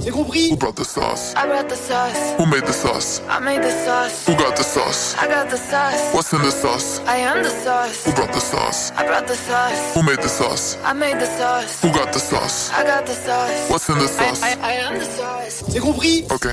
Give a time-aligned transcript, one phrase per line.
[0.00, 0.50] C'est compris?
[0.50, 1.34] Who brought the sauce?
[1.36, 2.34] I brought the sauce.
[2.38, 3.20] Who made the sauce?
[3.28, 4.26] I made the sauce.
[4.26, 5.16] Who got the sauce?
[5.18, 6.14] I got the sauce.
[6.14, 7.00] What's in the sauce?
[7.06, 8.04] I am the sauce.
[8.04, 8.92] Who brought the sauce?
[8.96, 9.94] I brought the sauce.
[9.94, 10.76] Who made the sauce?
[10.84, 11.82] I made the sauce.
[11.82, 12.70] Who got the sauce?
[12.72, 13.70] I got the sauce.
[13.70, 14.42] What's in the I, sauce?
[14.42, 15.64] I, I am the sauce.
[15.68, 16.24] C'est compris?
[16.30, 16.46] Ok.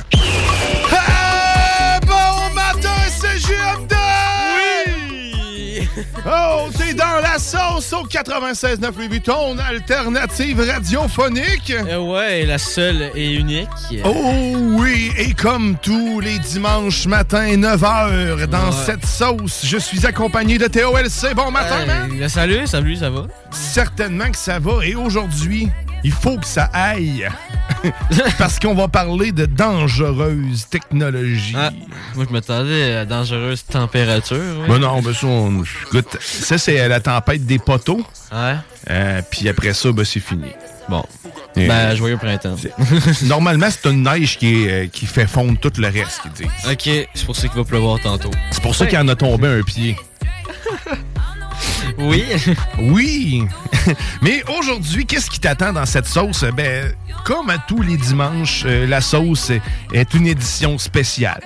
[0.92, 2.45] Hey, bon
[6.26, 11.72] Oh, t'es dans la sauce au 96.9 Louis Vuitton, alternative radiophonique.
[11.72, 13.70] Euh, ouais, la seule et unique.
[14.04, 14.14] Oh
[14.78, 18.72] oui, et comme tous les dimanches matin, 9h, dans Ouais.
[18.86, 21.34] cette sauce, je suis accompagné de TOLC.
[21.36, 22.28] Bon matin, man!
[22.30, 23.24] Salut, salut, ça va?
[23.52, 24.86] Certainement que ça va.
[24.86, 25.70] Et aujourd'hui,
[26.04, 27.28] il faut que ça aille.
[28.38, 31.56] Parce qu'on va parler de dangereuses technologies.
[31.58, 31.72] Ah,
[32.16, 34.38] moi, je m'attendais à dangereuse température.
[34.38, 34.68] ouais.
[34.68, 38.06] Ben non, ben ça, on- écoute, ça c'est euh, la tempête des poteaux.
[38.32, 38.56] Ouais.
[38.90, 40.50] Euh, puis après ça, ben c'est fini.
[40.90, 41.04] Bon.
[41.56, 42.56] Et- Ben, joyeux printemps.
[43.24, 46.72] Normalement, c'est une neige qui, est, euh, qui fait fondre tout le reste, qu'ils disent.
[46.72, 48.32] Ok, c'est pour ça qu'il va pleuvoir tantôt.
[48.52, 49.96] C'est pour ça qu'il en a tombé un pied.
[51.98, 52.24] Oui.
[52.78, 53.46] Oui!
[54.22, 56.44] Mais aujourd'hui, qu'est-ce qui t'attend dans cette sauce?
[56.56, 59.52] Ben, comme à tous les dimanches, euh, la sauce
[59.94, 61.42] est une édition spéciale.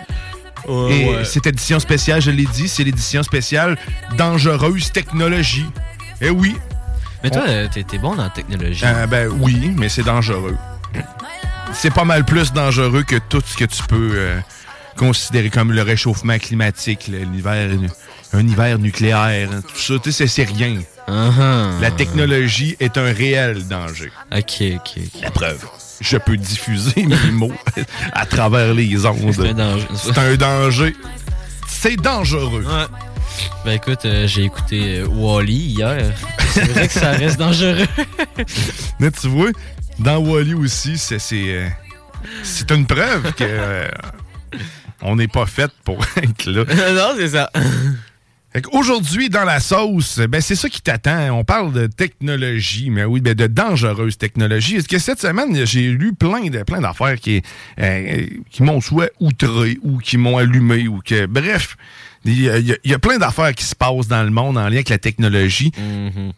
[0.67, 0.71] Et
[1.09, 1.25] ouais.
[1.25, 3.77] cette édition spéciale, je l'ai dit, c'est l'édition spéciale
[4.17, 5.65] Dangereuse Technologie.
[6.21, 6.55] Eh oui.
[7.23, 8.83] Mais toi, On- euh, t'es bon dans la technologie.
[8.85, 10.57] Euh, ben oui, mais c'est dangereux.
[11.73, 14.29] C'est pas mal plus dangereux que tout ce que tu peux
[14.97, 17.69] considérer comme le réchauffement climatique, l'hiver,
[18.34, 19.94] un hiver nucléaire, hein, tout ça.
[20.01, 20.78] Tu sais, c'est rien.
[21.07, 21.79] Uh-huh.
[21.81, 24.12] La technologie est un réel danger.
[24.31, 25.22] Ok, ok, ok.
[25.22, 25.66] La preuve.
[26.01, 27.53] Je peux diffuser mes mots
[28.13, 29.34] à travers les ondes.
[29.34, 29.88] C'est un danger.
[29.95, 30.95] C'est un danger.
[31.68, 32.63] C'est dangereux.
[32.63, 32.85] Ouais.
[33.66, 36.13] Ben écoute, euh, j'ai écouté euh, Wally hier.
[36.51, 37.88] C'est vrai que ça reste dangereux.
[39.00, 39.50] Mais tu vois,
[40.00, 41.69] dans Wally aussi, c'est c'est euh,
[42.75, 43.88] une preuve que euh,
[45.01, 46.63] on n'est pas fait pour être là.
[46.94, 47.50] non, c'est ça.
[48.71, 51.29] Aujourd'hui, dans la sauce, ben c'est ça qui t'attend.
[51.37, 54.77] On parle de technologie, mais oui, ben de dangereuse technologie.
[54.77, 57.43] Est-ce que cette semaine, j'ai lu plein de plein d'affaires qui,
[57.79, 61.27] euh, qui m'ont soit outré ou qui m'ont allumé ou que.
[61.27, 61.77] Bref,
[62.25, 64.77] il y, a- il y plein d'affaires qui se passent dans le monde en lien
[64.77, 65.71] avec la technologie.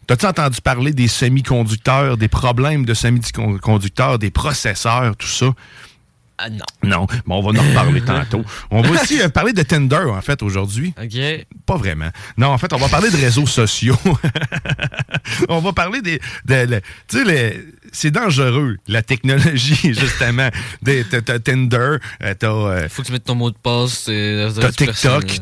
[0.06, 5.46] T'as-tu entendu parler des semi-conducteurs, des problèmes de semi-conducteurs, des processeurs, tout ça?
[6.38, 6.64] Ah non.
[6.82, 8.44] Non, bon, on va en reparler tantôt.
[8.70, 10.92] On va aussi euh, parler de Tinder, en fait, aujourd'hui.
[11.00, 11.46] Ok.
[11.66, 12.10] Pas vraiment.
[12.36, 13.96] Non, en fait, on va parler de réseaux sociaux.
[15.48, 16.20] on va parler des.
[16.46, 20.48] de- tu sais, c'est dangereux, la technologie, justement.
[20.84, 22.46] T'as Tinder, euh, t'as.
[22.48, 24.06] euh, Faut que tu mettes ton mot de passe.
[24.08, 24.72] euh, T'as.
[24.72, 25.40] TikTok,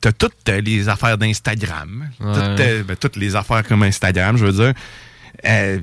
[0.00, 2.08] t'as toutes les affaires d'Instagram.
[2.20, 2.32] Ouais.
[2.34, 4.74] Toutes, ben, toutes les affaires comme Instagram, je veux dire.
[5.46, 5.78] Euh,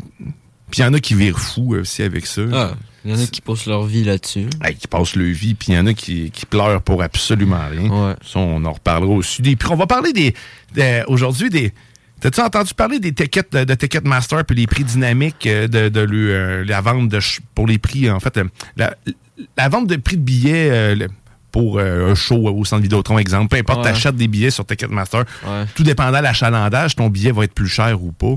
[0.72, 2.42] Puis il y en a qui virent fous aussi avec ça.
[2.54, 2.72] Ah,
[3.06, 4.48] il y en a qui passent leur vie là-dessus.
[4.64, 7.62] Hey, qui passent leur vie, puis il y en a qui, qui pleurent pour absolument
[7.70, 7.90] rien.
[7.90, 8.16] Ouais.
[8.26, 9.42] Ça, on en reparlera aussi.
[9.44, 10.34] Puis on va parler des,
[10.74, 11.72] des- aujourd'hui des.
[12.22, 16.00] T'as-tu entendu parler des tickets de, de Ticketmaster puis les prix dynamiques euh, de, de
[16.00, 17.20] le- euh, la vente de
[17.54, 18.46] pour les prix en fait euh,
[18.78, 18.96] la,
[19.58, 21.10] la vente de prix de billets euh, le-
[21.52, 23.50] pour euh, un show au centre Vidéotron, exemple.
[23.50, 23.92] Peu importe, Ouais.
[23.92, 25.20] t'achètes des billets sur Ticketmaster.
[25.46, 25.66] Ouais.
[25.76, 28.36] Tout dépendant de l'achalandage, ton billet va être plus cher ou pas.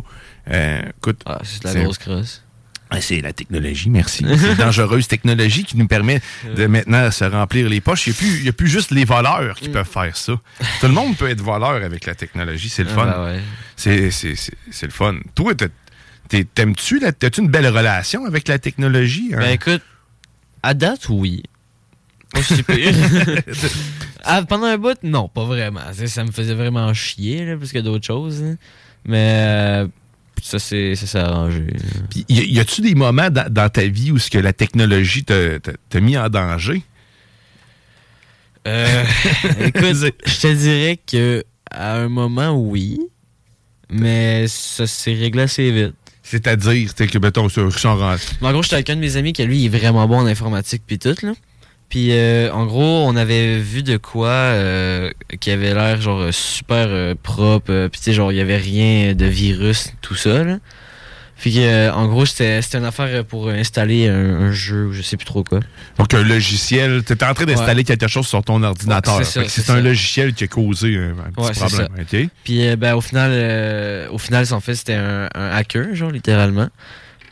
[0.99, 2.43] Écoute, Ah, c'est de la grosse crosse.
[2.91, 4.25] Ah, C'est la technologie, merci.
[4.39, 6.21] C'est une dangereuse technologie qui nous permet
[6.57, 8.07] de maintenant se remplir les poches.
[8.07, 10.33] Il n'y a, a plus juste les voleurs qui peuvent faire ça.
[10.81, 13.05] Tout le monde peut être voleur avec la technologie, c'est le Ah, fun.
[13.07, 13.41] bah ouais.
[13.77, 15.17] C'est- C'est c'est- c'est le fun.
[15.35, 15.53] Toi,
[16.29, 19.31] t'aimes-tu, la- t'as-tu une belle relation avec la technologie?
[19.35, 19.39] hein?
[19.41, 19.83] Ben écoute,
[20.63, 21.43] à date, oui.
[22.33, 22.41] Pas.
[24.25, 25.81] Ah, pendant un bout, non, pas vraiment.
[26.07, 28.43] Ça me faisait vraiment chier, là, plus que d'autres choses.
[28.43, 28.51] là.
[29.07, 29.89] Mais euh,
[30.43, 31.67] ça s'est arrangé.
[32.11, 36.01] Puis, y, a-tu des moments dans, dans ta vie où ce que la technologie t'a
[36.01, 36.83] mis en danger?
[38.67, 39.05] Euh,
[39.61, 42.99] écoute, je te dirais que à un moment, oui.
[43.91, 45.95] Mais ça s'est réglé assez vite.
[46.23, 48.27] C'est-à-dire, c'est que, mettons, rentrer.
[48.43, 50.27] Mais en gros, j'étais avec un de mes amis qui, lui, est vraiment bon en
[50.27, 51.33] informatique puis tout, là.
[51.89, 56.87] Puis, euh, en gros, on avait vu de quoi euh, qui avait l'air, genre, super
[56.89, 57.71] euh, propre.
[57.71, 60.59] euh, puis, tu sais, genre, il y avait rien de virus, tout ça, là.
[61.41, 65.03] Puis, euh, en gros, c'était c'était une affaire pour installer un, un jeu ou je
[65.03, 65.61] sais plus trop quoi.
[65.97, 67.85] Donc, un logiciel, tu en train d'installer Ouais.
[67.85, 69.25] quelque chose sur ton ordinateur.
[69.25, 71.89] C'est un logiciel qui a causé un, petit Ouais, problème.
[72.01, 72.29] OK?
[72.43, 76.69] Puis ben, au final, euh, au final, en fait, c'était un, un hacker, genre littéralement.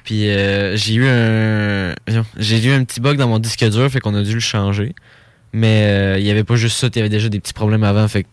[0.06, 1.94] Puis euh, j'ai eu un,
[2.38, 4.94] j'ai eu un petit bug dans mon disque dur, fait qu'on a dû le changer.
[5.53, 7.82] Mais euh, il y avait pas juste ça, il y avait déjà des petits problèmes
[7.82, 8.29] avant, fait que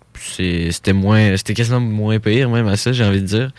[0.71, 3.51] c'était moins, c'était quasiment moins pire même à ça, j'ai envie de dire.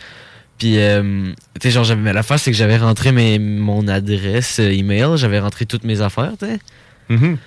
[0.57, 4.71] Puis, euh, tu sais, genre, j'avais, l'affaire, c'est que j'avais rentré mes, mon adresse euh,
[4.71, 6.59] email, j'avais rentré toutes mes affaires, tu sais.
[7.09, 7.37] Mhm.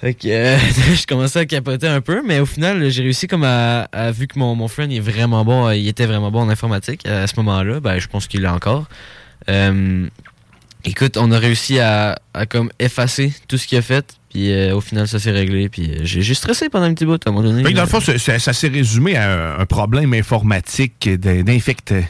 [0.00, 0.56] Fait que euh,
[0.96, 4.26] je commençais à capoter un peu, mais au final, j'ai réussi comme à, à- vu
[4.26, 7.26] que mon, mon friend il est vraiment bon, il était vraiment bon en informatique à
[7.28, 8.88] ce moment-là, ben je pense qu'il l'est encore.
[9.48, 10.06] Euh,
[10.84, 12.18] écoute, on a réussi à,
[12.48, 15.90] comme effacer tout ce qu'il a fait, puis euh, au final ça s'est réglé, puis
[15.90, 17.62] euh, j'ai juste stressé pendant un petit bout à un moment donné.
[17.72, 22.04] Dans le fond, ça, ça- s'est résumé à un, problème informatique d'in- d'infecter.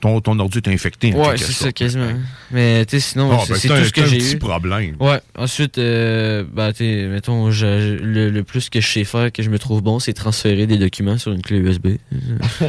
[0.00, 1.12] Ton, ton ordi est infecté.
[1.14, 2.08] en Ouais, c'est ça, quasiment.
[2.50, 4.34] Mais tu sais, sinon, Ah, c'est ben, un- tout ce que c'est un j'ai petit
[4.36, 4.38] eu.
[4.38, 4.96] problème.
[4.98, 9.42] Ouais, ensuite, euh, bah, tu mettons, je- le, le plus que je sais faire, que
[9.42, 11.88] je me trouve bon, c'est transférer des documents sur une clé USB.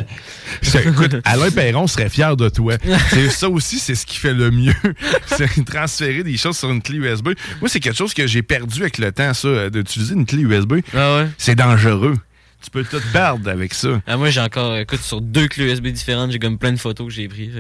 [0.86, 2.76] Écoute, Alain Perron serait fier de toi.
[3.30, 4.74] Ça aussi, c'est ce qui fait le mieux.
[5.26, 7.30] c'est transférer des choses sur une clé USB.
[7.60, 10.76] Moi, c'est quelque chose que j'ai perdu avec le temps, ça, d'utiliser une clé USB.
[10.94, 11.28] Ah ouais?
[11.38, 12.16] C'est dangereux.
[12.64, 14.02] Tu peux tout perdre avec ça.
[14.08, 17.08] Ah, moi, j'ai encore, écoute, sur deux clés USB différentes, j'ai comme plein de photos
[17.08, 17.54] que j'ai prises.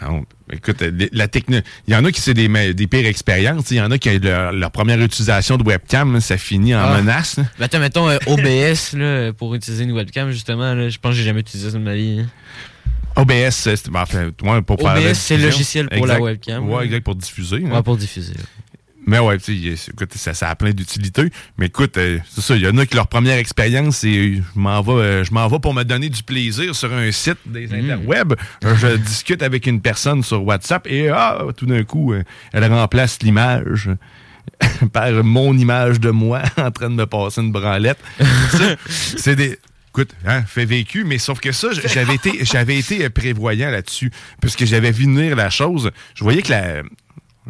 [0.00, 0.22] Ben,
[0.52, 1.58] écoute, euh, la techno...
[1.88, 3.70] il y en a qui c'est des, des pires expériences.
[3.70, 6.80] Il y en a qui, leur, leur première utilisation de webcam, là, ça finit en
[6.80, 7.00] Ah.
[7.00, 7.38] menace.
[7.38, 7.44] là.
[7.58, 11.24] Ben, attends, mettons, euh, OBS, là, pour utiliser une webcam, justement, je pense que j'ai
[11.24, 12.20] jamais utilisé ça de ma vie.
[12.20, 12.26] hein.
[13.16, 16.68] OBS, c'est ben, enfin, ouais, pour faire la OBS, c'est logiciel pour la webcam.
[16.68, 17.62] Ouais, exact, pour diffuser.
[17.66, 17.70] hein.
[17.74, 18.34] Ouais, pour diffuser.
[19.10, 21.32] Mais ouais, tu écoute, ça, ça a plein d'utilités.
[21.58, 24.36] Mais écoute, euh, c'est ça, il y en a qui leur première expérience, c'est euh,
[24.36, 27.38] je m'en vais, euh, je m'en vais pour me donner du plaisir sur un site
[27.44, 27.90] des Mm.
[27.90, 28.36] interwebs.
[28.62, 32.14] Je discute avec une personne sur WhatsApp et ah, tout d'un coup,
[32.52, 33.90] elle remplace l'image
[34.92, 37.98] par mon image de moi en train de me passer une branlette.
[38.86, 39.58] C'est des.
[39.88, 44.64] Écoute, hein, fait vécu, mais sauf que ça, j'avais été, j'avais été prévoyant là-dessus, puisque
[44.64, 45.90] j'avais vu venir la chose.
[46.14, 46.82] Je voyais que la,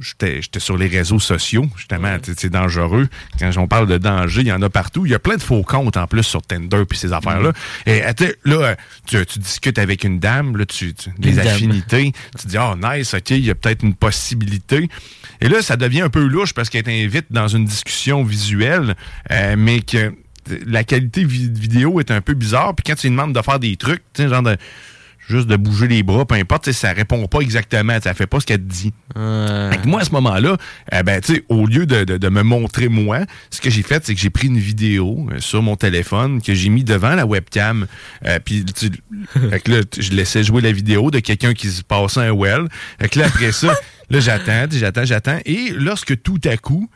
[0.01, 2.17] J'étais j'étais sur les réseaux sociaux, justement.
[2.37, 3.09] C'est dangereux.
[3.39, 5.05] Quand on parle de danger, il y en a partout.
[5.05, 7.53] Il y a plein de faux comptes en plus sur Tinder puis ces affaires-là.
[7.87, 8.75] Et attends, là, euh,
[9.07, 11.47] tu, tu discutes avec une dame, là, tu, tu- dame.
[11.47, 12.13] affinités.
[12.41, 14.89] Tu dis, oh, nice, OK, il y a peut-être une possibilité.
[15.41, 18.95] Et là, ça devient un peu louche parce qu'elle t'invite dans une discussion visuelle,
[19.33, 20.15] euh, mais que
[20.67, 22.75] la qualité vi- vidéo est un peu bizarre.
[22.75, 24.57] Puis quand tu lui demandes de faire des trucs, tu sais, genre de
[25.31, 28.47] juste de bouger les bras, peu importe, ça répond pas exactement, ça fait pas ce
[28.47, 28.93] qu'elle te dit.
[29.17, 30.57] Euh, Fait que moi, à ce moment-là,
[30.93, 33.21] euh, ben, tu sais, au lieu de, de- de me montrer moi,
[33.51, 36.53] ce que j'ai fait, c'est que j'ai pris une vidéo euh, sur mon téléphone que
[36.55, 37.87] j'ai mis devant la webcam.
[38.27, 38.65] Euh, Puis,
[39.67, 42.69] là, je laissais jouer la vidéo de quelqu'un qui se passait un well.
[43.01, 43.75] Fait que là, après ça,
[44.11, 45.39] là, j'attends, j'attends, j'attends.
[45.45, 46.89] Et lorsque tout à coup,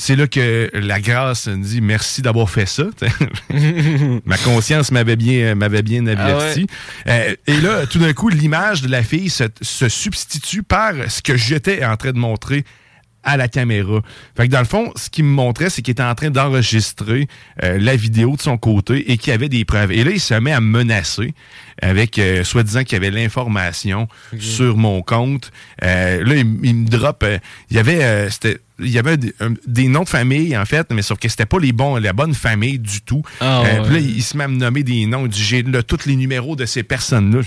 [0.00, 2.84] c'est là que la grâce me dit merci d'avoir fait ça.
[4.24, 6.66] Ma conscience m'avait bien, m'avait bien averti.
[7.06, 11.20] Euh, et là, tout d'un coup, l'image de la fille se, se substitue par ce
[11.20, 12.64] que j'étais en train de montrer
[13.22, 14.00] à la caméra.
[14.36, 17.28] Fait que dans le fond, ce qu'il me montrait, c'est qu'il était en train d'enregistrer
[17.62, 19.92] euh, la vidéo de son côté et qu'il y avait des preuves.
[19.92, 21.34] Et là, il se met à me menacer
[21.82, 24.08] avec, euh, soi-disant qu'il y avait l'information
[24.38, 25.50] sur mon compte.
[25.82, 27.22] Euh, là, il, il me drop...
[27.22, 27.38] euh,
[27.70, 28.02] il y avait...
[28.04, 31.44] euh, c'était il y avait des, noms de famille, en fait, mais sauf que c'était
[31.44, 33.22] pas les bons, la bonne famille du tout.
[33.38, 33.84] Ah, Euh, ouais.
[33.84, 35.26] puis là, il se met à me nommer des noms.
[35.26, 37.40] Il dit, j'ai là tous les numéros de ces personnes-là.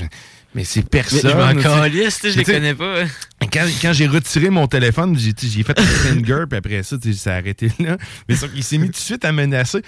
[0.55, 1.21] Mais c'est Mais personne.
[1.31, 3.03] je m'en calisse, je les connais pas.
[3.51, 7.33] Quand, quand j'ai retiré mon téléphone, j'ai j'ai fait un finger, puis après ça, ça
[7.33, 7.97] a arrêté là.
[8.29, 9.81] Mais qu'il s'est mis tout de suite à menacer.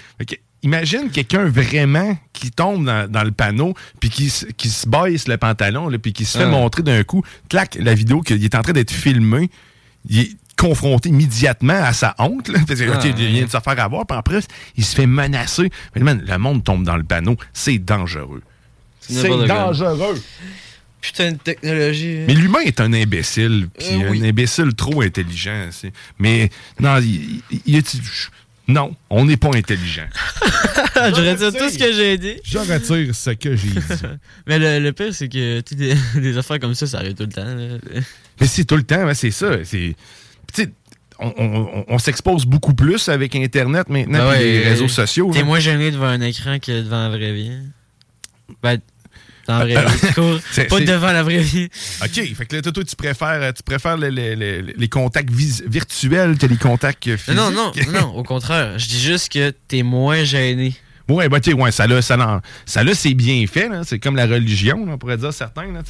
[0.62, 5.28] Imagine quelqu'un vraiment qui tombe dans, dans le panneau, puis qui, se- qui se baisse
[5.28, 6.48] le pantalon, là, puis qui se fait Ah.
[6.48, 9.48] montrer d'un coup, clac, la vidéo qu'il est en train d'être filmé.
[10.08, 13.50] Il est confronté immédiatement à sa honte, là, parce que, Ah, OK, il vient de
[13.50, 14.40] se faire avoir, puis après,
[14.76, 15.70] il se fait menacer.
[15.94, 17.36] Mais man, le monde tombe dans le panneau.
[17.52, 18.42] C'est dangereux.
[19.08, 20.20] C'est dangereux.
[21.00, 22.24] Putain de technologie.
[22.26, 24.20] Mais l'humain est un imbécile, puis Euh, oui.
[24.24, 25.68] un imbécile trop intelligent.
[25.70, 27.96] c'est- Mais non, il, il- il est-
[28.66, 30.06] non, on n'est pas intelligent.
[30.96, 32.34] je retire tout ce que j'ai dit.
[32.42, 33.78] Je retire ce que j'ai dit.
[34.48, 37.28] Mais le, le pire, c'est que des, des affaires comme ça, ça arrive tout le
[37.28, 37.44] temps.
[37.44, 37.76] là.
[38.40, 39.52] Mais c'est tout le temps, hein, c'est ça.
[39.62, 39.94] C'est,
[41.20, 44.84] on, on- on- on s'expose beaucoup plus avec Internet maintenant, Ben puis ouais, les réseaux
[44.86, 45.30] euh, sociaux.
[45.32, 45.44] T'es hein.
[45.44, 47.52] moins gêné devant un écran que devant la vraie vie.
[48.62, 48.78] Ben,
[49.46, 50.66] dans la vraie vie.
[50.68, 51.68] Pas devant la vraie vie.
[52.02, 55.30] OK, fait que là, toi, tu préfères, euh, tu préfères les, les- les- les contacts
[55.30, 57.34] virtuels que les contacts physiques?
[57.40, 58.78] Non, non, non, au contraire.
[58.78, 60.74] Je dis juste que t'es moins gêné.
[61.08, 63.82] Bah, tu sais, ouais, ça là, ça, l'en- ça là, c'est bien fait, là.
[63.84, 65.82] C'est comme la religion, là, on pourrait dire certains, là.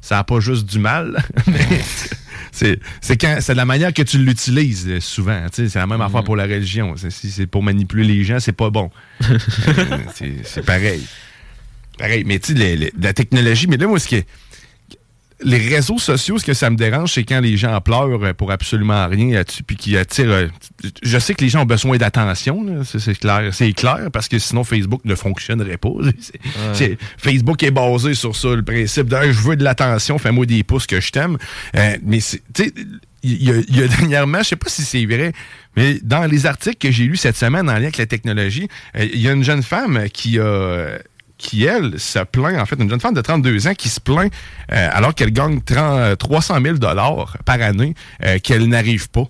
[0.00, 1.22] Ça n'a pas juste du mal.
[2.52, 5.44] c'est, c'est la manière que tu l'utilises, euh, souvent.
[5.52, 6.94] C'est la même affaire pour la religion.
[6.96, 8.90] Si c'est pour manipuler les gens, c'est pas bon.
[9.68, 9.98] Euh,
[10.44, 11.04] c'est pareil.
[11.98, 12.24] Pareil.
[12.26, 14.26] Mais tu sais, la technologie, mais là, moi, ce qui est-
[15.44, 19.08] les réseaux sociaux, ce que ça me dérange, c'est quand les gens pleurent pour absolument
[19.08, 20.48] rien là-dessus, puis qui attirent.
[21.02, 24.62] Je sais que les gens ont besoin d'attention, c'est clair, c'est clair, parce que sinon
[24.62, 25.88] Facebook ne fonctionnerait pas.
[27.18, 30.86] Facebook est basé sur ça, le principe de je veux de l'attention, fais-moi des pouces
[30.86, 31.36] que je t'aime.
[31.76, 32.72] Euh, mais tu sais,
[33.24, 35.32] il y, a- il y a dernièrement, je sais pas si c'est vrai,
[35.76, 39.06] mais dans les articles que j'ai lus cette semaine en lien avec la technologie, euh,
[39.12, 40.98] il y a une jeune femme qui a
[41.42, 44.32] qui, elle, se plaint, en fait, une jeune femme de 32 ans qui se plaint,
[44.72, 47.94] euh, alors qu'elle gagne 30, 300 000 par année,
[48.24, 49.26] euh, qu'elle n'arrive pas.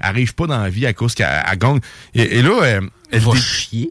[0.00, 1.80] Elle n'arrive pas dans la vie à cause qu'elle elle gagne.
[2.14, 3.90] Et, et là, euh, elle Va dé- chier.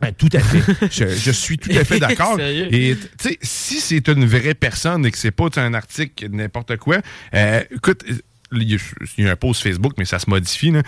[0.00, 0.62] Ben, tout à fait.
[0.90, 2.38] je, je suis tout à fait d'accord.
[2.40, 6.76] Et tu sais, si c'est une vraie personne et que c'est pas un article n'importe
[6.76, 6.98] quoi,
[7.34, 8.02] euh, écoute,
[8.52, 8.78] il y, a,
[9.18, 10.70] il y a un post Facebook, mais ça se modifie.
[10.70, 10.82] Là.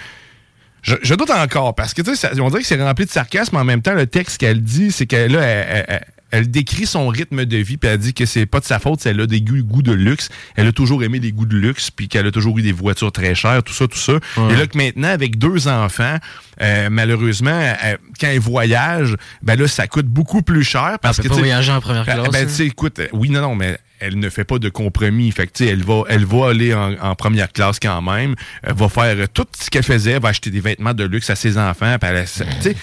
[0.85, 3.57] Je, je doute encore parce que tu sais, on dirait que c'est rempli de sarcasme.
[3.57, 7.45] En même temps, le texte qu'elle dit, c'est qu'elle là, elle, elle- décrit son rythme
[7.45, 9.41] de vie, puis elle dit que c'est pas de sa faute, si elle a des
[9.41, 10.29] goûts, goûts de luxe.
[10.57, 13.13] Elle a toujours aimé les goûts de luxe, puis qu'elle a toujours eu des voitures
[13.13, 14.15] très chères, tout ça, tout ça.
[14.51, 16.19] Et là, que maintenant, avec deux enfants,
[16.61, 21.25] euh, malheureusement, euh, quand elle voyage, ben là, ça coûte beaucoup plus cher parce Elle
[21.25, 22.65] que peut pas sais, voyager en première ben, classe, ben, hein.
[22.65, 25.31] écoute, euh, oui, non, non, mais elle ne fait pas de compromis.
[25.33, 28.35] Fait que, elle va, elle va aller en, en première classe quand même.
[28.63, 30.13] Elle va faire tout ce qu'elle faisait.
[30.13, 31.97] Elle va acheter des vêtements de luxe à ses enfants.
[32.03, 32.75] elle a- tu sais,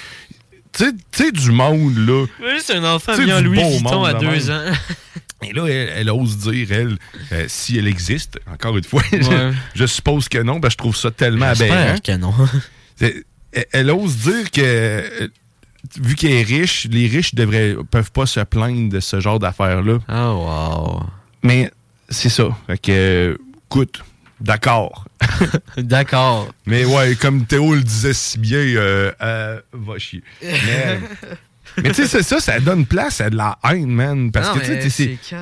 [0.74, 2.26] tu sais, tu sais, du monde, là.
[2.42, 4.28] Oui, c'est un enfant Tu sais, mis en du Louis beau Vuitton à de deux
[4.48, 4.50] même.
[4.50, 4.74] ans.
[5.44, 6.98] Et là, elle, elle ose dire, elle,
[7.34, 9.20] euh, si elle existe, encore une fois, Ouais.
[9.76, 11.76] je, suppose que non, ben, je trouve ça tellement aberrant.
[11.96, 12.34] J'espère que non.
[13.74, 15.28] Elle ose dire que, euh,
[16.00, 19.98] vu qu'elle est riche, les riches devraient, peuvent pas se plaindre de ce genre d'affaires-là.
[20.10, 21.04] Oh, wow.
[21.44, 21.72] Mais
[22.10, 22.50] c'est ça.
[22.68, 24.04] Fait que, écoute,
[24.40, 25.06] d'accord.
[25.78, 26.50] D'accord.
[26.66, 30.24] Mais ouais, comme Théo le disait si bien, euh, euh, va chier.
[30.42, 31.00] Mais,
[31.84, 34.32] mais tu sais, c'est ça, ça donne place à de la haine, man.
[34.32, 35.36] Parce Non, que, tu sais, c'est-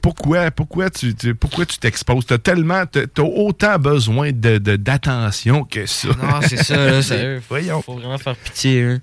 [0.00, 2.26] pourquoi, pourquoi tu tu- pourquoi tu t'exposes?
[2.26, 6.08] T'as tellement, t'as autant besoin de, d'attention que ça.
[6.08, 7.42] Non, c'est ça, là, sérieux.
[7.48, 7.82] Voyons.
[7.82, 9.00] Faut vraiment faire pitié, hein.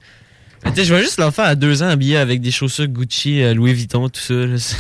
[0.76, 4.10] Je vois juste l'enfant à deux ans habillé avec des chaussures Gucci, euh, Louis Vuitton,
[4.10, 4.34] tout ça.
[4.34, 4.56] là.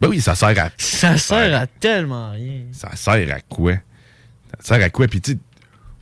[0.00, 2.62] Ben oui, ça sert à Ça sert à tellement rien.
[2.72, 3.74] ça sert à quoi?
[4.58, 5.06] Ça sert à quoi?
[5.08, 5.38] Puis, tu sais,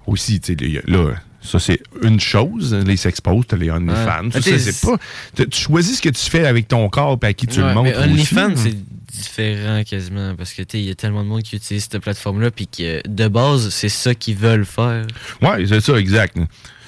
[0.07, 4.27] aussi, tu sais, là, ça, c'est une chose, les sexposes, t'as les OnlyFans.
[4.33, 4.41] Ouais.
[4.41, 4.97] ça, c'est pas.
[5.35, 7.75] Tu choisis ce que tu fais avec ton corps et à qui tu Ouais, le
[7.75, 7.99] montres.
[8.01, 8.63] OnlyFans, aussi.
[8.71, 8.77] c'est
[9.11, 11.99] différent quasiment parce que tu sais, il y a tellement de monde qui utilise cette
[11.99, 15.07] plateforme-là, puis que de base, c'est ça qu'ils veulent faire.
[15.43, 16.37] Ouais, c'est ça, exact.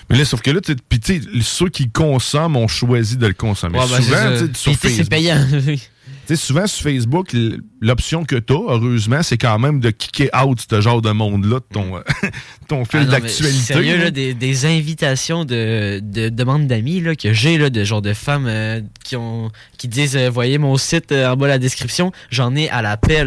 [0.08, 3.16] Mais là, sauf que là, tu sais, puis tu sais, ceux qui consomment ont choisi
[3.16, 3.78] de le consommer.
[3.78, 5.38] Ouais, ben, souvent, tu sais, sur c'est payant.
[6.30, 7.34] Sais, souvent sur Facebook,
[7.80, 11.56] l'option que tu as, heureusement, c'est quand même de kicker out ce genre de monde-là
[11.56, 12.00] de ton, euh,
[12.68, 13.58] ton fil Ah d'actualité.
[13.58, 14.10] Sérieux, là.
[14.12, 19.16] des, des invitations de, de demandes d'amis que j'ai, de genre de femmes euh, qui
[19.16, 22.68] ont qui disent euh, Voyez mon site euh, en bas de la description, j'en ai
[22.70, 22.80] à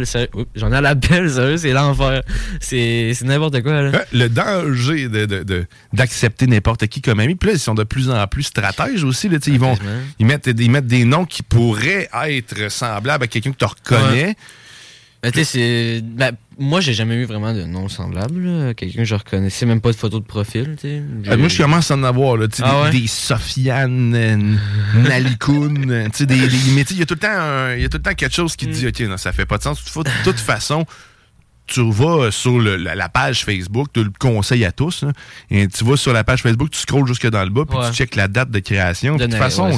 [0.06, 0.28] sérieux.
[0.34, 2.22] Oups, J'en ai à l'appel, sérieux, c'est l'enfer.
[2.60, 3.82] C'est c'est n'importe quoi.
[3.82, 4.04] Là.
[4.12, 7.34] Le danger de- de- de- d'accepter n'importe qui comme ami.
[7.34, 9.28] Puis là, ils sont de plus en plus stratèges aussi.
[9.28, 9.76] Là, ils, vont,
[10.18, 14.36] ils, mettent, ils mettent des noms qui pourraient être semblables à quelqu'un que tu reconnais.
[15.22, 16.00] Ben, tu sais, c'est.
[16.02, 18.74] Ben, moi, j'ai jamais eu vraiment de nom semblable.
[18.74, 20.76] Quelqu'un que je reconnaissais, même pas de photo de profil.
[20.78, 21.02] tu sais.
[21.28, 23.00] Euh, moi, je commence à en avoir, là, Ah des, ouais?
[23.02, 24.54] des Sofiane, euh,
[25.08, 27.84] Nalikoun, euh, sais, des, des- mais il y a tout le temps, un- il y
[27.86, 28.56] a tout le temps quelque chose Mm.
[28.56, 29.82] qui te dit, ok, non, ça fait pas de sens.
[29.82, 30.84] De toute- façon,
[31.66, 35.12] tu vas sur le- la, la page Facebook, tu le conseilles à tous, là,
[35.50, 37.88] et tu vas sur la page Facebook, tu scrolles jusque dans le bas, puis Ouais.
[37.88, 39.16] tu checkes la date de création.
[39.16, 39.70] De toute Ouais, façon.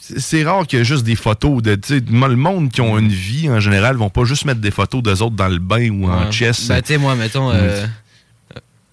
[0.00, 3.48] C'est rare qu'il y ait juste des photos de, le monde qui ont une vie,
[3.48, 6.30] en général, vont pas juste mettre des photos d'eux autres dans le bain ou en
[6.32, 6.66] chess.
[6.68, 7.50] Ben, tu sais, moi, mettons.
[7.50, 7.86] euh,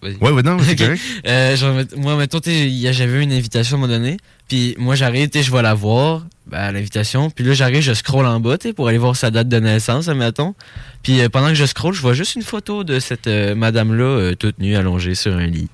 [0.01, 0.15] vas-y.
[0.17, 0.77] Ouais, ouais, non, c'est Ok.
[0.77, 1.01] correct.
[1.27, 3.93] Euh, genre, moi, mettons, tu sais, il y a- j'avais une invitation à un moment
[3.93, 4.17] donné.
[4.47, 7.29] Puis moi, j'arrive, tu je vais la voir, ben, l'invitation.
[7.29, 10.07] Puis là, j'arrive, je scroll en bas, tu pour aller voir sa date de naissance,
[10.07, 10.55] mettons.
[11.03, 14.03] Puis euh, pendant que je scroll, je vois juste une photo de cette euh, madame-là,
[14.03, 15.69] euh, toute nue, allongée sur un lit.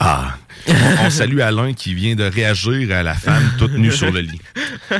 [0.00, 0.36] Ah.
[1.04, 4.40] On salue Alain qui vient de réagir à la femme toute nue sur le lit.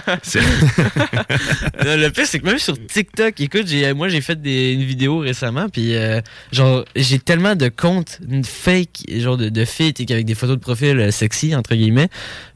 [1.84, 5.18] Le pire, c'est que même sur TikTok, écoute, j'ai, moi, j'ai fait des, une vidéo
[5.18, 6.20] récemment, puis euh,
[6.52, 10.98] genre, j'ai tellement de comptes fake, genre de, de filles avec des photos de profil
[10.98, 12.08] euh, sexy, entre guillemets,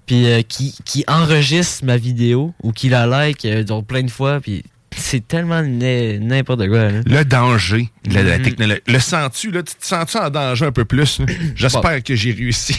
[0.07, 4.11] puis euh, qui, qui enregistrent ma vidéo ou qui la like euh, genre, plein de
[4.11, 4.63] fois, puis
[4.97, 6.91] c'est tellement n'importe quoi.
[6.91, 7.01] là.
[7.05, 8.45] Le danger de la, la Mhm.
[8.45, 8.81] technologie.
[8.87, 9.63] Le sens-tu, là?
[9.63, 11.21] Tu te sens-tu en danger un peu plus?
[11.55, 12.77] J'espère que j'ai réussi.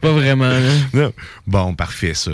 [0.00, 0.60] Pas vraiment, là.
[0.92, 1.12] Non.
[1.46, 2.32] Bon, parfait, ça.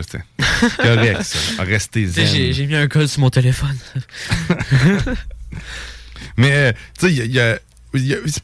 [0.79, 1.63] Correct, ça.
[1.63, 2.53] Restez Tu sais, zen.
[2.53, 3.77] J'ai, mis un code sur mon téléphone.
[6.37, 7.59] Mais, euh, tu sais, il y a- y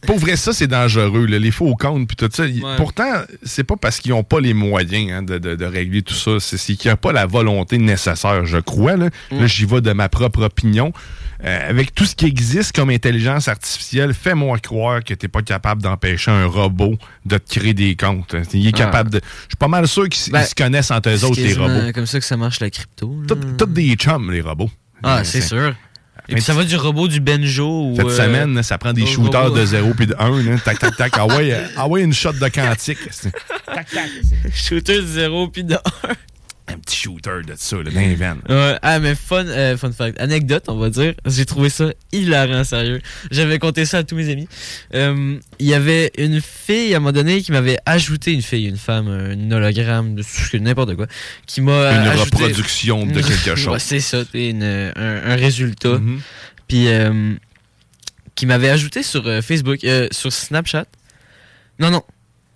[0.07, 2.45] pour vrai, ça, c'est dangereux, là, les faux comptes puis tout ça.
[2.45, 2.61] Ouais.
[2.77, 6.15] Pourtant, c'est pas parce qu'ils n'ont pas les moyens hein, de, de- de régler tout
[6.15, 6.33] ça.
[6.41, 8.97] C'est, c'est qu'il n'y a pas la volonté nécessaire, je crois.
[8.97, 9.41] Là, Mm.
[9.41, 10.93] Là, j'y vais de ma propre opinion.
[11.45, 15.43] Euh, avec tout ce qui existe comme intelligence artificielle, fais-moi croire que tu n'es pas
[15.43, 18.37] capable d'empêcher un robot de te créer des comptes.
[18.55, 18.79] Il est Ah.
[18.79, 19.19] capable de.
[19.25, 21.93] Je suis pas mal sûr qu'ils Ben, se connaissent entre eux autres, les robots.
[21.93, 23.23] comme ça que ça marche la crypto.
[23.27, 24.71] Tout- Toutes des chums, les robots.
[25.03, 25.75] Ah, Euh, c'est sûr.
[26.33, 27.95] Et puis ça va du robot du Benjo ou.
[27.95, 29.59] Cette euh, semaine, ça prend des shooters robot.
[29.59, 30.57] de 0 puis de 1.
[30.65, 31.13] Tac, tac, tac.
[31.17, 32.99] Ah ouais, euh, ah ouais, une shot de quantique.
[33.11, 33.31] C'est
[34.55, 35.79] Shooter de 0 puis de 1.
[36.69, 38.41] Un petit shooter de ça, là, dans les veines.
[38.49, 40.19] Ouais, ah, mais fun, euh, fun fact.
[40.21, 41.13] Anecdote, on va dire.
[41.27, 43.03] J'ai trouvé ça hilarant, sérieux.
[43.33, 44.49] J'avais compté ça à tous mes amis.
[44.95, 48.67] Euh, Il y avait une fille, à un moment donné, qui m'avait ajouté une fille,
[48.67, 50.23] une femme, un hologramme, de
[50.59, 51.07] n'importe quoi,
[51.47, 53.83] qui m'a Une ajouté- reproduction de quelque Ouais, chose.
[53.83, 54.93] c'est ça, une- un,
[55.33, 55.99] un résultat.
[55.99, 56.21] Mhm.
[56.69, 57.35] Puis, euh,
[58.37, 59.81] qui m'avait ajouté sur Facebook,
[60.13, 60.87] sur Snapchat.
[61.81, 62.03] Non, non.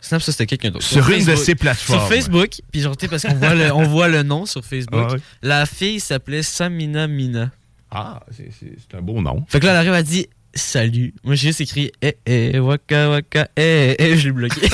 [0.07, 0.85] Snap, ça, c'était quelqu'un d'autre.
[0.87, 1.99] Sur une de ces plateformes.
[1.99, 5.11] Sur Facebook, puis genre, parce qu'on voit, le, on voit le nom sur Facebook.
[5.17, 5.17] Ah.
[5.43, 7.51] La fille s'appelait Samina Mina.
[7.91, 8.51] Ah, c'est-
[8.97, 9.45] un beau nom.
[9.49, 11.13] Fait que là, elle arrive, elle dit Salut.
[11.25, 14.61] Moi, j'ai juste écrit Eh, eh, waka, waka, eh, eh, je l'ai bloqué.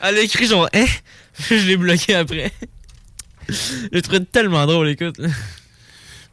[0.00, 0.86] elle a écrit genre Eh,
[1.50, 2.50] je l'ai bloqué après.
[3.48, 5.20] Je le trouvais tellement drôle, écoute.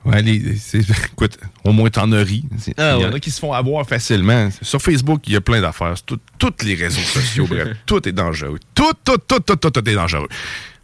[0.06, 0.80] Ouais, les- c'est-
[1.14, 2.44] écoute, au moins t'en as ri.
[2.58, 3.16] C'est- Il Ah y en ouais.
[3.16, 4.50] a qui se font avoir facilement.
[4.62, 5.94] Sur Facebook, il y a plein d'affaires.
[5.96, 8.60] C'est tout- Tous les réseaux sociaux, bref, tout est dangereux.
[8.76, 10.28] Tout, tout, tout, tout, tout, tout est dangereux.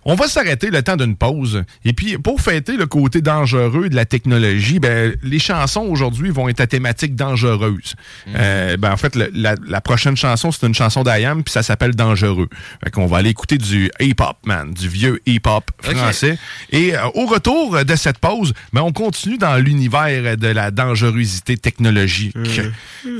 [0.03, 1.63] On va s'arrêter le temps d'une pause.
[1.85, 6.49] Et puis, pour fêter le côté dangereux de la technologie, ben, les chansons aujourd'hui vont
[6.49, 7.95] être à thématique dangereuse.
[8.35, 11.61] Euh, ben, en fait, le- la, la prochaine chanson, c'est une chanson d'Ayam, puis ça
[11.61, 12.49] s'appelle Dangereux.
[12.83, 16.37] Fait qu'on va aller écouter du hip-hop, man, du vieux hip-hop français.
[16.71, 21.57] Et euh, au retour de cette pause, ben, on continue dans l'univers de la dangerosité
[21.57, 22.35] technologique.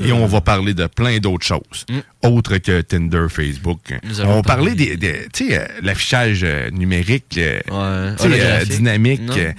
[0.04, 1.86] Et on va parler de plein d'autres choses,
[2.22, 3.94] autres que Tinder, Facebook.
[4.04, 9.34] Nous On va parler des, des- euh, l'affichage euh, numérique, euh, Ouais, euh, dynamique, Non?
[9.38, 9.52] euh,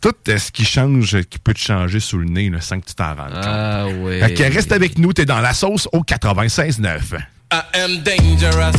[0.00, 2.86] tout euh, ce qui change, qui peut te changer sous le nez là, sans que
[2.86, 3.42] tu t'en rendes compte.
[3.44, 4.20] Ah ouais.
[4.20, 7.18] Fait que reste avec nous, t'es dans la sauce au 96.9.
[7.50, 8.72] I am dangerous,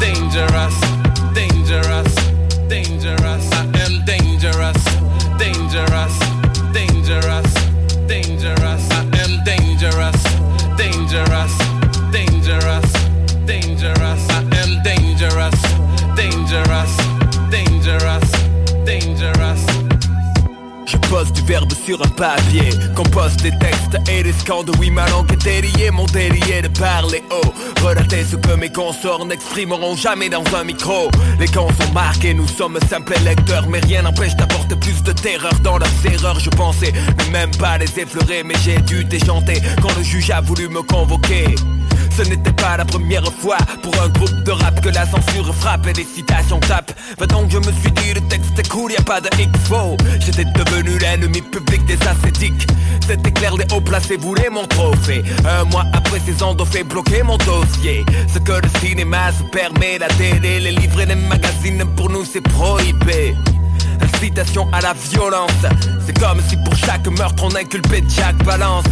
[0.00, 0.74] dangerous,
[1.34, 2.14] dangerous,
[2.68, 3.44] dangerous.
[3.52, 4.84] I am dangerous,
[5.38, 6.18] dangerous,
[6.74, 7.49] dangerous, dangerous.
[20.90, 22.68] Je pose du verbe sur un papier.
[22.96, 24.72] Compose des textes et des scandes.
[24.80, 27.52] Oui ma langue est déliée, mon délié de parler haut.
[27.80, 31.08] Relater ce que mes consorts n'exprimeront jamais dans un micro.
[31.38, 35.54] Les camps sont marqués, nous sommes simples lecteurs Mais rien n'empêche d'apporter plus de terreur
[35.62, 36.40] dans leurs erreurs.
[36.40, 40.40] Je pensais ne même pas les effleurer Mais j'ai dû déchanter quand le juge a
[40.40, 41.54] voulu me convoquer
[42.10, 45.86] ce n'était pas la première fois pour un groupe de rap que la censure frappe
[45.86, 46.92] et les citations tapent.
[47.18, 49.96] Va donc, je me suis dit, le texte est cool, y a pas de X-Fo.
[50.20, 52.66] J'étais devenu l'ennemi public des ascétiques.
[53.06, 55.22] C'était clair, les hauts placés voulaient mon trophée.
[55.48, 58.04] Un mois après, ces ont fait bloquer mon dossier.
[58.32, 62.24] Ce que le cinéma se permet, la télé, les livres et les magazines, pour nous
[62.24, 63.34] c'est prohibé.
[64.00, 65.50] Incitation à la violence.
[66.06, 68.84] C'est comme si pour chaque meurtre on inculpait Jack Balance.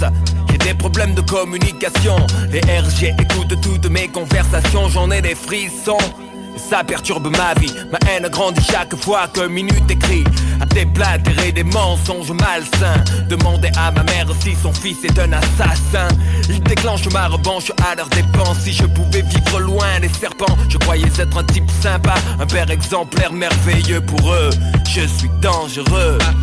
[0.65, 2.17] Des problèmes de communication.
[2.51, 5.99] Les RG écoutent toutes mes conversations, j'en ai des frissons.
[6.59, 10.25] Ça perturbe ma vie, ma haine grandit chaque fois que minute écrit.
[10.61, 13.03] À déblatérer des mensonges malsains.
[13.29, 16.09] Demander à ma mère si son fils est un assassin.
[16.49, 18.59] Il déclenche ma revanche à leur dépense.
[18.65, 22.15] Si je pouvais vivre loin des serpents Je croyais être un type sympa.
[22.41, 24.51] Un père exemplaire merveilleux pour eux.
[24.85, 26.19] Je suis dangereux.
[26.21, 26.35] I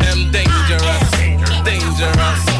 [2.52, 2.55] am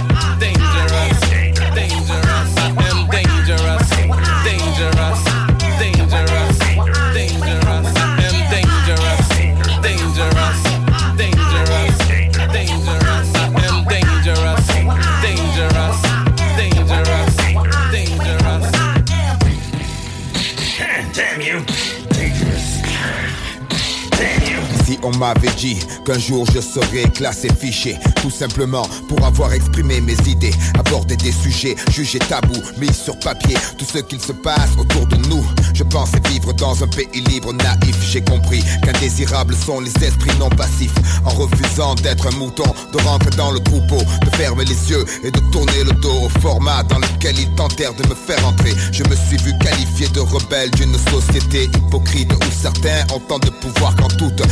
[25.07, 27.97] on m'avait dit qu'un jour je serais classé fiché.
[28.21, 33.57] Tout simplement pour avoir exprimé mes idées Aborder des sujets jugés tabous Mis sur papier.
[33.79, 37.53] Tout ce qu'il se passe autour de nous Je pensais vivre dans un pays libre
[37.53, 37.97] naïf.
[38.11, 40.95] J'ai compris qu'indésirables sont les esprits non passifs.
[41.25, 45.31] En refusant d'être un mouton De rentrer dans le troupeau De fermer les yeux et
[45.31, 48.75] de tourner le dos au format Dans lequel ils tentèrent de me faire entrer.
[48.91, 53.51] Je me suis vu qualifié de rebelle d'une société hypocrite Où certains ont tant de
[53.51, 54.43] pouvoir qu'en toute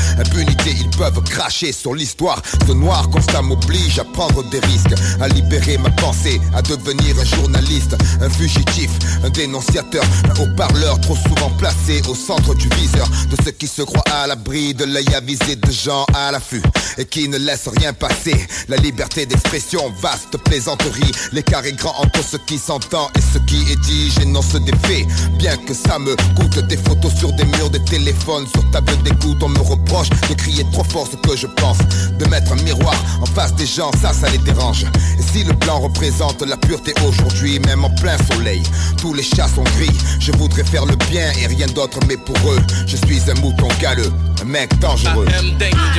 [0.66, 2.40] ils peuvent cracher sur l'histoire.
[2.66, 7.24] Ce noir constat m'oblige à prendre des risques À libérer ma pensée, à devenir un
[7.24, 8.90] journaliste Un fugitif,
[9.22, 13.83] un dénonciateur Un haut-parleur trop souvent placé au centre du viseur De ceux qui se
[13.83, 16.62] croient à l'abri de l'œil avisé de gens à l'affût
[16.98, 18.46] Et qui ne laissent rien passer.
[18.68, 23.70] La liberté d'expression, vaste plaisanterie L'écart est grand entre ce qui s'entend et ce qui
[23.70, 25.07] est dit J'énonce des faits,
[25.38, 29.42] bien que ça me coûte Des photos sur des murs, des téléphones Sur table d'écoute,
[29.42, 31.79] on me reproche crier trop fort ce que je pense
[32.18, 34.85] De mettre un miroir en face des gens, ça, ça les dérange.
[35.18, 38.62] Et si le blanc représente la pureté aujourd'hui Même en plein soleil,
[38.99, 39.97] tous les chats sont gris.
[40.20, 43.68] Je voudrais faire le bien et rien d'autre mais pour eux Je suis un mouton
[43.81, 45.27] galeux, un mec dangereux.
[45.27, 45.94] Dangerous, dangerous,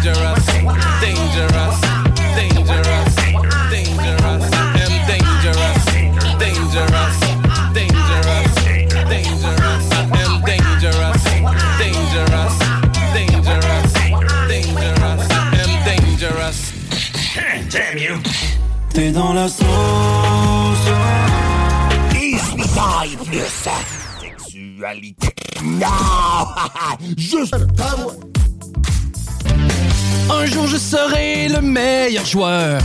[0.00, 0.44] dangerous,
[1.00, 1.73] dangerous,
[25.62, 25.86] Non.
[27.16, 27.54] Juste.
[30.30, 32.82] Un jour je serai le meilleur joueur.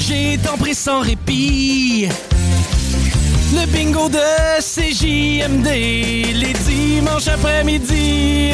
[0.00, 2.08] J'ai tant pris sans répit.
[3.52, 4.18] Le bingo de
[4.60, 5.68] CJMD,
[6.34, 8.50] les dimanches après-midi.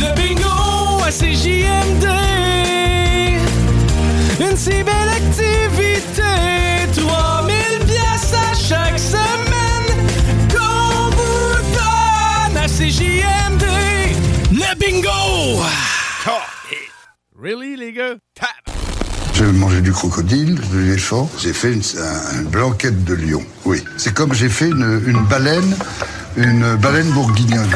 [0.00, 2.06] Le bingo à CJMD.
[4.40, 6.22] Une si belle activité.
[6.96, 7.54] 3000
[7.86, 9.47] pièces à chaque semaine.
[12.88, 13.64] CJMD.
[14.50, 15.62] Le bingo!
[17.38, 18.14] Really, les gars?
[18.34, 18.48] Tap!
[19.34, 21.30] J'ai mangé du crocodile, de l'éléphant.
[21.38, 23.44] J'ai fait une, un- une blanquette de lion.
[23.66, 23.84] Oui.
[23.98, 25.76] C'est comme j'ai fait une, une baleine,
[26.38, 27.68] une baleine bourguignonne.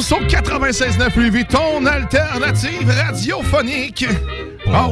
[0.00, 4.06] Sauce au 96.9 Lévis, ton alternative radiophonique.
[4.66, 4.90] Oh!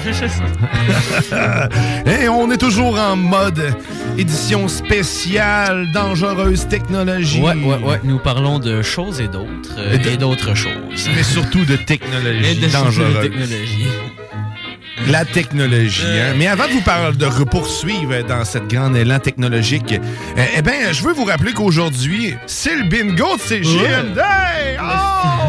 [2.06, 3.74] Et on est toujours en mode
[4.18, 7.40] édition spéciale, dangereuse technologie.
[7.40, 8.00] Ouais, ouais, ouais.
[8.04, 9.74] Nous parlons de choses et d'autres.
[9.78, 10.72] euh, Et de- d'autres choses.
[11.14, 13.20] Mais surtout de technologie Et de dangereuse.
[13.22, 13.86] technologie.
[15.10, 16.04] La technologie.
[16.06, 16.34] hein.
[16.36, 20.92] Mais avant de vous parler de poursuivre dans cette grande élan technologique, euh, eh bien,
[20.92, 24.20] je veux vous rappeler qu'aujourd'hui, c'est le bingo de CGMD!
[24.80, 25.39] Oh!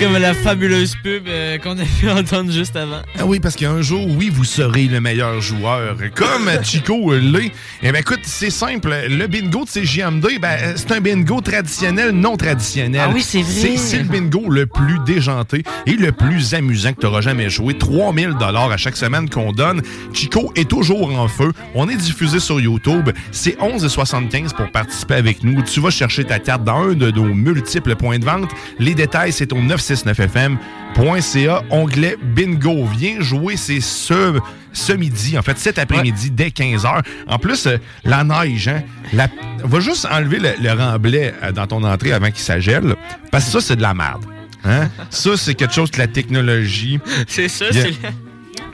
[0.00, 3.02] Comme la fabuleuse pub euh, qu'on a pu entendre juste avant.
[3.18, 5.94] Ah oui, parce qu'un jour, oui, vous serez le meilleur joueur.
[6.14, 7.52] Comme Chico l'est.
[7.82, 8.94] Eh bien, écoute, c'est simple.
[9.10, 13.02] Le bingo de CGM2, ben, c'est un bingo traditionnel, non traditionnel.
[13.04, 13.76] Ah oui, c'est vrai.
[13.76, 17.76] C'est le bingo le plus déjanté et le plus amusant que tu auras jamais joué.
[17.76, 19.82] 3000 dollars à chaque semaine qu'on donne.
[20.14, 21.52] Chico est toujours en feu.
[21.74, 23.10] On est diffusé sur YouTube.
[23.32, 25.62] C'est 11,75 pour participer avec nous.
[25.62, 28.48] Tu vas chercher ta carte dans un de nos multiples points de vente.
[28.78, 29.60] Les détails, c'est au
[29.94, 32.84] 969fm.ca, onglet bingo.
[32.96, 34.38] Viens jouer, c'est ce
[34.72, 37.02] ce midi, en fait, cet après-midi, dès 15h.
[37.26, 39.26] En plus, euh, la neige, hein, la-
[39.64, 42.94] va juste enlever le, le remblai euh, dans ton entrée avant qu'il s'agèle,
[43.32, 44.24] parce que ça, c'est de la merde.
[44.64, 44.88] Hein?
[45.10, 47.00] Ça, c'est quelque chose que la technologie.
[47.26, 47.94] C'est ça, a- c'est...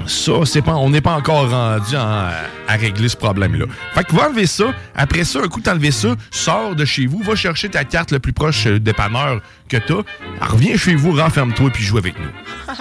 [0.07, 2.31] ça, c'est pas, on n'est pas encore rendu en-
[2.69, 3.67] à régler ce problème-là.
[3.95, 4.67] Fait que va enlever ça.
[4.95, 8.13] Après ça, un coup t'as enlevé ça, sors de chez vous, va chercher ta carte
[8.13, 10.03] le plus proche euh, dépanneur que t'as.
[10.41, 12.31] Reviens chez vous, renferme-toi puis joue avec nous.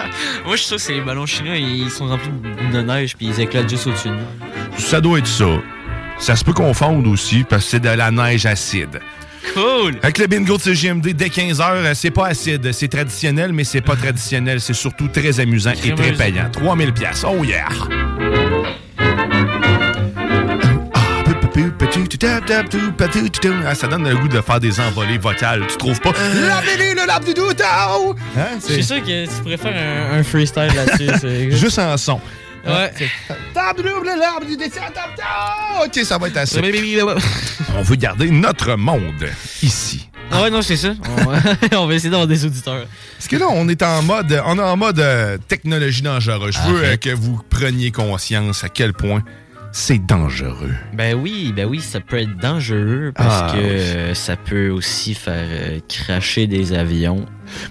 [0.46, 2.30] Moi, je suis sûr que c'est les ballons chinois, ils sont remplis
[2.72, 4.78] de neige puis ils éclatent juste au-dessus de nous.
[4.78, 5.46] Ça doit être ça.
[6.18, 9.00] Ça se peut confondre aussi parce que c'est de la neige acide.
[9.54, 9.94] Cool!
[10.02, 13.96] Avec le bingo de CGMD dès 15h, c'est pas acide, c'est traditionnel, mais c'est pas
[13.96, 14.60] traditionnel.
[14.60, 16.16] C'est surtout très amusant et très amusant.
[16.24, 16.50] payant.
[16.50, 17.24] 3000 pièces.
[17.26, 17.66] Oh yeah!
[23.66, 26.12] Ah, ça donne le goût de faire des envolées vocales, tu trouves pas?
[26.12, 28.14] Lavez-les le lap du doudou!
[28.36, 28.58] Hein?
[28.66, 29.74] Je suis sûr que tu pourrais faire
[30.12, 31.10] un, un freestyle là-dessus.
[31.20, 32.20] c'est- Juste en son.
[32.66, 32.92] Ouais.
[34.18, 34.80] L'arbre du dessin.
[35.84, 36.58] Ok, ça va être assez.
[37.76, 39.26] On veut garder notre monde
[39.62, 40.08] ici.
[40.30, 40.94] Ah ouais, non, c'est ça.
[41.72, 42.86] On, on va essayer d'avoir des auditeurs.
[43.16, 46.54] Parce que là, on est en mode, on est en mode euh, technologie dangereuse.
[46.56, 49.22] Je veux euh, que vous preniez conscience à quel point
[49.72, 50.74] c'est dangereux.
[50.94, 53.64] Ben oui, ben oui, ça peut être dangereux parce Ah, que oui.
[53.68, 57.26] euh, ça peut aussi faire euh, cracher des avions.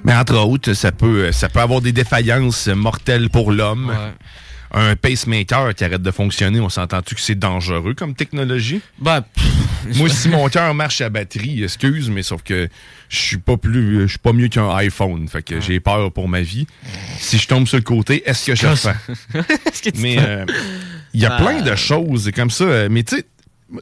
[0.05, 3.91] Mais entre autres, ça peut, ça peut avoir des défaillances mortelles pour l'homme.
[4.77, 8.81] Un pacemaker qui arrête de fonctionner, on s'entend-tu que c'est dangereux comme technologie?
[8.99, 9.23] Ben,
[9.95, 12.67] Moi, si mon cœur marche à batterie, excuse, mais sauf que
[13.07, 15.27] je suis pas plus, je suis pas mieux qu'un iPhone.
[15.29, 16.67] Fait que j'ai peur pour ma vie.
[17.19, 18.95] Si je tombe sur le côté, est-ce que je le fais?
[19.97, 20.45] mais euh,
[21.13, 21.41] il y a Ah.
[21.41, 22.63] plein de choses comme ça.
[22.65, 23.25] euh, Mais tu sais,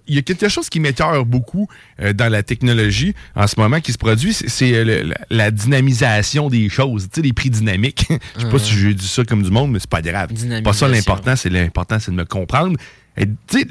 [0.07, 1.67] il y a quelque chose qui m'écœure beaucoup
[2.01, 6.49] euh, dans la technologie en ce moment qui se produit, c'est- euh, la, la dynamisation
[6.49, 8.07] des choses, tu sais, les prix dynamiques.
[8.37, 10.29] Je sais pas si j'ai dit ça comme du monde, mais c'est pas grave.
[10.63, 12.77] Pas ça l'important, c'est l'important, c'est de me comprendre.
[13.17, 13.65] Tu sais,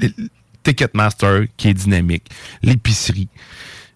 [0.63, 2.25] Ticketmaster qui est dynamique,
[2.61, 3.27] l'épicerie.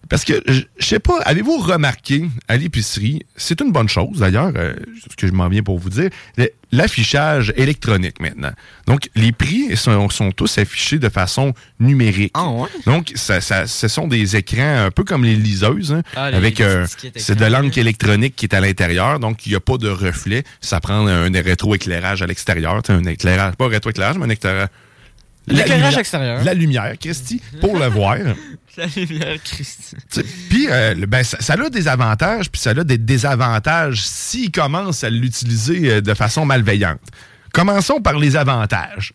[0.08, 4.74] Parce que, je sais pas, avez-vous remarqué à l'épicerie, c'est une bonne chose d'ailleurs, euh,
[5.10, 6.08] ce que je m'en viens pour vous dire,
[6.72, 8.52] l'affichage électronique maintenant.
[8.86, 12.32] Donc, les prix sont, sont tous affichés de façon numérique.
[12.86, 16.36] Donc, ça, ça- ce sont des écrans un peu comme les liseuses, hein, Ah, les
[16.36, 19.76] avec étiquettes c'est de l'encre électronique qui est à l'intérieur, donc il n'y a pas
[19.78, 20.44] de reflet.
[20.60, 24.68] Ça prend un rétroéclairage à l'extérieur, un éclairage, pas un rétroéclairage, mais un éclairage.
[25.50, 26.44] La L'éclairage lumière- extérieur.
[26.44, 28.16] La lumière, Christy, pour le voir.
[28.76, 29.96] La lumière, Christ.
[30.08, 34.02] Tu sais, Puis, euh, ben, ça, ça a des avantages, puis ça a des désavantages
[34.06, 37.00] s'ils commencent à l'utiliser euh, de façon malveillante.
[37.52, 39.14] Commençons par les avantages.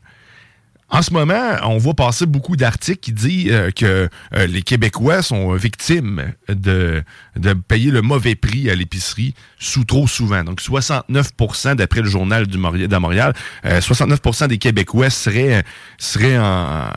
[0.93, 5.23] En ce moment, on voit passer beaucoup d'articles qui disent euh, que euh, les Québécois
[5.23, 7.03] sont victimes de,
[7.35, 10.43] de payer le mauvais prix à l'épicerie sous trop souvent.
[10.43, 13.33] Donc, 69% d'après le journal du de Montréal,
[13.65, 15.63] euh, 69% des Québécois seraient,
[15.97, 16.91] seraient en,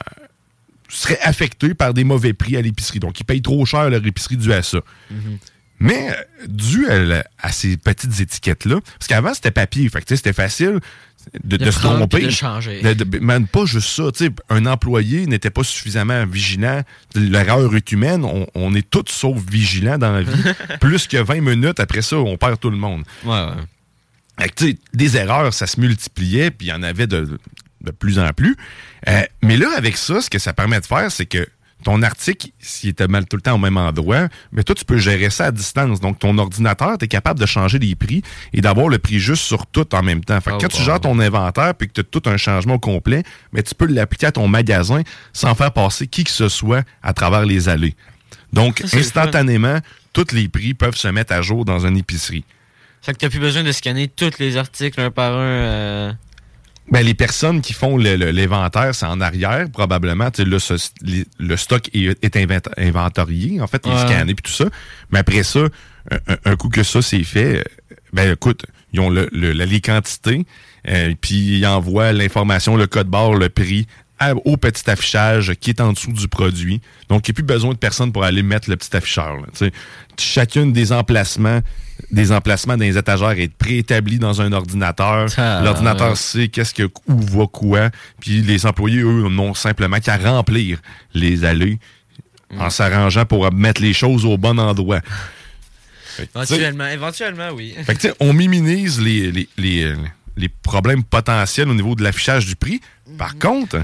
[0.90, 2.98] seraient affectés par des mauvais prix à l'épicerie.
[2.98, 4.80] Donc, ils payent trop cher leur épicerie dû à ça.
[5.78, 10.80] Mais euh, dû à, ces petites étiquettes-là, parce qu'avant, c'était papier, fait c'était facile
[11.44, 12.20] de, De de se tromper.
[12.22, 12.82] de changer.
[12.82, 14.04] De- de- man, pas juste ça.
[14.48, 16.82] Un employé n'était pas suffisamment vigilant.
[17.14, 18.24] L'erreur est humaine.
[18.24, 20.42] On, on est tous sauf vigilants dans la vie.
[20.80, 23.02] Plus que 20 minutes après ça, on perd tout le monde.
[23.24, 23.46] Ouais,
[24.54, 27.38] que, des erreurs, ça se multipliait, puis il y en avait de,
[27.80, 28.56] de plus en plus.
[29.08, 31.46] Euh, mais là, avec ça, ce que ça permet de faire, c'est que
[31.87, 34.96] ton article, s'il était mal tout le temps au même endroit, mais toi, tu peux
[34.99, 36.01] gérer ça à distance.
[36.01, 38.22] Donc, ton ordinateur, tu es capable de changer les prix
[38.53, 40.40] et d'avoir le prix juste sur tout en même temps.
[40.40, 42.81] Fait que Oh, quand tu gères ton inventaire puis que tu as tout un changement
[42.81, 43.22] complet,
[43.53, 47.12] mais tu peux l'appliquer à ton magasin sans faire passer qui que ce soit à
[47.12, 47.94] travers les allées.
[48.53, 49.79] Donc, Ça, instantanément,
[50.12, 52.44] tous les prix peuvent se mettre à jour dans une épicerie.
[53.01, 55.38] Fait que t'as plus besoin de scanner tous les articles un par un.
[55.38, 56.12] euh,
[56.90, 60.31] Ben, les personnes qui font le- le- l'inventaire, c'est en arrière, probablement.
[60.31, 63.94] Tu sais, là, ce- les- le stock est, est inventa- inventorié, en fait, il est
[63.94, 64.01] Ouais.
[64.07, 64.66] scanné puis tout ça.
[65.11, 65.61] Mais après ça,
[66.11, 67.64] un, un- coup que ça c'est fait,
[68.12, 70.46] ben écoute, ils ont le, le- la- les quantités,
[70.88, 73.88] euh, puis ils envoient l'information, le code barre, le prix
[74.44, 76.81] au petit affichage qui est en dessous du produit.
[77.09, 79.37] Donc, il n'y a plus besoin de personne pour aller mettre le petit afficheur.
[79.37, 79.68] là.
[80.18, 81.61] Chacune des emplacements
[82.11, 85.29] des emplacements dans les étagères est préétabli dans un ordinateur.
[85.38, 86.16] Ah, L'ordinateur ouais.
[86.16, 87.88] sait qu'est-ce que où va quoi.
[88.20, 90.79] Puis les employés, eux, n'ont simplement qu'à remplir
[91.14, 91.79] les allées
[92.52, 92.61] Mm.
[92.61, 95.00] en s'arrangeant pour mettre les choses au bon endroit.
[96.05, 97.74] Fait Éventuellement, éventuellement, oui.
[97.85, 99.94] fait que, tu sais, on minimise les, les, les,
[100.37, 102.81] les problèmes potentiels au niveau de l'affichage du prix.
[103.18, 103.79] Par contre,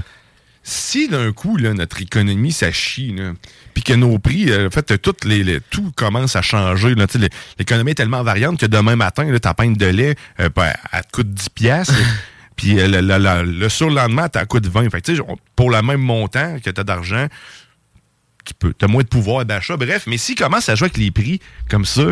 [0.63, 3.33] si d'un coup, là, notre économie, ça chie, là,
[3.73, 6.95] puis que nos prix, euh, en fait, toutes les, les- tout commence à changer.
[6.95, 7.17] là, tu
[7.59, 11.11] L'économie est tellement variante que demain matin, ta pinte de lait, euh, ben, elle te
[11.11, 11.93] coûte 10 piastres.
[12.55, 14.89] Puis euh, le, le- le- le surlendemain, coup de 20.
[14.89, 15.21] Fait que, tu
[15.55, 17.27] pour le même montant que t'as d'argent,
[18.45, 19.75] tu peux, t'as moins de pouvoir d'achat.
[19.75, 22.03] Bref, mais s'ils commencent à jouer avec les prix comme ça,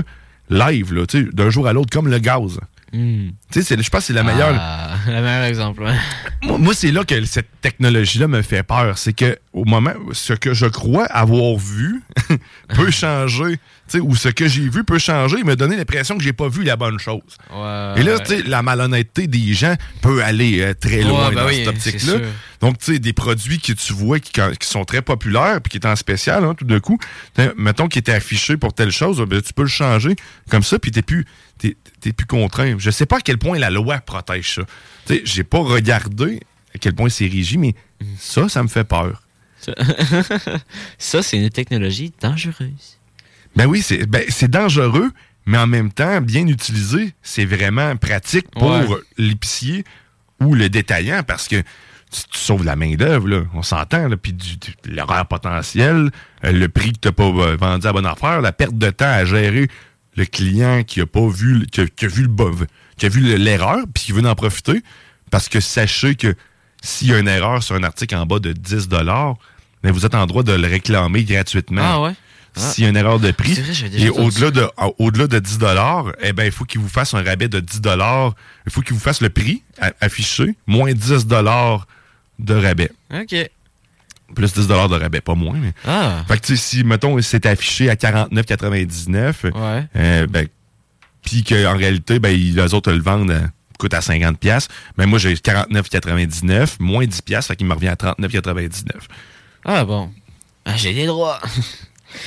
[0.49, 2.59] live, là, tu d'un jour à l'autre, comme le gaz.
[2.93, 3.29] Hmm.
[3.51, 4.55] Tu sais, je pense que c'est la meilleure.
[4.59, 5.95] Ah, le meilleur exemple, ouais.
[6.43, 8.97] Moi, moi, c'est là que cette technologie-là me fait peur.
[8.97, 12.01] C'est que au moment, ce que je crois avoir vu
[12.69, 13.59] peut changer.
[13.99, 16.63] Ou ce que j'ai vu peut changer et me donner l'impression que j'ai pas vu
[16.63, 17.21] la bonne chose.
[17.51, 18.43] Ouais, et là, ouais.
[18.45, 22.13] la malhonnêteté des gens peut aller euh, très loin Ouais, ben dans oui, cette optique-là.
[22.61, 25.77] Donc, tu sais, des produits que tu vois qui, qui sont très populaires puis qui
[25.77, 26.99] est en spécial, hein, tout d'un coup,
[27.57, 30.15] mettons qu'il était affiché pour telle chose, ben, tu peux le changer
[30.49, 31.25] comme ça, puis t'es plus,
[31.57, 32.75] t'es, t'es plus contraint.
[32.77, 34.61] Je sais pas à quel point la loi protège ça.
[35.05, 36.39] Tu sais, j'ai pas regardé
[36.73, 37.73] à quel point c'est régi, mais
[38.17, 39.21] ça, ça me fait peur.
[40.97, 42.97] Ça, c'est une technologie dangereuse.
[43.55, 45.11] Ben oui, c'est ben, c'est dangereux,
[45.45, 48.85] mais en même temps, bien utilisé, c'est vraiment pratique pour Ouais.
[49.17, 49.83] l'épicier
[50.39, 54.57] ou le détaillant parce que tu, tu sauves la main-d'œuvre, là, on s'entend, puis du-
[54.57, 56.09] du- l'erreur potentielle,
[56.43, 58.89] euh, le prix que tu n'as pas euh, vendu à bonne affaire, la perte de
[58.89, 59.67] temps à gérer
[60.17, 62.29] le client qui a pas vu, le- qui a, qui a vu le
[62.97, 64.81] qui a vu le- l'erreur, puis qui veut en profiter,
[65.29, 66.35] parce que sachez que
[66.81, 68.87] s'il y a une erreur sur un article en bas de 10
[69.83, 71.81] ben vous êtes en droit de le réclamer gratuitement.
[71.83, 72.13] Ah ouais?
[72.55, 72.59] Ah.
[72.59, 73.53] S'il y a une erreur de prix.
[73.53, 74.67] Vrai, j'avais déjà Et entendu au-delà de,
[74.99, 75.59] au-delà de 10
[76.21, 77.81] eh ben, il faut qu'il vous fasse un rabais de 10
[78.65, 79.63] Il faut qu'il vous fasse le prix
[80.01, 82.91] affiché, moins 10 de rabais.
[83.13, 83.35] OK.
[84.35, 85.57] Plus 10 de rabais, pas moins.
[85.57, 85.73] Mais...
[85.87, 86.23] Ah.
[86.27, 89.85] Fait que, si, mettons, c'est affiché à 49,99, Ouais.
[89.95, 90.47] euh, ben,
[91.23, 95.19] puis qu'en réalité, ben, les autres le vendent, à- coûte à 50 pièces ben, moi,
[95.19, 98.91] j'ai 49,99, moins 10 pièces fait qu'il me revient à 39,99.
[99.65, 100.11] Ah bon.
[100.65, 101.39] Ah, j'ai des droits.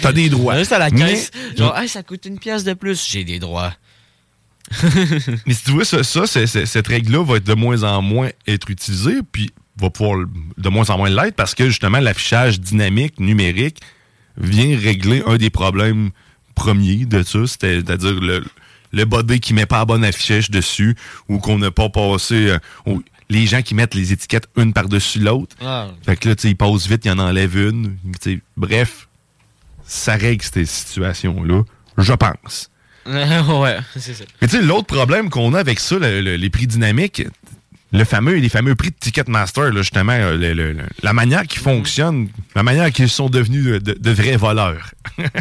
[0.03, 0.59] T'as des droits.
[0.59, 1.31] Juste à la Mais- caisse.
[1.57, 3.07] Genre, Hey, ça coûte une pièce de plus.
[3.11, 3.73] J'ai des droits.
[5.47, 8.71] Mais si tu vois, ça, ça, cette règle-là va être de moins en moins être
[8.71, 10.25] utilisée, puis va pouvoir
[10.57, 13.81] de moins en moins l'être parce que justement, l'affichage dynamique, numérique,
[14.37, 16.11] vient régler un des problèmes
[16.55, 18.45] premiers de ça, c'est-à-dire le,
[18.93, 20.97] le body qui met pas la bonne affichage dessus
[21.29, 22.49] ou qu'on n'a pas passé.
[22.51, 25.57] euh, ou les gens qui mettent les étiquettes une par-dessus l'autre.
[25.61, 25.89] Ah.
[26.05, 27.97] Fait que là, tu sais, ils passent vite, ils en enlèvent une.
[28.57, 29.09] Bref,
[29.87, 31.63] ça règle ces situations-là,
[31.99, 32.71] je pense.
[33.07, 34.25] ouais, c'est ça.
[34.41, 37.23] Mais tu sais, l'autre problème qu'on a avec ça, le- le- les prix dynamiques,
[37.93, 40.37] le fameux, les fameux prix de Ticketmaster, là, justement, euh,
[40.73, 44.91] le- la manière qu'ils fonctionnent, la manière qu'ils sont devenus de, vrais voleurs.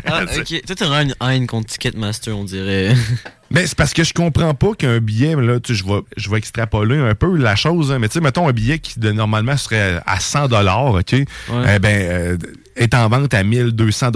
[0.06, 0.62] Ah, ok.
[0.68, 2.94] Toi, t'auras une haine contre Ticketmaster, on dirait.
[3.50, 6.38] Mais c'est parce que je comprends pas qu'un billet, là, tu je vais, je vais
[6.38, 9.56] extrapoler un peu la chose, hein, mais tu sais, mettons un billet qui de, normalement
[9.58, 11.26] serait à 100 OK, eh
[11.80, 12.38] ben, euh,
[12.76, 14.12] est en vente à 1200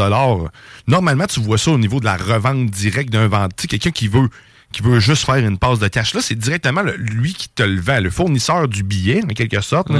[0.87, 3.49] Normalement, tu vois ça au niveau de la revente directe d'un vendeur.
[3.55, 4.29] Tu sais, quelqu'un qui veut
[4.73, 6.13] qui veut juste faire une passe de cash.
[6.13, 9.61] Là, c'est directement le- lui qui te le vend, le fournisseur du billet, en quelque
[9.61, 9.89] sorte.
[9.89, 9.95] là.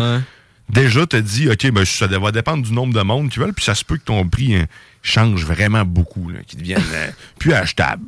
[0.69, 3.63] Déjà, te dit, OK, ben, ça va dépendre du nombre de monde qui veulent, puis
[3.63, 4.65] ça se peut que ton prix hein,
[5.01, 7.07] change vraiment beaucoup, qu'il devienne euh,
[7.39, 8.03] plus achetable.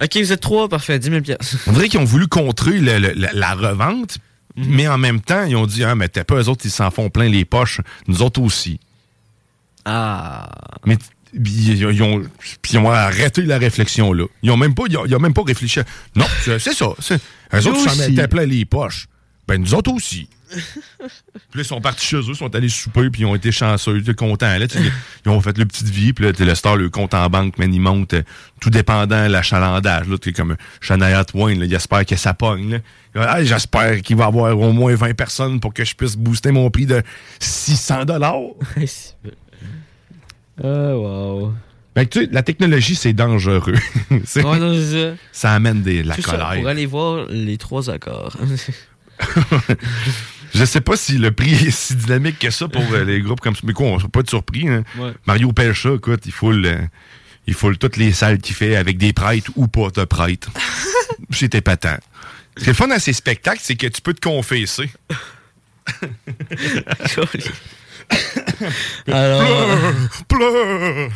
[0.00, 1.56] Ok, vous êtes trois, parfait, 10 000 pièces.
[1.66, 4.18] On dirait qu'ils ont voulu contrer le- le- la, la revente,
[4.56, 6.90] mais en même temps, ils ont dit Ah, mais t'as pas eux autres, ils s'en
[6.90, 7.80] font plein les poches.
[8.08, 8.78] Nous autres aussi.
[9.84, 10.48] Ah.
[10.86, 10.96] Mais
[11.34, 12.22] ils, ils ont,
[12.60, 14.24] puis ils ont arrêté la réflexion là.
[14.42, 15.80] Ils ont même pas, ils ont, ils ont même pas réfléchi.
[15.80, 15.84] à-
[16.14, 16.86] Non, c'est ça.
[16.98, 17.20] c'est-
[17.54, 19.06] Eux autres, ils s'en mettaient plein les poches.
[19.48, 20.28] Ben, nous autres aussi.
[20.50, 20.60] Puis
[21.54, 23.96] là, ils sont partis chez eux, ils sont allés souper, puis ils ont été chanceux,
[23.96, 24.58] ils étaient contents.
[24.58, 24.66] Là,
[25.24, 27.66] ils ont fait le petite vie, puis là, le star, le compte en banque, mais
[27.66, 28.22] il monte, euh,
[28.60, 30.08] tout dépendant de l'achalandage.
[30.08, 32.82] Là, tu sais, comme Shania Twain, là, il espère que ça pogne.
[33.14, 36.50] Ah, J'espère qu'il va y avoir au moins 20 personnes pour que je puisse booster
[36.52, 37.02] mon prix de
[37.40, 38.36] 600 dollars.
[40.62, 40.64] Ah,
[40.96, 41.54] wow.
[41.94, 43.74] Que, tu sais, la technologie, c'est dangereux.
[44.24, 45.52] C'est- Ouais, non, c'est ça.
[45.54, 46.60] amène des, de la Tout ça colère.
[46.60, 48.36] pour aller voir les trois accords.
[50.54, 53.40] Je sais pas si le prix est si dynamique que ça pour euh, les groupes
[53.40, 53.62] comme ça.
[53.64, 54.68] Mais quoi, on ne pas être surpris.
[54.68, 54.84] hein.
[54.98, 55.12] Ouais.
[55.26, 56.76] Mario Pelcha, écoute, il faut le,
[57.46, 60.50] il faut toutes les salles qu'il fait avec des prêtres ou pas de prêtres.
[61.30, 61.96] C'est épatant.
[62.56, 64.90] Ce qui est le fun dans ces spectacles, c'est que tu peux te confesser.
[69.06, 69.42] Alors.
[69.42, 69.88] Pleure,
[70.28, 71.10] pleure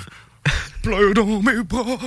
[1.14, 1.98] dans mes bras.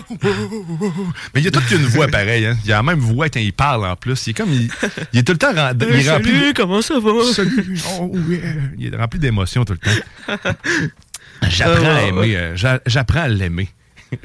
[1.34, 2.46] Mais il y a toute une voix pareille.
[2.48, 2.58] Hein.
[2.64, 4.28] Il y a la même voix quand il parle en plus.
[4.28, 4.52] Il est comme.
[4.54, 4.70] Il,
[5.14, 7.12] il est tout le temps il est rempli Salut, comment ça va?
[7.34, 8.40] Salut, oh yeah.
[8.78, 10.52] Il est rempli d'émotions tout le temps.
[11.50, 12.08] J'apprends à ouais.
[12.10, 12.36] aimer.
[12.36, 13.70] euh, j'a- J'apprends à l'aimer.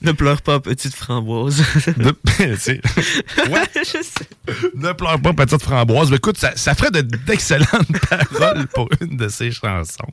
[0.00, 1.60] Ne pleure pas, petite framboise.
[1.96, 2.80] De- tu sais.
[3.50, 3.64] Ouais.
[3.74, 4.28] Je sais.
[4.76, 6.08] Ne pleure pas, petite framboise.
[6.12, 10.06] Mais écoute, ça, ça ferait de- d'excellentes paroles pour une de ces chansons.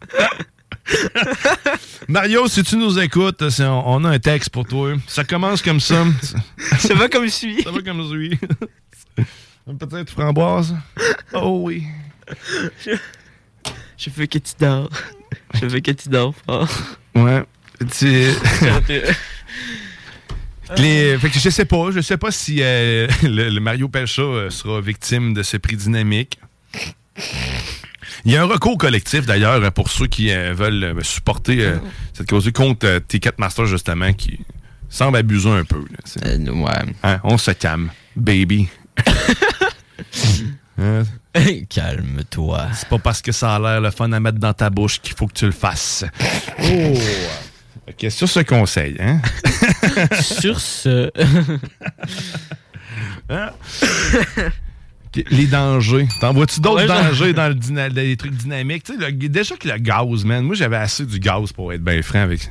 [2.08, 4.94] Mario, si tu nous écoutes, on, a un texte pour toi.
[5.08, 6.06] Ça commence comme ça.
[6.80, 7.64] Ça va comme suit.
[7.64, 8.40] Ça va comme suit.
[9.80, 10.76] Peut-être framboise.
[11.34, 11.84] Oh oui.
[13.98, 14.90] Je veux que tu dors.
[15.56, 16.70] Je veux que tu dors fort.
[17.16, 17.44] Ouais.
[17.98, 18.28] Tu...
[20.78, 24.22] Les- fait que je sais pas, je sais pas si euh, le, le Mario Pelcha
[24.22, 26.40] euh, sera victime de ce prix dynamique.
[28.26, 31.62] Il y a un recours collectif d'ailleurs euh, pour ceux qui euh, veulent euh, supporter
[31.62, 31.78] euh,
[32.14, 34.40] cette cause contre euh, T4 Master justement qui
[34.90, 35.78] semble abuser un peu.
[35.80, 35.98] là.
[36.06, 36.26] C'est-
[37.04, 38.68] Hein, on se calme, baby.
[40.78, 41.04] Hein?
[41.70, 42.68] Calme-toi.
[42.74, 45.16] C'est pas parce que ça a l'air le fun à mettre dans ta bouche qu'il
[45.16, 46.04] faut que tu le fasses.
[46.62, 46.94] Oh!
[47.88, 49.22] Ok, sur ce conseil, hein?
[50.22, 51.10] Sur ce.
[53.30, 53.52] Hein?
[55.32, 56.07] Les dangers.
[56.20, 58.86] T'en vois-tu d'autres Ouais, dangers dans, le dyna- dans les trucs dynamiques?
[58.89, 60.43] Le- déjà que le gaz, man.
[60.43, 62.49] Moi, j'avais assez du gaz pour être bien franc avec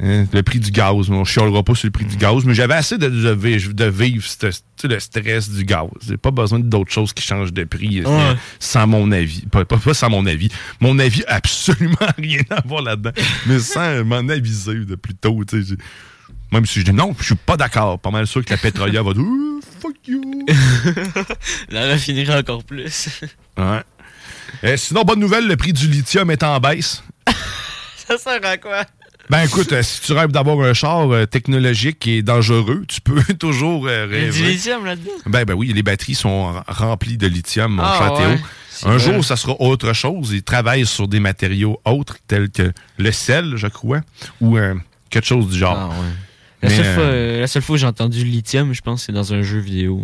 [0.00, 1.10] hein, le prix du gaz.
[1.10, 3.72] On ne chialera pas sur le prix du gaz, mais j'avais assez de, de vivre,
[3.72, 4.52] de vivre ce- tu
[4.82, 5.88] sais, le stress du gaz.
[6.06, 8.36] J'ai pas besoin d'autres choses qui changent de prix euh, Ouais.
[8.60, 9.42] sans mon avis.
[9.50, 10.48] Pas, pas- pas sans mon avis.
[10.80, 13.12] Mon avis a absolument rien à voir là-dedans,
[13.46, 15.40] mais sans m'en aviser de plus tôt.
[16.52, 17.98] Même si je dis non, je suis pas d'accord.
[17.98, 19.22] Pas mal sûr que la pétrolière va dire
[19.80, 20.46] fuck you.
[21.70, 23.08] La raffinerie encore plus.
[23.56, 23.82] Ouais.
[24.64, 27.02] Euh, sinon, bonne nouvelle, le prix du lithium est en baisse.
[27.96, 28.84] Ça sert à quoi?
[29.30, 33.22] Ben écoute, euh, si tu rêves d'avoir un char euh, technologique et dangereux, tu peux
[33.38, 34.52] toujours euh, Il y a du rêver.
[34.54, 35.10] lithium là-dedans?
[35.26, 38.38] Ben, ben oui, les batteries sont remplies de lithium, mon Ah, cher ouais.
[38.84, 38.98] Un vrai.
[39.12, 40.30] jour, ça sera autre chose.
[40.32, 44.00] Ils travaillent sur des matériaux autres, tels que le sel, je crois,
[44.40, 44.74] ou euh,
[45.10, 45.76] quelque chose du genre.
[45.76, 46.06] Ah, ouais.
[46.62, 49.04] La, Mais, seule euh, fois, euh, la seule fois que j'ai entendu lithium, je pense
[49.04, 50.02] c'est dans un jeu vidéo.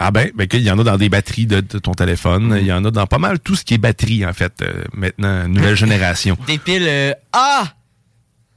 [0.00, 2.48] Ah ben, ben, il y en a dans des batteries de, de ton téléphone.
[2.54, 2.58] Mm.
[2.58, 4.84] Il y en a dans pas mal tout ce qui est batterie, en fait, euh,
[4.92, 6.36] maintenant, nouvelle génération.
[6.46, 6.86] Des piles.
[6.86, 7.72] euh, Ah!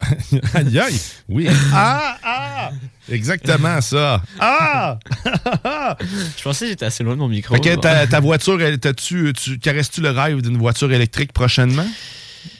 [0.55, 0.99] aïe, aïe!
[1.29, 1.47] Oui.
[1.73, 2.71] Ah, ah!
[3.09, 4.21] Exactement ça.
[4.39, 4.97] Ah!
[6.37, 7.55] Je pensais que j'étais assez loin de mon micro.
[7.59, 11.87] Que ta, ta voiture, elle, t'as-tu, tu, caresses-tu le rêve d'une voiture électrique prochainement?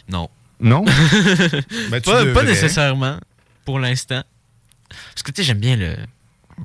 [0.10, 0.30] Non.
[0.60, 0.86] Non?
[1.90, 3.18] Ben, tu pas, nécessairement,
[3.66, 4.24] pour l'instant.
[4.90, 5.96] Parce que tu sais, j'aime bien le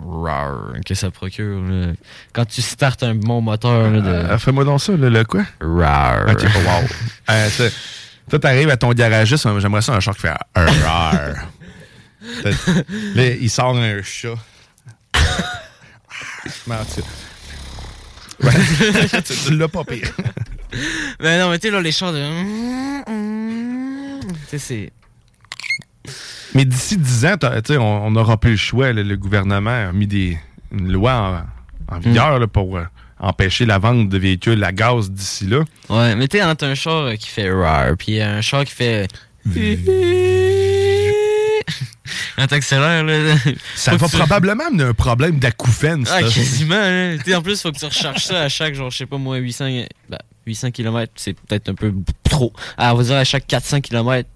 [0.05, 1.63] rar que ça procure.
[1.63, 1.93] là.
[2.33, 4.09] Quand tu startes un bon moteur là, de.
[4.09, 5.45] Euh, Fais-moi donc ça, le, le quoi?
[5.61, 6.27] Rar.
[6.29, 6.89] Ok, wow.
[7.31, 7.49] Euh,
[8.31, 10.67] toi, t'arrives à ton garagiste, j'aimerais ça un chat qui fait un.
[13.15, 14.35] Là, il sort un chat.
[18.43, 18.53] Ouais.
[19.25, 20.11] tu, tu l'as pas pire.
[21.21, 22.23] Mais non, mais tu sais, là, les chants de.
[24.25, 24.93] Tu sais, c'est.
[26.55, 27.37] Mais d'ici 10 ans,
[27.81, 28.93] on n'aura plus le choix.
[28.93, 29.03] là.
[29.03, 30.39] le gouvernement a mis des,
[30.73, 31.47] une loi
[31.91, 32.85] en, en vigueur là, pour euh,
[33.19, 35.65] empêcher la vente de véhicules à gaz d'ici là.
[35.89, 38.73] Ouais, mais tu sais, entre un char euh, qui fait rar, puis un char qui
[38.75, 39.09] fait.
[42.37, 43.37] Quand t'accélères, là.
[43.75, 46.07] Ça va tu- probablement amener un problème d'acouphène.
[46.11, 49.07] Ah, quasiment, sais, en plus, faut que tu recharges ça à chaque, genre, je sais
[49.07, 51.93] pas moi, 800, bah, 800 km, c'est peut-être un peu
[52.23, 52.53] trop.
[52.77, 54.29] Ah, on va dire à chaque 400 km.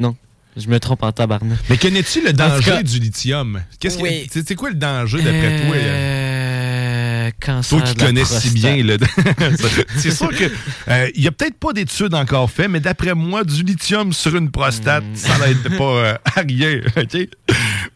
[0.00, 0.16] Non,
[0.58, 1.58] je me trompe en tabarnak.
[1.70, 3.60] Mais connais-tu le danger cas- du lithium?
[3.80, 4.26] Qu'est-ce Oui.
[4.30, 5.76] c'est c'est quoi le danger d'après toi?
[5.76, 8.82] Euh, cancer Toi qui connais si bien.
[8.82, 8.96] là.
[9.96, 10.44] c'est sûr que
[10.88, 14.36] euh, il y a peut-être pas d'études encore faites, mais d'après moi, du lithium sur
[14.36, 15.14] une prostate, Hmm.
[15.16, 16.80] ça n'aide pas euh, à rien.
[16.96, 17.28] OK?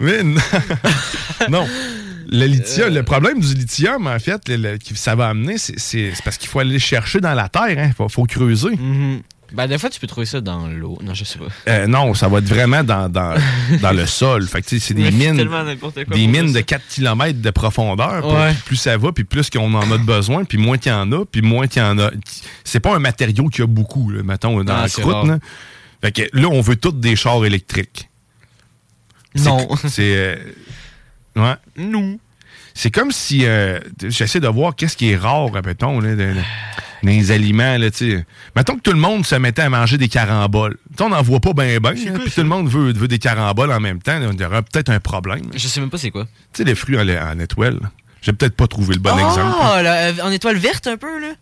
[0.01, 0.41] Mais non.
[1.51, 1.69] non.
[2.35, 6.39] Le lithium, le problème du lithium, en fait, le- le- ça va amener, c'est- parce
[6.39, 7.87] qu'il faut aller le chercher dans la terre.
[7.89, 8.71] Il faut, faut creuser.
[8.77, 9.21] Mhm.
[9.55, 10.99] Ben, des fois, tu peux trouver ça dans l'eau.
[11.03, 11.47] Non, je sais pas.
[11.69, 13.35] Euh, non, ça va être vraiment dans, dans,
[13.81, 14.47] dans le sol.
[14.49, 15.37] Fait que, c'est des mines,
[16.15, 18.23] des mines de 4 km de profondeur.
[18.53, 18.63] Puis.
[18.67, 21.11] Plus ça va, puis plus qu'on en a de besoin, puis moins qu'il y en
[21.13, 22.11] a, puis moins qu'il y en a.
[22.65, 25.29] C'est pas un matériau qu'il y a beaucoup, là, mettons, dans la croûte.
[25.29, 25.39] Là.
[26.01, 28.09] Fait que là, on veut tous des chars électriques.
[29.37, 29.69] Non.
[29.89, 30.15] C'est.
[30.17, 30.37] euh,
[31.37, 31.55] ouais.
[31.77, 32.19] Non.
[32.75, 33.45] C'est comme si.
[33.45, 36.35] euh, J'essaie de voir qu'est-ce qui est rare, mettons, là, de- de-
[37.03, 37.77] dans les aliments.
[37.79, 38.27] Là, tu sais.
[38.57, 40.77] mettons que tout le monde se mettait à manger des caramboles.
[40.91, 41.93] Tu sais, on n'en voit pas bien, bien.
[41.93, 44.19] Puis tout le monde veut, veut des caramboles en même temps.
[44.19, 45.43] Il y aurait peut-être un problème.
[45.55, 46.25] Je sais même pas c'est quoi.
[46.53, 47.79] Tu sais, les fruits en, en étoile.
[48.23, 49.57] J'ai peut-être pas trouvé le bon exemple.
[49.61, 51.33] Ah, la- euh, en étoile verte un peu, là?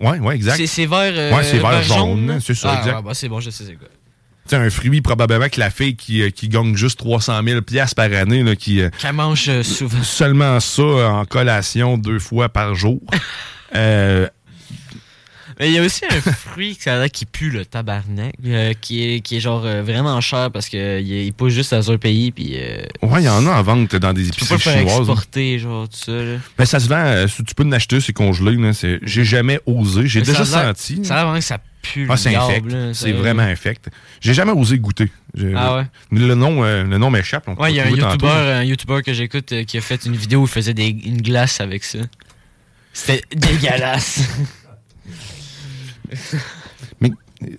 [0.00, 0.66] Ouais, ouais, exact.
[0.66, 0.98] C'est- vert.
[1.16, 2.34] euh, Ouais, c'est vert jaune, là.
[2.40, 2.96] c'est ça, Ah, exact.
[2.96, 3.88] ouais, bah, c'est bon, je sais c'est quoi.
[3.88, 7.62] Tu sais, un fruit, probablement que la fille qui, euh, qui gagne juste 300 000
[7.62, 10.02] piastres par année, là, qui Qu'elle mange souvent.
[10.02, 13.00] seulement ça en collation deux fois par jour.
[13.74, 14.28] euh,
[15.58, 18.74] Mais il y a aussi un fruit ça a l'air qui pue le tabarnak, euh,
[18.80, 21.98] qui, est, qui est genre euh, vraiment cher parce qu'il il, pousse juste dans un
[21.98, 22.30] pays.
[22.30, 24.72] Puis, euh, Ouais, il y en a en vente dans des tu peux pas épiceries
[24.72, 24.98] faire chinoises.
[24.98, 26.12] exporter, genre tout ça.
[26.12, 26.36] Là.
[26.58, 28.56] Ben, ça se vend, euh, si tu peux l'acheter, c'est congelé.
[29.02, 30.06] J'ai jamais osé.
[30.06, 31.04] J'ai Mais déjà ça senti.
[31.04, 32.76] Ça a l'air vraiment que ça pue Ah, c'est infect.
[32.92, 33.88] C'est vraiment infect.
[34.20, 35.10] J'ai jamais osé goûter.
[35.54, 35.86] Ah ouais?
[36.10, 37.48] Le nom, euh, le nom m'échappe.
[37.58, 37.90] Ouais, il y a un.
[37.90, 40.88] YouTuber, un YouTuber que j'écoute euh, qui a fait une vidéo où il faisait des,
[40.88, 41.98] une glace avec ça.
[42.92, 44.22] C'était dégueulasse.
[47.00, 47.10] Mais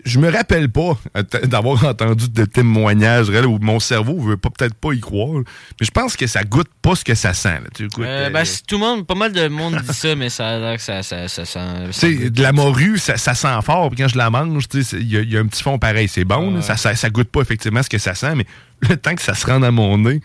[0.05, 4.49] je me rappelle pas euh, d'avoir entendu de témoignages réels où mon cerveau veut pas
[4.49, 5.43] peut-être pas y croire.
[5.79, 7.49] Mais je pense que ça goûte pas ce que ça sent.
[7.59, 7.67] là.
[7.75, 10.15] Tu goûtes, Euh, euh, ben, c'est- tout le monde, pas mal de monde dit ça,
[10.15, 12.29] mais ça a l'air que ça, ça, ça, sent.
[12.29, 13.89] de la morue, ça, ça sent fort.
[13.91, 16.07] Puis quand je la mange, il y, a- il y a un petit fond pareil.
[16.07, 16.55] C'est bon.
[16.55, 16.61] là.
[16.61, 18.45] ça, ça goûte pas effectivement ce que ça sent, mais
[18.81, 20.21] le temps que ça se rende à mon nez,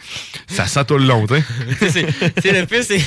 [0.47, 1.27] ça sent tout le long.
[1.81, 3.01] c'est le pire, c'est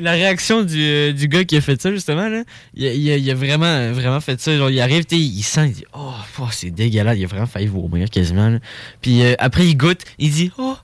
[0.00, 2.28] la réaction du, euh, du gars qui a fait ça, justement.
[2.28, 2.44] Là,
[2.74, 4.56] il, a, vraiment, vraiment fait ça.
[4.56, 6.12] Genre, il arrive, il sent, il dit Oh,
[6.50, 7.16] c'est dégueulasse.
[7.18, 8.58] Il a vraiment failli vomir quasiment.
[9.00, 10.76] Puis euh, après, il goûte, il dit Oh,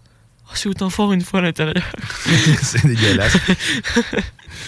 [0.49, 1.84] oh, c'est autant fort une fois à l'intérieur.
[2.62, 3.36] c'est dégueulasse.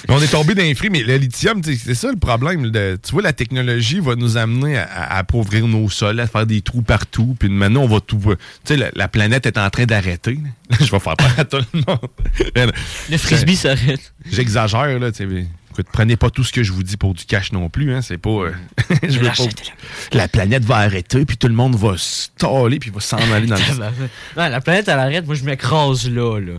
[0.08, 2.70] On est tombé dans les fruits, mais le lithium, c'est ça le problème.
[2.70, 6.46] de- tu vois, la technologie va nous amener à, à appauvrir nos sols, à faire
[6.46, 7.36] des trous partout.
[7.38, 8.18] Puis maintenant, on va tout.
[8.18, 10.38] Tu sais, la, la planète est en train d'arrêter.
[10.80, 12.72] Je vais faire peur à tout le monde.
[13.10, 14.12] Le frisbee s'arrête.
[14.30, 15.10] J'exagère, là.
[15.10, 15.46] tu sais,
[15.80, 17.94] Écoute, prenez pas tout ce que je vous dis pour du cash non plus.
[17.94, 18.28] Hein, c'est pas.
[18.30, 18.52] euh,
[19.02, 19.44] je veux pas-
[20.12, 23.46] La planète va arrêter, puis tout le monde va se taler, puis va s'en aller
[23.46, 23.62] dans le.
[24.36, 25.24] Ouais, la planète, elle arrête.
[25.26, 26.52] Moi, je m'écrase là, là.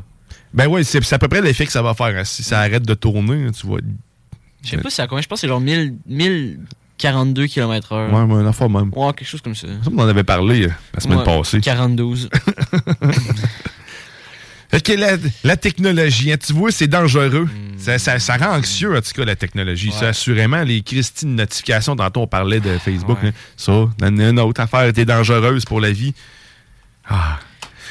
[0.53, 2.07] Ben ouais, c'est à peu près l'effet que ça va faire.
[2.17, 2.23] hein.
[2.23, 3.79] Si ça arrête de tourner, tu vois.
[4.63, 5.21] Je sais pas c'est à combien.
[5.21, 8.09] Je pense que c'est genre 1000, 1042 km/h.
[8.11, 8.91] Ouais, ouais, une affaire même.
[8.95, 9.67] Ouais, quelque chose comme ça.
[9.67, 11.61] Ça, on en avait parlé euh, la semaine Ouais, passée.
[11.61, 12.05] 42.
[14.73, 17.47] Ok, la, la technologie, hein, tu vois, c'est dangereux.
[17.77, 19.91] Ça, ça- ça rend anxieux, en tout cas, la technologie.
[19.91, 23.17] Ça, assurément, les Christine notifications, tantôt, on parlait de Facebook.
[23.23, 23.31] hein.
[23.57, 26.13] ça, une, une autre affaire était dangereuse pour la vie.
[27.09, 27.39] Ah.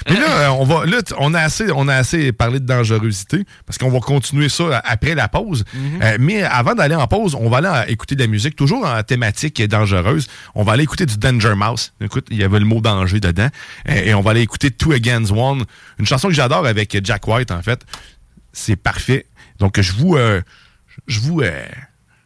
[0.09, 3.45] Mais là, euh, on va, là, on a assez, on a assez parlé de dangerosité
[3.67, 5.65] parce qu'on va continuer ça euh, après la pause.
[6.03, 9.03] Euh, mais avant d'aller en pause, on va aller écouter de la musique, toujours en
[9.03, 10.27] thématique dangereuse.
[10.55, 11.93] On va aller écouter du Danger Mouse.
[12.01, 13.49] Écoute, il y avait le mot danger dedans.
[13.87, 15.65] Et on va aller écouter Two Against One,
[15.99, 17.85] une chanson que j'adore avec Jack White, en fait.
[18.53, 19.27] C'est parfait.
[19.61, 20.41] Donc, je vous, euh,
[21.07, 21.65] je vous, euh,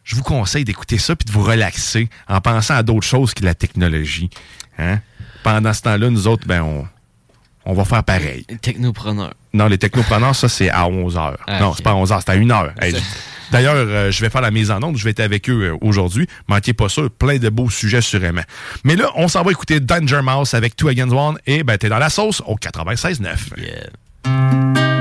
[0.03, 3.43] je vous conseille d'écouter ça puis de vous relaxer en pensant à d'autres choses que
[3.43, 4.29] la technologie.
[4.79, 4.99] Hein?
[5.43, 6.87] Pendant ce temps-là, nous autres, ben, on,
[7.65, 8.45] on va faire pareil.
[8.61, 9.33] Technopreneur.
[9.53, 11.35] Non, les technopreneurs, ça, c'est à 11h.
[11.47, 11.73] Ah, non, ok.
[11.77, 12.71] c'est pas à 11h, c'est à 1h.
[12.81, 13.01] C'est-
[13.51, 14.97] D'ailleurs, euh, je vais faire la mise en onde.
[14.97, 16.27] Je vais être avec eux euh, aujourd'hui.
[16.47, 17.03] Manquez pas ça.
[17.19, 18.41] Plein de beaux sujets sûrement.
[18.83, 21.37] Mais là, on s'en va écouter Danger Mouse avec Two Against One.
[21.45, 23.21] Et ben, t'es dans la sauce au 96.9.
[23.55, 24.94] Make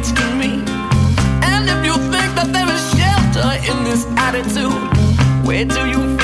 [0.00, 0.62] ever to me.
[1.42, 6.19] And if you think that there is shelter in this attitude, where do you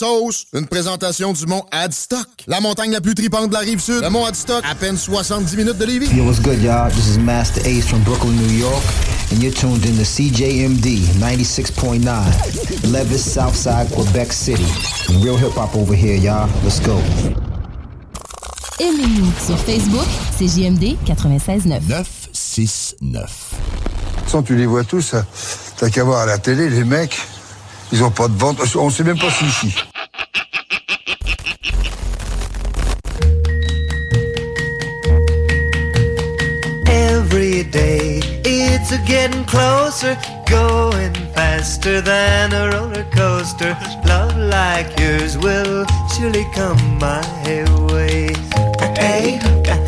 [0.00, 2.26] sauce, une présentation du mont Adstock.
[2.46, 4.00] La montagne la plus tripante de la rive sud.
[4.02, 6.08] Le mont Adstock, à peine 70 minutes de Lévis.
[6.16, 6.90] Yo, what's good, y'all?
[6.90, 8.82] This is Master Ace from Brooklyn, New York,
[9.30, 14.64] and you're tuned in to CJMD 96.9, Levis, Southside, Quebec City.
[15.22, 16.48] Real hip hop over here, y'all.
[16.64, 16.96] Let's go.
[18.80, 21.80] Aimez-nous sur Facebook, c'est JMD 96.9.
[21.90, 23.54] 969.
[24.26, 25.14] Sans tu les vois tous,
[25.76, 27.18] t'as qu'à voir à la télé, les mecs,
[27.92, 28.58] ils ont pas de vente.
[28.76, 29.74] On sait même pas si ici.
[36.86, 40.16] Every day it's a getting closer,
[40.46, 43.76] going faster than a roller coaster.
[44.06, 45.84] Love like yours will
[46.14, 47.20] surely come my
[47.92, 48.32] way.
[48.98, 49.38] Hey,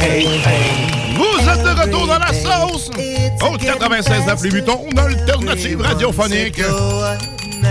[0.00, 0.92] hey, hey.
[1.16, 2.90] Vous êtes de retour dans la sauce!
[3.42, 6.62] Au 96 9 les butons, alternative radiophonique.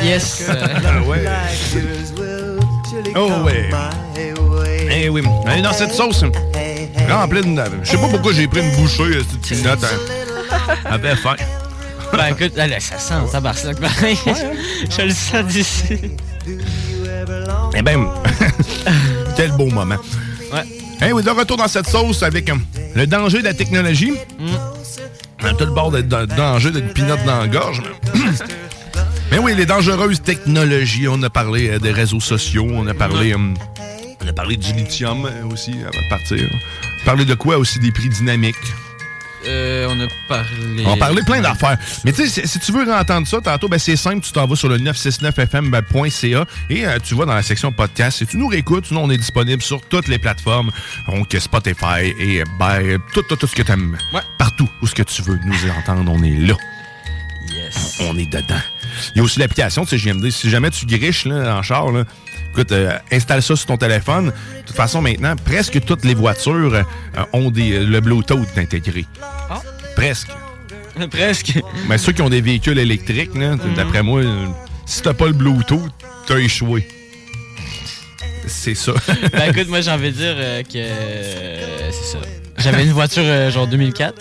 [0.03, 0.43] Yes!
[0.53, 1.23] Ah ouais.
[3.15, 3.69] Oh ouais.
[4.91, 5.23] Eh oui.
[5.45, 6.23] Allez, dans cette sauce,
[7.09, 7.61] remplie de...
[7.83, 9.79] Je sais pas pourquoi j'ai pris une bouchée, euh, cette petite note.
[9.83, 10.57] Hein.
[10.85, 11.35] Avait faim.
[12.13, 14.17] Ben écoute, allez, ça sent ça tabarnak pareil.
[14.97, 15.97] Je le sens d'ici.
[17.73, 18.05] Eh ben,
[19.37, 19.95] quel beau moment.
[20.53, 20.63] Ouais.
[21.07, 22.55] Eh oui, de retour dans cette sauce avec euh,
[22.95, 24.13] le danger de la technologie.
[25.43, 27.81] A tout le bord de, de- danger d'une pinotte dans la gorge.
[29.31, 31.07] mais- oui, les dangereuses technologies.
[31.07, 33.37] On a parlé euh, des réseaux sociaux, on a parlé, euh,
[34.23, 36.37] on a parlé du lithium euh, aussi avant de partir.
[36.51, 38.55] On a parlé de quoi aussi des prix dynamiques?
[39.47, 40.83] Euh, on a parlé.
[40.85, 41.75] On a parlé plein d'affaires.
[42.05, 44.45] Mais tu sais, si- si tu veux entendre ça tantôt, ben c'est simple, tu t'en
[44.45, 48.47] vas sur le 969fm.ca et euh, tu vas dans la section podcast et tu nous
[48.47, 48.85] réécoutes.
[48.85, 50.69] Sinon, on est disponible sur toutes les plateformes,
[51.07, 53.97] donc Spotify et ben, tout, tout, tout ce que tu aimes.
[54.37, 56.53] Partout où ce que tu veux nous entendre, on est là.
[57.51, 57.97] Yes.
[58.01, 58.61] On est dedans.
[59.15, 60.29] Il y a aussi l'application de CGMD.
[60.29, 62.03] Si jamais tu griches là, en char, là,
[62.51, 64.27] écoute, euh, installe ça sur ton téléphone.
[64.27, 66.83] De toute façon, maintenant, presque toutes les voitures euh,
[67.33, 69.05] ont des, le Bluetooth intégré.
[69.49, 69.61] Ah.
[69.95, 70.29] Presque.
[71.11, 71.59] Presque.
[71.87, 74.45] Mais ceux qui ont des véhicules électriques, là, d'après moi, euh,
[74.85, 75.89] si t'as pas le Bluetooth,
[76.27, 76.87] t'as échoué.
[78.47, 78.93] C'est ça.
[79.33, 80.75] ben écoute, moi j'ai envie de dire euh, que.
[80.75, 82.19] euh, c'est ça.
[82.57, 84.13] J'avais une voiture euh, genre 2004.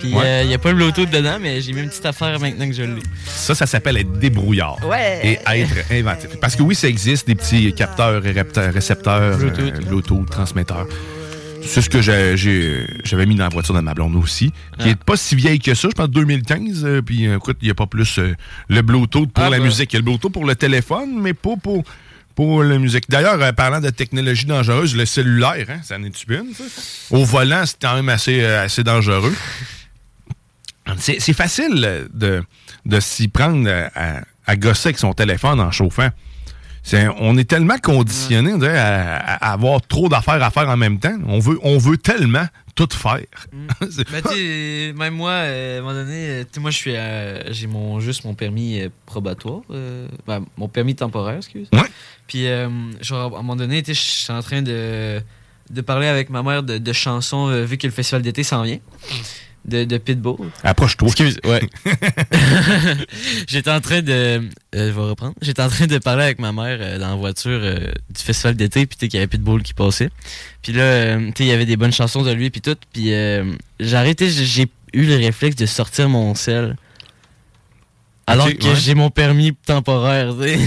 [0.00, 0.46] Puis il Ouais.
[0.46, 2.82] n'y a pas le Bluetooth dedans, mais j'ai mis une petite affaire maintenant que je
[2.82, 3.02] l'ai.
[3.26, 4.78] Ça, ça s'appelle être débrouillard.
[4.86, 5.20] Ouais.
[5.22, 6.30] Et être inventif.
[6.40, 9.60] Parce que oui, ça existe, des petits capteurs récepteurs, Bluetooth.
[9.60, 10.86] euh, Bluetooth, transmetteurs.
[11.62, 14.88] C'est ce que j'avais mis dans la voiture de ma blonde aussi, qui Ah.
[14.88, 16.84] est pas si vieille que ça, je pense 2015.
[16.86, 18.34] euh, puis euh, écoute, il n'y a pas plus euh,
[18.70, 19.64] le Bluetooth pour Ah, la bah.
[19.64, 19.92] musique.
[19.92, 21.84] Il y a le Bluetooth pour le téléphone, mais pas pour,
[22.34, 23.04] pour la musique.
[23.10, 26.64] D'ailleurs, euh, parlant de technologie dangereuse, le cellulaire, hein, ça en est une, ça?
[27.10, 29.34] Au volant, c'est quand même assez, euh, assez dangereux.
[31.00, 32.42] C'est facile de,
[32.86, 36.08] de s'y prendre à, à gosser avec son téléphone en chauffant.
[36.82, 41.16] C'est- on est tellement conditionné à, à avoir trop d'affaires à faire en même temps.
[41.26, 43.20] On veut, on veut tellement tout faire.
[43.90, 47.66] C'est- Ben, même moi, euh, à un moment donné, euh, moi, je suis, euh, j'ai
[47.66, 49.60] mon, juste mon permis euh, probatoire,
[50.26, 51.68] ben, mon permis temporaire, excuse.
[52.26, 52.68] Puis, euh,
[53.02, 55.20] genre, à un moment donné, je suis en train de,
[55.70, 58.78] de parler avec ma mère de, de chansons, vu que le festival d'été s'en vient,
[59.64, 60.50] de, de Pitbull.
[60.64, 61.08] Approche-toi.
[61.08, 61.60] Excuse, ouais.
[63.48, 64.12] J'étais en train de.
[64.12, 64.40] euh,
[64.74, 65.34] je vais reprendre.
[65.42, 68.54] J'étais en train de parler avec ma mère euh, dans la voiture euh, du festival
[68.56, 70.10] d'été, puis tu sais, qu'il y avait Pitbull qui passait.
[70.62, 72.76] Puis là, euh, tu sais, il y avait des bonnes chansons de lui, puis tout.
[72.92, 76.76] Puis euh, j'ai arrêté, j'ai- eu le réflexe de sortir mon sel.
[78.26, 78.74] Alors que ouais.
[78.76, 80.58] j'ai mon permis temporaire, tu sais.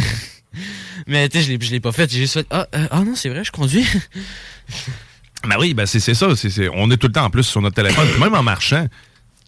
[1.07, 2.09] Mais tu sais, je l'ai- je l'ai pas fait.
[2.09, 3.85] J'ai juste fait Ah, euh, ah non, c'est vrai, je conduis.
[5.47, 6.35] Ben oui, ben c'est c'est ça.
[6.35, 8.43] c'est- c'est- on est tout le temps en plus sur notre téléphone, puis même en
[8.43, 8.87] marchant.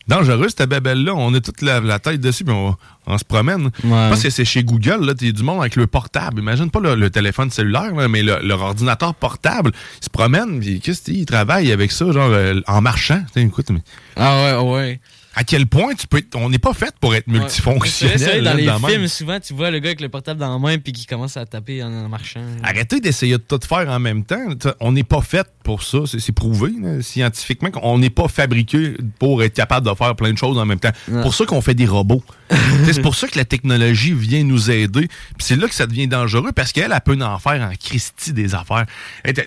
[0.08, 1.16] Dangereux, cette babelle-là.
[1.16, 2.76] On a toute la, la tête dessus, puis on,
[3.08, 3.72] on se promène.
[4.10, 6.41] Parce que c'est chez Google, là, t'es du monde avec le portable.
[6.41, 9.72] Imagine pas le, le téléphone cellulaire, là, mais le- leur ordinateur portable.
[10.02, 13.24] Ils se promènent, puis qu'est-ce qu'ils travaillent avec ça, genre, euh, en marchant.
[13.36, 13.82] Écoute, mais.
[14.16, 15.00] Ah ouais, ouais.
[15.36, 18.18] À quel point tu peux être- On n'est pas fait pour être multifonctionnel.
[18.20, 18.86] C'est vrai, là, dans les même.
[18.88, 21.36] films, souvent, tu vois le gars avec le portable dans la main, puis qui commence
[21.38, 22.40] à taper en, en marchant.
[22.64, 24.40] Arrêtez d'essayer de tout faire en même temps.
[24.80, 26.00] On n'est pas fait pour ça.
[26.06, 30.32] C'est c'est prouvé là, scientifiquement qu'on n'est pas fabriqué pour être capable de faire plein
[30.32, 30.92] de choses en même temps.
[31.10, 31.22] Ouais.
[31.22, 32.24] pour ça qu'on fait des robots.
[32.86, 35.08] C'est pour ça que la technologie vient nous aider.
[35.08, 38.34] Puis c'est là que ça devient dangereux parce qu'elle, elle peut en faire en Christie
[38.34, 38.86] des affaires.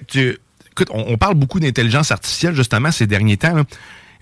[0.09, 0.36] Tu-
[0.72, 3.55] écoute, on, on parle beaucoup d'intelligence artificielle justement ces derniers temps.
[3.55, 3.64] là.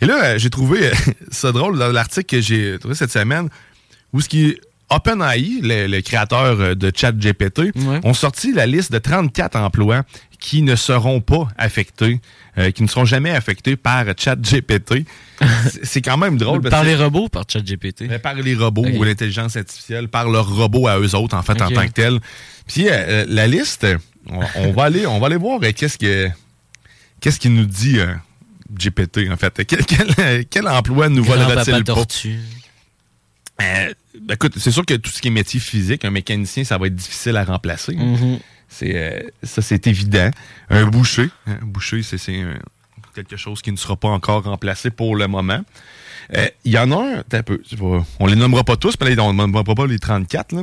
[0.00, 0.92] Et là, euh, j'ai trouvé euh,
[1.30, 3.48] ça drôle dans l'article que j'ai trouvé cette semaine
[4.12, 4.56] où ce qui
[4.88, 7.72] OpenAI, le, le créateur euh, de ChatGPT,
[8.04, 10.04] ont sorti la liste de 34 emplois
[10.38, 12.20] qui ne seront pas affectés,
[12.58, 15.04] euh, qui ne seront jamais affectés par ChatGPT.
[15.82, 16.60] C'est- quand même drôle.
[16.60, 18.02] Par les robots par ChatGPT?
[18.08, 21.60] mais par les robots ou l'intelligence artificielle, par leurs robots à eux autres, en fait,
[21.60, 22.20] en tant que tel.
[22.68, 23.86] Puis euh, la liste,
[24.30, 26.28] on, on va aller, on va aller voir euh, qu'est-ce que
[27.20, 27.98] qu'est-ce qu'il nous dit
[28.72, 29.64] GPT, en fait.
[29.66, 31.94] Quel, quel- quel emploi nous volera-t-il pas?
[31.94, 32.38] tortue.
[33.62, 36.76] Euh, ben, écoute, c'est sûr que tout ce qui est métier physique, un mécanicien, ça
[36.78, 37.96] va être difficile à remplacer.
[37.96, 38.38] Mhm.
[38.68, 40.30] C'est euh, ça, c'est évident.
[40.68, 42.54] Un boucher, hein, boucher, c'est euh,
[43.14, 45.62] quelque chose qui ne sera pas encore remplacé pour le moment.
[46.34, 47.62] Euh, Il y en a un, un peu,
[48.18, 50.52] on les nommera pas tous, mais là, on ne nommera pas les 34.
[50.52, 50.62] Là.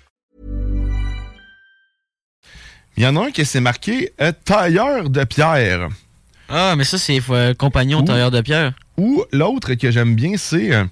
[2.97, 5.87] Il y en a un qui s'est marqué euh, tailleur de pierre.
[6.49, 8.73] Ah, mais ça, c'est euh, compagnon tailleur de pierre.
[8.97, 10.83] Ou l'autre que j'aime bien, c'est euh,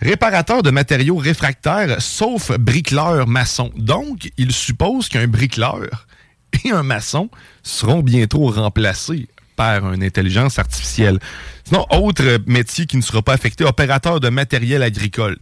[0.00, 3.70] réparateur de matériaux réfractaires, sauf bricoleur maçon.
[3.76, 6.06] Donc, il suppose qu'un bricoleur
[6.64, 7.30] et un maçon
[7.62, 11.18] seront bientôt remplacés par une intelligence artificielle.
[11.64, 15.38] Sinon, autre métier qui ne sera pas affecté, opérateur de matériel agricole.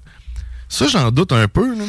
[0.68, 1.76] Ça, j'en doute un peu.
[1.76, 1.84] là.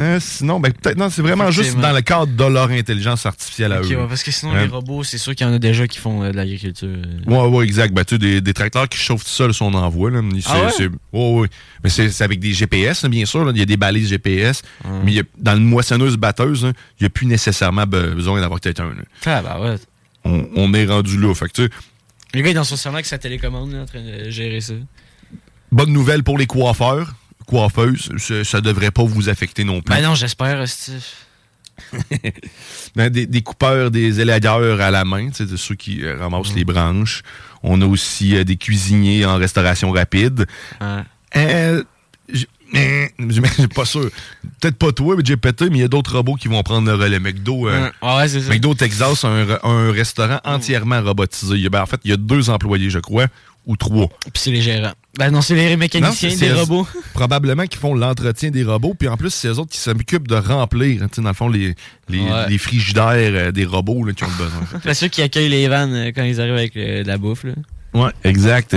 [0.00, 3.72] Hein, sinon, ben, peut-être, non, c'est vraiment juste dans le cadre de leur intelligence artificielle
[3.72, 3.86] à eux.
[3.86, 4.62] ouais, parce que sinon, Hein?
[4.62, 6.88] les robots, c'est sûr qu'il y en a déjà qui font euh, de l'agriculture.
[7.26, 7.92] Ouais, ouais, exact.
[7.92, 10.10] Ben, tu des, des tracteurs qui chauffent tout seuls si on envoie.
[10.10, 10.20] Là.
[10.40, 10.68] C'est- Ah
[11.12, 11.40] ouais?
[11.40, 11.48] ouais.
[11.82, 13.44] Mais c'est avec des GPS, là, bien sûr.
[13.44, 13.52] là.
[13.54, 14.62] Il y a des balises GPS.
[15.04, 18.60] Mais y a- dans le moissonneuse-batteuse, hein, il n'y a plus nécessairement be- besoin d'avoir
[18.60, 18.88] quelqu'un.
[18.88, 19.02] là.
[19.26, 19.76] Ah, bah ouais.
[20.24, 21.34] On, on est rendu là.
[21.34, 21.68] Fait que,
[22.32, 24.72] Le gars est dans son salon avec sa télécommande, là, en train de gérer ça.
[25.70, 27.14] bonne nouvelle pour les coiffeurs,
[27.46, 28.10] coiffeuses.
[28.18, 29.94] Ça, ça devrait pas vous affecter non plus.
[29.94, 31.02] Ben non, j'espère, Steve.
[32.96, 36.64] Ben, des, des coupeurs, des élagueurs à la main, de ceux qui euh, ramassent les
[36.64, 37.22] branches.
[37.62, 40.46] On a aussi euh, des cuisiniers en restauration rapide.
[41.36, 41.82] Euh,
[42.32, 44.08] j- euh, j'ai pas sûr.
[44.60, 46.86] Peut-être pas toi, mais j'ai pété, mais il y a d'autres robots qui vont prendre
[46.88, 47.18] le relais.
[47.18, 47.90] McDo, euh.
[48.00, 48.50] Ah ouais, c'est ça.
[48.50, 51.68] McDo Texas a un, re- un restaurant entièrement robotisé.
[51.68, 53.26] Ben, en fait, il y a deux employés, je crois,
[53.66, 54.08] ou trois.
[54.08, 54.94] Puis c'est les gérants.
[55.18, 56.88] Ben non, c'est les mécaniciens Non, des robots.
[57.12, 58.94] Probablement qui font l'entretien des robots.
[58.98, 61.48] Puis en plus, c'est eux autres qui s'occupent de remplir, tu sais, dans le fond,
[61.48, 61.74] les,
[62.08, 62.48] les, Ouais.
[62.48, 64.80] les frigidaires euh, des robots là, qui ont besoin.
[64.82, 67.44] C'est ceux qui accueillent les vannes euh, quand ils arrivent avec euh, de la bouffe.
[67.44, 67.52] Là.
[67.94, 68.76] Ouais, exact.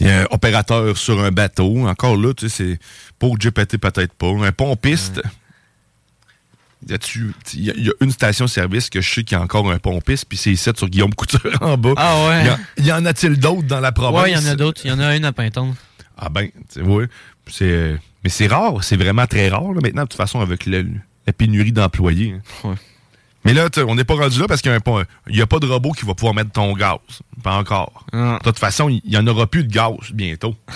[0.00, 1.86] Il y a un opérateur sur un bateau.
[1.86, 2.78] Encore là, tu sais, c'est
[3.18, 4.28] pour GPT peut-être pas.
[4.28, 5.20] Un pompiste.
[6.82, 9.70] Il y, a- il y a une station-service que je sais qu'il y a encore
[9.70, 11.94] un pompiste, puis c'est ici sur Guillaume Couture en bas.
[11.96, 12.40] Ah ouais?
[12.42, 14.22] Il y en- Il y, en a-t-il d'autres dans la province?
[14.22, 14.82] Ouais, il y en a d'autres.
[14.84, 15.74] Il y en a une à Pinton.
[16.18, 16.48] Ah ben.
[17.48, 20.66] C'est, euh, mais c'est rare, c'est vraiment très rare là, maintenant, de toute façon, avec
[20.66, 20.86] le-
[21.26, 22.34] la pénurie d'employés.
[22.64, 22.74] hein.
[23.46, 25.92] Mais là, on n'est pas rendu là parce qu'il n'y a, pas- a de robot
[25.92, 26.98] qui va pouvoir mettre ton gaz.
[27.42, 28.04] Pas encore.
[28.12, 30.54] De toute façon, il n'y en aura plus de gaz bientôt.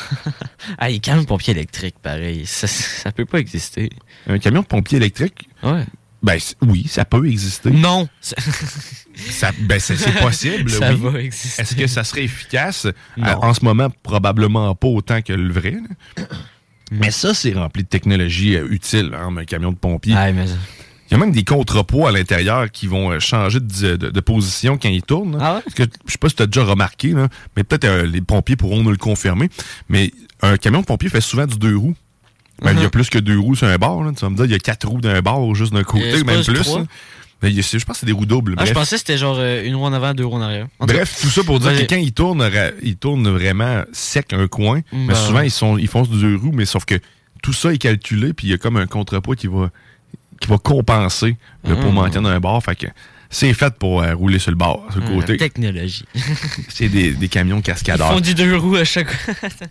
[0.78, 2.46] Ah, il camion de pompier électrique, pareil.
[2.46, 3.90] Ça, ça peut pas exister.
[4.28, 5.48] Un camion de pompier électrique?
[5.62, 5.84] Ouais.
[6.22, 7.70] Ben oui, ça peut exister.
[7.70, 8.08] Non.
[9.16, 10.70] Ça, ben, c'est possible.
[10.70, 11.00] Ça oui.
[11.00, 11.60] va exister.
[11.62, 12.86] Est-ce que ça serait efficace?
[13.16, 13.26] Non.
[13.26, 15.72] Euh, en ce moment, probablement pas autant que le vrai.
[16.16, 16.24] là.
[16.90, 20.14] Mais ça, c'est rempli de technologie euh, utile, hein, un camion de pompier.
[21.10, 24.20] Il y a même des contrepoids à l'intérieur qui vont euh, changer de, de- de
[24.20, 25.36] position quand ils tournent.
[25.38, 25.60] là.
[25.64, 28.20] Parce que, je sais pas si tu as déjà remarqué, là, mais peut-être euh, les
[28.20, 29.48] pompiers pourront nous le confirmer.
[29.88, 31.94] Mais un camion de pompier fait souvent du deux roues.
[32.62, 32.90] Ben, Il y a Mhm.
[32.90, 34.04] plus que deux roues sur un bord.
[34.04, 34.12] là.
[34.14, 36.10] Tu vas me dire, il y a quatre roues d'un bord, juste d'un Euh, côté,
[36.24, 36.62] pas même plus.
[37.42, 38.54] Ben, je pense que c'est des roues doubles.
[38.58, 40.68] Ah, je pensais que c'était genre euh, une roue en avant, deux roues en arrière.
[40.78, 42.46] En Bref, tout ça pour dire que quand ils tournent,
[42.82, 45.46] ils tournent vraiment sec un coin, Mm, mais ben souvent ouais.
[45.46, 46.96] ils sont ils du deux roues, mais sauf que
[47.42, 49.70] tout ça est calculé, puis il y a comme un contrepoids qui va
[50.40, 51.94] qui va compenser là, pour Mm.
[51.94, 52.62] monter d'un bord.
[52.64, 52.86] Fait que
[53.28, 55.36] c'est fait pour euh, rouler sur le bord, sur le Ah, côté.
[55.36, 56.04] technologie.
[56.68, 58.10] c'est des, des camions Ils cascadeurs.
[58.12, 59.34] font du deux roues à chaque fois.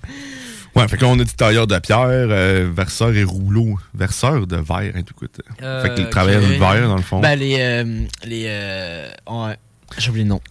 [0.75, 3.79] Ouais, fait que là, on a dit tailleur de pierre, euh, verseur et rouleau.
[3.95, 5.15] Verseur de verre, hein, tout.
[5.63, 6.47] Euh, fait que les travailleurs ok.
[6.51, 7.19] du verre, dans le fond.
[7.19, 7.55] Ben, les.
[7.57, 9.57] euh, les euh, ouais.
[9.97, 10.41] J'ai oublié le nom.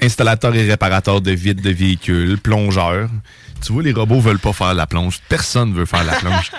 [0.00, 3.10] Installateur et réparateur de vides de véhicules, plongeur.
[3.60, 5.20] Tu vois, les robots veulent pas faire la plonge.
[5.28, 6.50] Personne veut faire la plonge.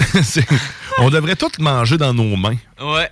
[1.04, 2.56] On devrait tout manger dans nos mains.
[2.80, 3.08] Ouais.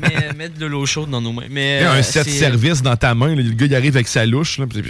[0.00, 1.46] Mais, mettre de l'eau chaude dans nos mains.
[1.50, 3.34] Mais, Il y a euh, un set service dans ta main.
[3.34, 4.58] le gars, il arrive avec sa louche.
[4.58, 4.82] là, puis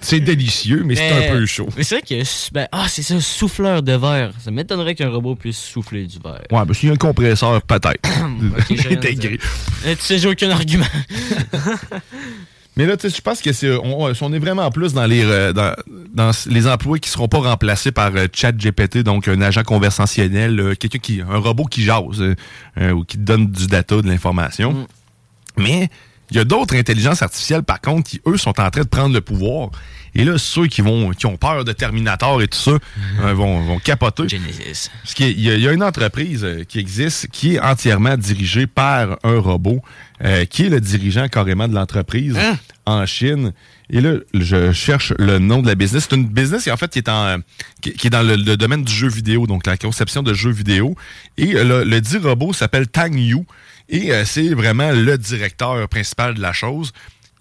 [0.00, 1.68] c'est- délicieux, mais, c'est un peu chaud.
[1.76, 2.52] Mais c'est vrai que.
[2.52, 4.32] Ben, ah, c'est ça, souffleur de verre.
[4.42, 6.42] Ça m'étonnerait qu'un robot puisse souffler du verre.
[6.50, 8.08] Ouais, ben s'il y a un compresseur, peut-être.
[8.58, 9.38] Ok, j'ai rien à Intégré.
[9.86, 10.86] Euh, Tu sais, j'ai aucun argument.
[12.76, 15.24] Mais là, tu sais, je pense que c'est, on, on est vraiment plus dans les,
[15.24, 15.74] euh, dans,
[16.14, 20.74] dans les emplois qui seront pas remplacés par euh, ChatGPT, donc un agent conversationnel, euh,
[20.74, 22.34] quelqu'un qui, un robot qui jase euh,
[22.80, 24.86] euh, ou qui te donne du data, de l'information.
[25.58, 25.90] Mais
[26.32, 29.14] il y a d'autres intelligences artificielles, par contre, qui eux sont en train de prendre
[29.14, 29.70] le pouvoir.
[30.14, 32.72] Et là, ceux qui vont, qui ont peur de Terminator et tout ça,
[33.22, 34.28] euh, vont, vont capoter.
[34.28, 34.90] Genesis.
[35.02, 38.16] Parce qu'il y, a- il y a une entreprise euh, qui existe qui est entièrement
[38.16, 39.80] dirigée par un robot,
[40.22, 42.36] euh, qui est le dirigeant carrément de l'entreprise
[42.84, 43.52] en Chine.
[43.88, 46.06] Et là, je cherche le nom de la business.
[46.10, 47.38] C'est une business qui, en fait, qui est, en,
[47.80, 50.50] qui, qui est dans le, le domaine du jeu vidéo, donc la conception de jeux
[50.52, 50.94] vidéo.
[51.38, 53.44] Et le, le dit robot s'appelle Tang Yu.
[53.92, 56.92] Et euh, c'est vraiment le directeur principal de la chose.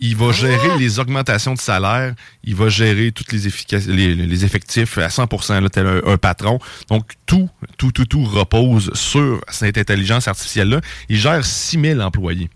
[0.03, 3.39] Il va gérer les augmentations de salaire, il va gérer toutes les,
[3.87, 6.59] les, les effectifs à 100%, là, tel un, un patron.
[6.89, 7.47] Donc, tout,
[7.77, 10.81] tout, tout, tout repose sur cette intelligence artificielle-là.
[11.07, 12.49] Il gère 6000 employés.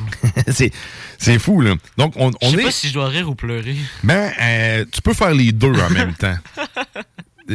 [1.18, 1.74] c'est, fou, là.
[1.98, 2.64] Donc, on, Je on sais est...
[2.64, 3.76] pas si je dois rire ou pleurer.
[4.02, 6.36] Ben, euh, tu peux faire les deux en même temps.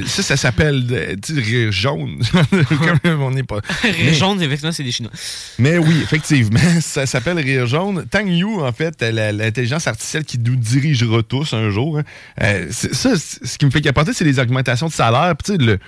[0.06, 2.22] Ça, ça s'appelle, euh, rire jaune.
[3.04, 3.60] Comme on n'est pas...
[3.84, 5.12] Rire jaune, effectivement, c'est des Chinois.
[5.60, 8.06] Mais oui, effectivement, ça s'appelle Rire jaune.
[8.10, 12.00] Tang Yu, en fait, la- l'intelligence artificielle qui nous dirigera tous un jour.
[12.00, 12.04] hein.
[12.42, 15.34] Euh, ça, ce qui me fait capoter, c'est les augmentations de salaire.
[15.36, 15.80] Puis, le...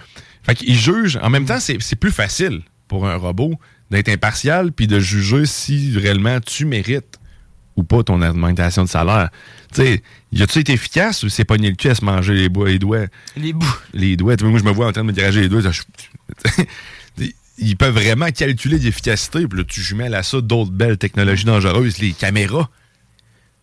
[0.44, 1.20] Fait qu'il juge.
[1.22, 3.54] En même temps, c'est c'est plus facile pour un robot
[3.92, 7.20] d'être impartial puis de juger si réellement tu mérites
[7.76, 9.30] ou pas ton augmentation de salaire.
[9.74, 12.50] Tu sais, y a-tu été efficace ou c'est pogné le cul à se manger les,
[12.50, 13.06] bois, les doigts?
[13.36, 13.78] Les bouts.
[13.94, 14.36] Les doigts.
[14.36, 15.62] Tu moi, je me vois en train de me diriger les doigts.
[17.62, 19.48] Ils peuvent vraiment calculer l'efficacité.
[19.48, 22.70] Puis là, tu jumelles à ça d'autres belles technologies dangereuses, les caméras.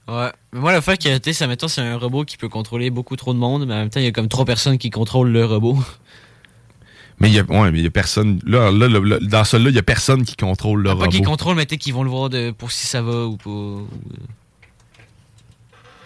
[0.07, 0.31] Ouais.
[0.53, 2.91] Mais moi, le fait que, tu sais, ça, mettons, c'est un robot qui peut contrôler
[2.91, 4.91] beaucoup trop de monde, mais en même temps, il y a comme trois personnes qui
[4.91, 5.79] contrôlent le robot.
[7.19, 8.41] Mais il y a, ouais, mais il y a personne.
[8.47, 11.09] Là, là, là, là, dans celui-là, il y a personne qui contrôle le Pas robot.
[11.09, 13.51] qu'ils contrôlent, mais peut-être qu'ils vont le voir de, pour si ça va ou pas.
[13.51, 13.89] ou,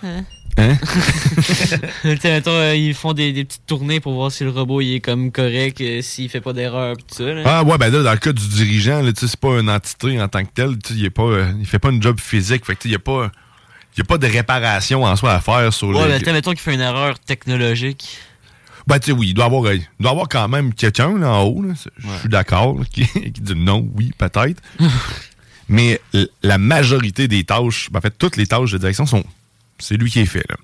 [0.03, 0.25] Hein?
[2.05, 5.01] mettons, euh, ils font des, des petites tournées pour voir si le robot il est
[5.01, 7.25] comme correct, euh, s'il fait pas d'erreur, tout ça.
[7.25, 7.43] Là.
[7.47, 10.45] Ah ouais, ben là, dans le cas du dirigeant, c'est pas une entité en tant
[10.45, 10.77] que telle.
[10.91, 12.67] Il, est pas, euh, il fait pas une job physique.
[12.67, 13.31] Fait que il y a pas.
[13.97, 16.19] Il a pas de réparation en soi à faire sur ouais, le.
[16.19, 18.19] tu sais, mettons qu'il fait une erreur technologique.
[18.87, 21.33] Ben, tu sais, oui, il doit y avoir, il doit avoir quand même quelqu'un là,
[21.33, 21.65] en haut,
[21.99, 24.63] je suis d'accord, qui, qui dit non, oui, peut-être.
[25.69, 26.01] Mais
[26.43, 29.25] la majorité des tâches, ben, en fait, toutes les tâches de direction sont.
[29.81, 30.57] C'est lui qui est fait, là.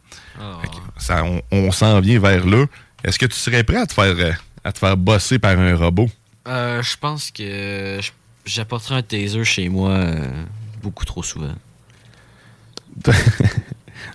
[0.98, 2.66] Ça, on on s'en vient vers là.
[3.04, 4.32] Est-ce que tu serais prêt à te faire, euh,
[4.64, 6.08] à te faire bosser par un robot?
[6.46, 7.98] Euh, je pense que
[8.44, 10.44] j'apporterai un taser chez moi euh,
[10.82, 11.54] beaucoup trop souvent.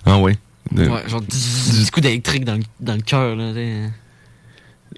[0.06, 0.36] ah ouais.
[0.70, 3.36] De- Ouais, genre 10 coups d'électrique dans, le- dans le cœur.
[3.36, 3.52] là.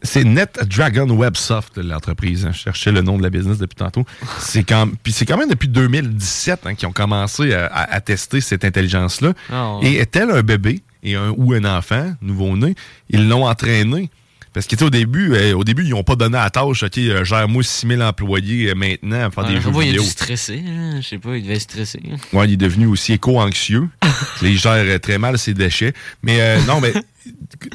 [0.05, 2.45] C'est NetDragon Websoft, l'entreprise.
[2.47, 2.53] hein.
[2.53, 4.05] Je cherchais le nom de la business depuis tantôt.
[4.39, 8.65] C'est quand, puis c'est quand même depuis 2017 hein, qu'ils ont commencé à, tester cette
[8.65, 9.33] intelligence-là.
[9.51, 9.95] Ah ouais.
[9.95, 12.75] Et tel un bébé et un, ou un enfant nouveau-né,
[13.09, 14.11] ils l'ont entraîné.
[14.55, 16.85] Parce que, tu sais, au début, euh, au début, ils n'ont pas donné la tâche,
[16.85, 20.03] OK, euh, gère-moi 6000 employés euh, maintenant à faire Ouais, des jeux il a vidéo.
[20.03, 20.63] dû stresser.
[20.67, 21.01] hein.
[21.03, 22.01] Je sais pas, il devait stresser.
[22.33, 23.89] Ouais, il est devenu aussi éco-anxieux.
[24.43, 25.93] il gère très mal ses déchets.
[26.23, 26.95] Mais euh, non, mais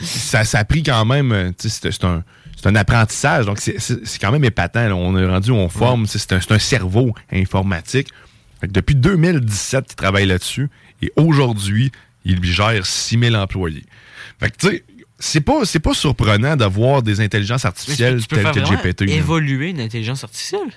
[0.02, 1.32] ça, ça a pris quand même.
[1.32, 2.24] euh, tu sais, C'est un,
[2.56, 3.46] c'est un apprentissage.
[3.46, 3.78] Donc, c'est-
[4.22, 4.88] quand même épatant.
[4.88, 4.96] là.
[4.96, 6.06] On est rendu on forme.
[6.08, 8.08] C'est un, c'est un cerveau informatique.
[8.62, 10.70] Fait que depuis 2017, il travaille là-dessus.
[11.02, 11.92] Et aujourd'hui,
[12.26, 13.84] il lui gère 6000 employés.
[14.40, 14.84] Fait que, tu sais,
[15.20, 19.02] c'est pas, c'est pas surprenant d'avoir des intelligences artificielles telles que GPT.
[19.10, 20.70] évoluer une intelligence artificielle?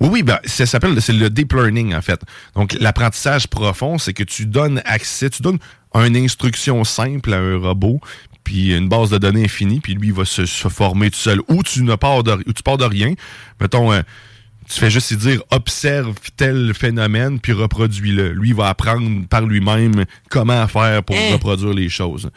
[0.00, 2.20] Oui, oui, ben, ça s'appelle, c'est le deep learning, en fait.
[2.54, 5.58] Donc, l'apprentissage profond, c'est que tu donnes accès, tu donnes
[5.94, 8.00] une instruction simple à un robot,
[8.42, 11.40] puis une base de données infinie, puis lui, il va se, se former tout seul.
[11.48, 13.12] Ou tu ne pars de, ou tu pars de rien.
[13.60, 14.00] Mettons, euh,
[14.72, 18.30] tu fais juste dire observe tel phénomène puis reproduis-le.
[18.32, 21.32] Lui il va apprendre par lui-même comment faire pour Eh.
[21.32, 22.30] reproduire les choses.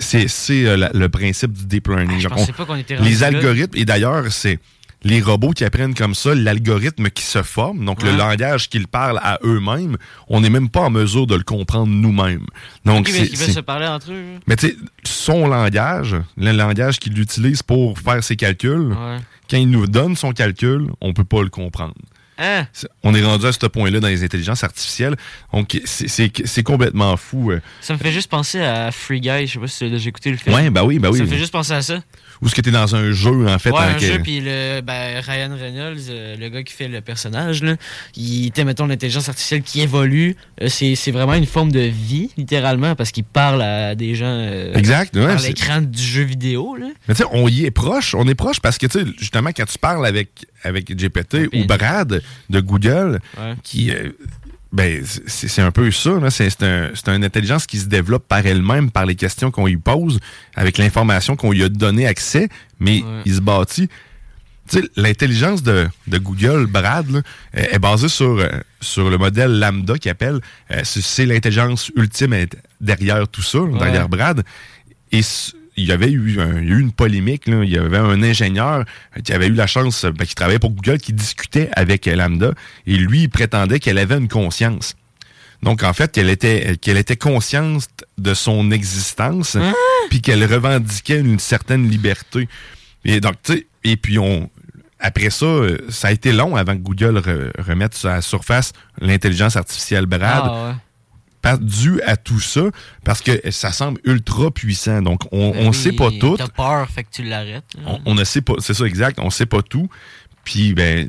[0.00, 2.10] C'est c'est, euh, le principe du deep learning.
[2.16, 3.26] Ah, je Donc, pensais on- pas qu'on était les là.
[3.28, 4.58] algorithmes et d'ailleurs c'est
[5.02, 9.20] les robots qui apprennent comme ça, l'algorithme qui se forme, donc le langage qu'ils parlent
[9.22, 9.96] à eux-mêmes,
[10.28, 12.46] on n'est même pas en mesure de le comprendre nous-mêmes.
[12.84, 14.20] Donc, ils veulent se parler entre eux.
[14.34, 14.38] là.
[14.46, 19.18] mais tu sais, son langage, le langage qu'il utilise pour faire ses calculs, Ouais.
[19.50, 21.94] quand il nous donne son calcul, on peut pas le comprendre.
[22.38, 22.66] Hein?
[23.02, 25.16] On est rendu à ce point-là dans les intelligences artificielles.
[25.54, 27.50] Donc, c'est- complètement fou.
[27.52, 27.60] euh.
[27.80, 29.46] Ça me fait juste penser à Free Guy.
[29.46, 30.54] Je sais pas si déjà écouté le film.
[30.54, 31.16] Ouais, bah oui, bah oui.
[31.18, 32.00] Ça me fait juste penser à ça.
[32.42, 33.70] Ou est-ce que tu es dans un jeu, en fait?
[33.70, 37.62] ouais, un jeu, puis le, ben, Ryan Reynolds, euh, le gars qui fait le personnage,
[37.62, 37.76] là,
[38.16, 40.36] il était, mettons, l'intelligence artificielle qui évolue.
[40.62, 44.74] Euh, c'est vraiment une forme de vie, littéralement, parce qu'il parle à des gens euh,
[44.74, 46.76] Exact, ouais, par c'est- l'écran du jeu vidéo.
[46.76, 46.88] Là.
[47.08, 48.14] Mais tu sais, on y est proche.
[48.14, 50.30] On est proche parce que, tu sais, justement, quand tu parles avec,
[50.62, 53.54] avec GPT ou Brad de Google, Ouais.
[53.62, 53.92] qui.
[54.72, 56.10] Ben, c'est un peu ça.
[56.30, 60.18] C'est un- une intelligence qui se développe par elle-même, par les questions qu'on lui pose,
[60.54, 62.48] avec l'information qu'on lui a donné accès,
[62.80, 63.22] mais Ouais.
[63.24, 63.88] il se bâtit.
[64.68, 67.20] Tu sais, l'intelligence de, de Google, Brad, là,
[67.54, 68.48] est est basée sur, euh,
[68.80, 70.40] sur le modèle Lambda qui appelle.
[70.72, 72.34] euh, c'est l'intelligence ultime
[72.80, 74.42] derrière tout ça, derrière Brad.
[75.12, 75.22] Et
[75.76, 77.46] il y avait eu, un- il y a eu une polémique.
[77.48, 77.62] là.
[77.62, 78.84] Il y avait un ingénieur
[79.24, 82.52] qui avait eu la chance, ben, qui travaillait pour Google, qui discutait avec Lambda.
[82.86, 84.94] Et lui, il prétendait qu'elle avait une conscience.
[85.62, 89.56] Donc, en fait, qu'elle était, qu'elle était consciente de son existence,
[90.10, 92.48] puis qu'elle revendiquait une certaine liberté.
[93.04, 94.50] Et donc, tu sais, et puis on,
[95.00, 98.72] après ça, euh, ça a été long avant que Google re- remette à la surface
[99.00, 100.42] l'intelligence artificielle Brad.
[100.44, 100.74] Ah, ouais.
[101.60, 102.62] Dû à tout ça,
[103.04, 105.02] parce que ça semble ultra puissant.
[105.02, 106.36] Donc, on Ben ne oui, sait pas tout.
[106.36, 107.64] T'as peur, fait que tu l'arrêtes.
[107.86, 109.88] On, on ne sait pas, c'est ça exact, on sait pas tout.
[110.44, 111.08] Puis, ben,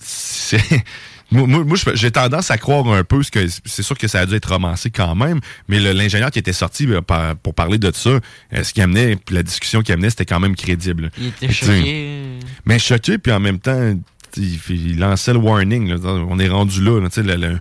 [0.00, 0.60] c'est.
[1.30, 1.64] Moi,
[1.94, 4.50] j'ai tendance à croire un peu, ce que c'est sûr que ça a dû être
[4.52, 7.02] romancé quand même, mais l'ingénieur qui était sorti ben,
[7.42, 8.20] pour parler de ça, euh,
[8.62, 11.10] ce qui amenait, puis la discussion qu'il amenait, c'était quand même crédible.
[11.18, 12.22] Il était choqué.
[12.66, 13.94] Mais choqué, puis en même temps,
[14.36, 15.88] il, lançait le warning.
[15.88, 15.96] là.
[16.04, 17.00] on est rendu là.
[17.00, 17.58] là, tu sais, le- le-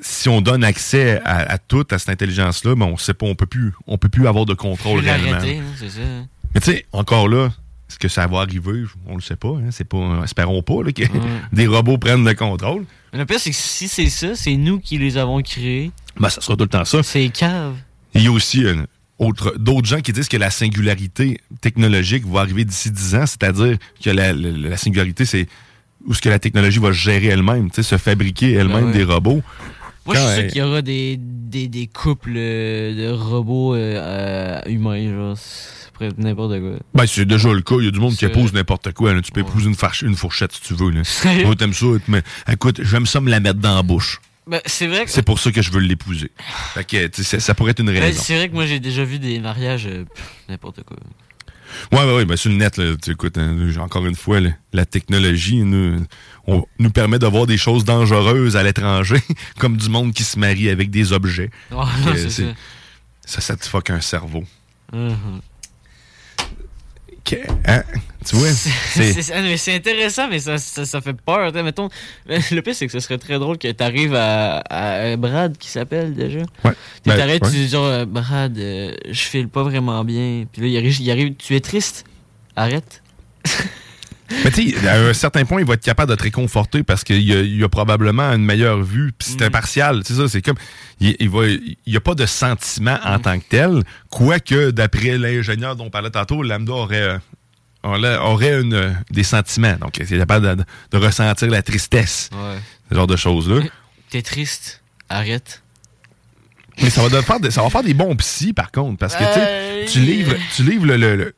[0.00, 3.34] si on donne accès à, à tout, à cette intelligence-là, ben, on sait pas, on
[3.34, 5.32] peut plus, on peut plus avoir de contrôle réellement.
[5.38, 6.00] hein, c'est ça.
[6.54, 7.50] Mais tu sais, encore là,
[7.90, 8.84] est-ce que ça va arriver?
[9.06, 9.48] On le sait pas.
[9.48, 9.70] Hein?
[9.70, 11.02] C'est pas espérons pas là, que
[11.52, 12.84] des robots prennent le contrôle.
[13.12, 15.90] Mais le pire, c'est que si c'est ça, c'est nous qui les avons créés.
[16.18, 17.02] Ben, ça sera tout le temps ça.
[17.02, 17.74] C'est cave.
[18.14, 18.64] Il y a aussi
[19.18, 23.78] autre- d'autres gens qui disent que la singularité technologique va arriver d'ici 10 ans, c'est-à-dire
[24.02, 25.46] que la, la- la singularité, c'est
[26.06, 29.42] où ce que la technologie va se gérer elle-même, se fabriquer elle-même Ben des robots.
[30.08, 33.94] Moi, je suis sûr qu'il y aura des, des, des couples euh, de robots euh,
[33.96, 35.36] euh, humains, genre.
[36.16, 36.70] N'importe quoi.
[36.94, 37.74] Ben, c'est déjà le cas.
[37.80, 39.12] Il y a du monde qui épouse n'importe quoi.
[39.14, 39.20] là.
[39.20, 40.90] Tu peux épouser une, farche- une fourchette si tu veux.
[40.90, 41.02] Là.
[41.44, 41.86] Moi, t'aimes ça.
[42.06, 44.20] Mais, écoute, j'aime ça me la mettre dans la bouche.
[44.46, 45.10] Ben, c'est vrai que.
[45.10, 46.30] C'est pour ça que je veux l'épouser.
[46.74, 48.22] Fait que, ça- pourrait être une Ben, raison.
[48.22, 50.04] c'est vrai que moi, j'ai déjà vu des mariages, euh,
[50.48, 50.96] n'importe quoi.
[51.92, 54.50] Ouais, ouais, ouais, ben sur le net, là, tu écoutes, hein, encore une fois, là,
[54.72, 56.04] la technologie nous,
[56.46, 59.20] on- nous permet de voir des choses dangereuses à l'étranger,
[59.58, 61.50] comme du monde qui se marie avec des objets.
[62.28, 62.42] Ça.
[63.26, 64.44] ça satisfaque un cerveau.
[64.92, 65.40] Mhm.
[67.24, 67.82] Que- hein?
[68.28, 68.48] Tu vois?
[68.52, 71.52] C'est- intéressant, mais ça, ça, ça fait peur.
[71.62, 71.88] Mettons,
[72.28, 75.68] le pire, c'est que ce serait très drôle que tu arrives à, à Brad, qui
[75.68, 76.40] s'appelle déjà.
[76.64, 76.72] Ouais.
[77.04, 77.40] Tu Ben, ouais.
[77.40, 80.44] tu dis genre, euh, Brad, euh, je file pas vraiment bien.
[80.52, 82.04] Puis là, il arrive, il arrive, tu es triste.
[82.56, 83.02] Arrête.
[84.44, 87.02] Mais tu sais, à un certain point, il va être capable de te réconforter parce
[87.02, 89.10] qu'il y a, il a probablement une meilleure vue.
[89.16, 89.36] Puis Mm.
[89.38, 90.02] c'est impartial.
[90.04, 90.56] C'est ça, c'est comme.
[91.00, 93.08] Il il va- il n'y a pas de sentiment Mm.
[93.14, 93.82] en tant que tel.
[94.10, 97.18] Quoique, d'après l'ingénieur dont on parlait tantôt, Lambda aurait, euh,
[97.94, 99.76] aurait, aurait une, des sentiments.
[99.80, 102.30] Donc, il est capable de, de ressentir la tristesse?
[102.32, 102.58] Ouais.
[102.90, 103.62] Ce genre de choses-là.
[104.10, 104.82] T'es triste?
[105.08, 105.62] Arrête.
[106.80, 108.98] Mais ça va, de faire des, ça va faire des bons psys, par contre.
[108.98, 109.24] Parce que
[109.90, 111.34] tu Euh, livres, tu livres le, le- le-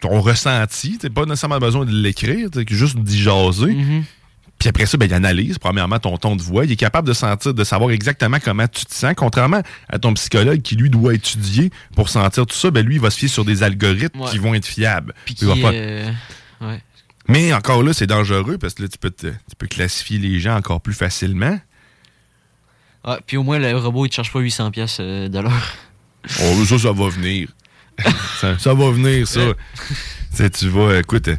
[0.00, 0.98] ton ressenti.
[0.98, 3.66] Tu pas nécessairement besoin de l'écrire, t'as juste d'y jaser.
[3.74, 4.02] Mm-hmm.
[4.58, 6.64] Puis après ça, ben, il analyse, premièrement, ton ton de voix.
[6.64, 9.12] Il est capable de sentir, de savoir exactement comment tu te sens.
[9.16, 13.00] Contrairement à ton psychologue qui, lui, doit étudier pour sentir tout ça, ben, lui, il
[13.00, 14.30] va se fier sur des algorithmes Ouais.
[14.30, 15.14] qui vont être fiables.
[15.26, 16.10] Puis Il va qui, pas- euh,
[16.62, 16.82] ouais.
[17.28, 20.38] Mais encore là, c'est dangereux parce que là, tu peux, te- tu peux classifier les
[20.40, 21.58] gens encore plus facilement.
[23.06, 25.72] Ouais, puis au moins, le robot, il te charge pas 800$ piastres, euh, de l'heure.
[26.42, 27.48] Oh, ça, ça va venir.
[28.40, 29.40] ça, ça va venir, ça.
[30.50, 31.30] Tu vas, écoute,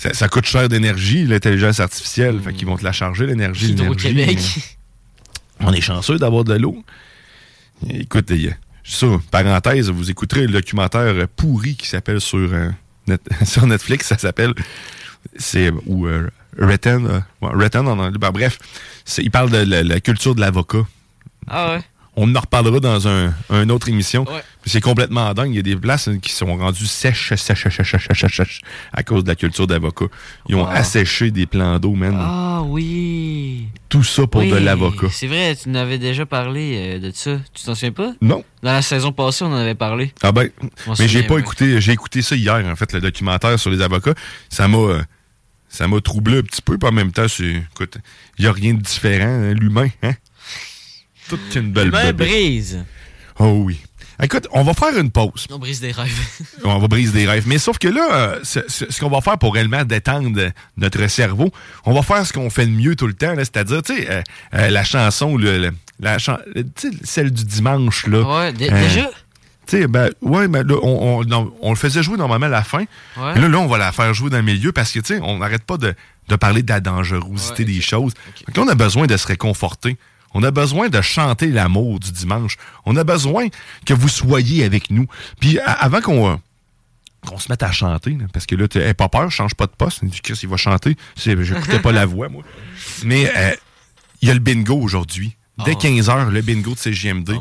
[0.00, 2.40] ça, ça coûte cher d'énergie, l'intelligence artificielle.
[2.40, 3.74] Fait qu'ils vont te la charger, l'énergie.
[3.74, 4.08] l'énergie.
[4.08, 4.38] Hydro-Québec.
[5.60, 6.82] On est chanceux d'avoir de l'eau.
[7.86, 8.32] Écoute,
[8.82, 12.70] ça, parenthèse, vous écouterez le documentaire pourri qui s'appelle sur, euh,
[13.06, 14.54] Net- sur Netflix, ça s'appelle.
[15.36, 15.70] C'est.
[15.84, 18.18] Ou euh, Written, euh, ouais, Written en anglais.
[18.18, 18.58] Ben, bref,
[19.18, 20.86] il parle de la, la culture de l'avocat.
[21.46, 21.82] Ah ouais?
[22.16, 24.26] On en reparlera dans un, une autre émission.
[24.66, 25.52] C'est complètement dingue.
[25.52, 28.60] Il y a des places qui sont rendues sèches, sèches, sèches, sèches, sèches, sèches,
[28.92, 30.06] à cause de la culture d'avocat.
[30.48, 30.68] Ils ont Wow.
[30.70, 32.14] asséché des plans d'eau, man.
[32.18, 33.68] Ah oui.
[33.88, 35.06] Tout ça pour Oui, de l'avocat.
[35.10, 37.38] C'est vrai, tu nous avais déjà parlé euh, de ça.
[37.54, 38.12] Tu t'en souviens pas?
[38.20, 38.44] Non.
[38.62, 40.12] Dans la saison passée, on en avait parlé.
[40.22, 40.50] Ah ben,
[40.98, 44.14] mais j'ai pas écouté, j'ai écouté ça hier, en fait, le documentaire sur les avocats.
[44.50, 45.02] Ça m'a, euh,
[45.68, 47.96] ça m'a troublé un petit peu, puis en même temps, c'est, écoute,
[48.38, 50.12] il y a rien de différent, hein, l'humain, hein?
[51.30, 52.16] Toute une belle bébête.
[52.16, 52.84] brise.
[53.38, 53.80] Oh oui.
[54.22, 55.46] Écoute, on va faire une pause.
[55.50, 56.12] On brise des rêves.
[56.64, 57.44] On va briser des rêves.
[57.46, 60.38] Mais sauf que là, euh, ce, ce- ce qu'on va faire pour réellement détendre
[60.76, 61.50] notre cerveau,
[61.86, 64.10] on va faire ce qu'on fait de mieux tout le temps, là, c'est-à-dire, tu sais,
[64.10, 64.22] euh,
[64.54, 65.70] euh, la chanson, le, le-
[66.00, 68.20] la chan- le- tu sais, celle du dimanche, là.
[68.20, 69.08] Ouais, dé- déjà?
[69.66, 72.50] Tu sais, ben, ouais, mais là, on, on- non, on le faisait jouer normalement à
[72.50, 72.80] la fin.
[73.16, 73.32] Ouais.
[73.34, 75.20] Mais là, là, on va la faire jouer dans le milieu parce que, tu sais,
[75.22, 75.94] on n'arrête pas de,
[76.28, 78.12] de parler de la dangerosité des choses.
[78.48, 79.96] Donc là, on a besoin de se réconforter.
[80.34, 82.56] On a besoin de chanter l'amour du dimanche.
[82.86, 83.48] On a besoin
[83.84, 85.06] que vous soyez avec nous.
[85.40, 86.36] Puis avant qu'on euh,
[87.26, 90.00] qu'on se mette à chanter, parce que là, tu pas peur, change pas de poste.
[90.02, 90.96] Il dit, Chris, il va chanter.
[91.16, 92.42] Je n'écoutais pas la voix, moi.
[93.04, 93.54] Mais euh,
[94.22, 95.36] il y a le bingo aujourd'hui.
[95.64, 95.78] Dès Oh.
[95.78, 97.32] 15h, le bingo de CGMD.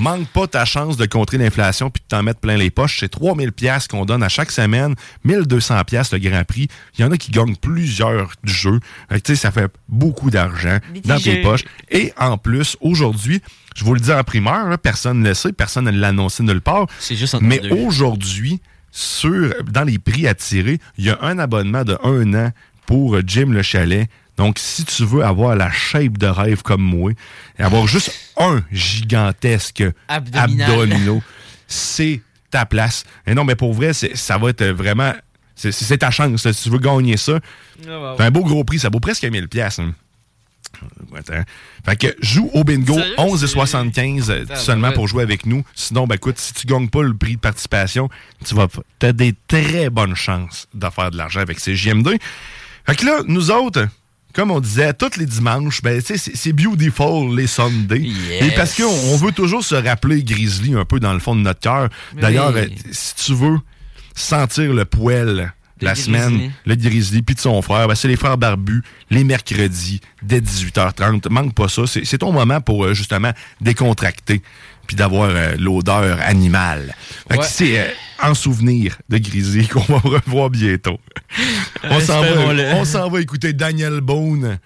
[0.00, 2.98] Manque pas ta chance de contrer l'inflation puis de t'en mettre plein les poches.
[2.98, 4.94] C'est 3000 pièces qu'on donne à chaque semaine,
[5.24, 6.68] 1200 pièces le Grand Prix.
[6.98, 8.80] Il y en a qui gagnent plusieurs jeux.
[9.08, 11.42] Fait sais, ça fait beaucoup d'argent dans tes jeux.
[11.42, 11.64] poches.
[11.90, 13.40] Et en plus, aujourd'hui,
[13.76, 16.42] je vous le dis en primeur, là, personne ne le sait, personne ne l'a annoncé
[16.42, 16.86] nulle part.
[16.98, 18.60] C'est juste Mais aujourd'hui,
[18.90, 22.50] sur, dans les prix à tirer, il y a un abonnement de un an
[22.86, 24.08] pour euh, Jim Le Chalet.
[24.38, 27.12] Donc, si tu veux avoir la shape de rêve comme moi,
[27.58, 30.70] et avoir juste un gigantesque Abdominal.
[30.70, 31.22] abdominaux,
[31.66, 33.04] c'est ta place.
[33.26, 35.12] Et non, mais pour vrai, ça va être vraiment...
[35.56, 36.44] C'est ta chance.
[36.44, 36.52] là.
[36.52, 37.40] Si tu veux gagner ça,
[37.82, 38.78] c'est un beau gros prix.
[38.78, 39.80] Ça vaut presque 1000 pièces.
[41.16, 41.42] Attends.
[41.84, 43.14] Fait que joue au bingo Sérieux?
[43.18, 44.94] 11 et 75 euh, Attends, seulement ouais.
[44.94, 45.64] pour jouer avec nous.
[45.74, 48.08] Sinon, ben écoute, si tu gagnes pas le prix de participation,
[48.44, 48.68] tu vas
[49.02, 52.18] as des très bonnes chances de faire de l'argent avec ces JM2.
[52.86, 53.88] Fait que là, nous autres,
[54.38, 58.08] comme on disait, tous les dimanches, ben, c'est beautiful les Sundays.
[58.40, 61.40] Et parce qu'on on veut toujours se rappeler Grizzly un peu dans le fond de
[61.40, 61.88] notre cœur.
[62.16, 62.60] D'ailleurs, oui.
[62.60, 63.58] euh, si tu veux
[64.14, 66.04] sentir le poêle Le la Grizzly.
[66.04, 70.38] semaine, le Grizzly, puis de son frère, ben, c'est les frères barbus, les mercredis, dès
[70.38, 71.28] 18h30.
[71.30, 71.88] Manque pas ça.
[71.88, 74.40] C'est c'est ton moment pour euh, justement décontracter
[74.88, 76.96] puis d'avoir euh, l'odeur animale.
[77.30, 77.46] Fait que Ouais.
[77.48, 77.84] c'est euh,
[78.20, 80.98] en souvenir de Grizzly qu'on va revoir bientôt.
[81.84, 82.64] on s'en va, Espérons-le.
[82.74, 84.58] on s'en va écouter Daniel Boone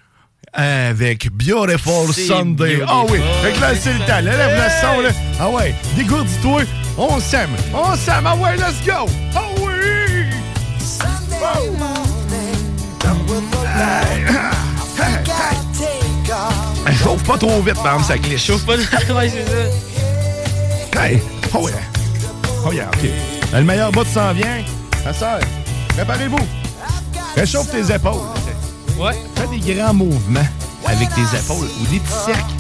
[0.55, 2.77] avec Beautiful C'est Sunday.
[2.77, 2.87] beautiful.
[2.89, 4.07] Ah oui, fait que là, c'est le temps.
[4.07, 5.09] Là, lève le son, là.
[5.41, 6.63] Ah ouais, dégourdis-toi.
[6.97, 7.51] On s'aime.
[7.75, 8.25] On s'aime.
[8.27, 9.07] Ah ouais, let's go.
[9.35, 9.71] Ah oui.
[16.87, 18.45] Hey, Chauffe pas trop vite, par exemple, ça glisse.
[18.45, 19.92] Chauffe pas ouais, c'est ça.
[20.97, 21.21] Hey,
[21.55, 21.81] oh yeah.
[22.65, 23.11] Oh yeah, OK.
[23.53, 24.63] Le meilleur bout s'en vient.
[25.03, 25.41] Ça sert.
[25.89, 26.47] Préparez-vous.
[27.37, 28.21] Réchauffe tes épaules.
[28.99, 29.15] Ouais.
[29.35, 30.47] Fais des grands mouvements
[30.87, 32.55] avec tes épaules ou des petits cercles.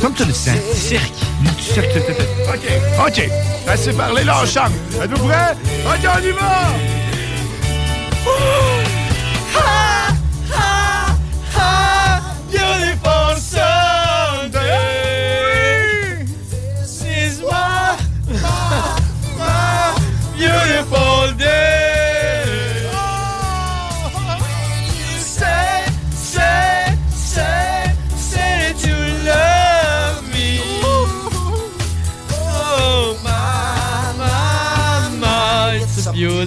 [0.00, 0.56] Comme tu le sens.
[0.74, 1.12] Cirque.
[1.42, 2.02] Des petits cercles.
[2.48, 3.08] OK.
[3.08, 3.30] OK.
[3.68, 4.72] Assez parlé, là, on chante.
[5.02, 5.56] Êtes-vous prêts?
[5.86, 6.72] OK, on y va!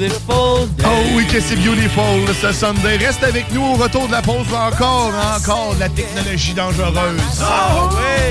[0.08, 0.84] Beautiful day.
[0.86, 2.98] Oh oui, que c'est beautiful ce Sunday.
[2.98, 4.48] Reste avec nous au retour de la pause.
[4.54, 7.22] Encore, encore de la technologie dangereuse.
[7.42, 8.26] Oh oui.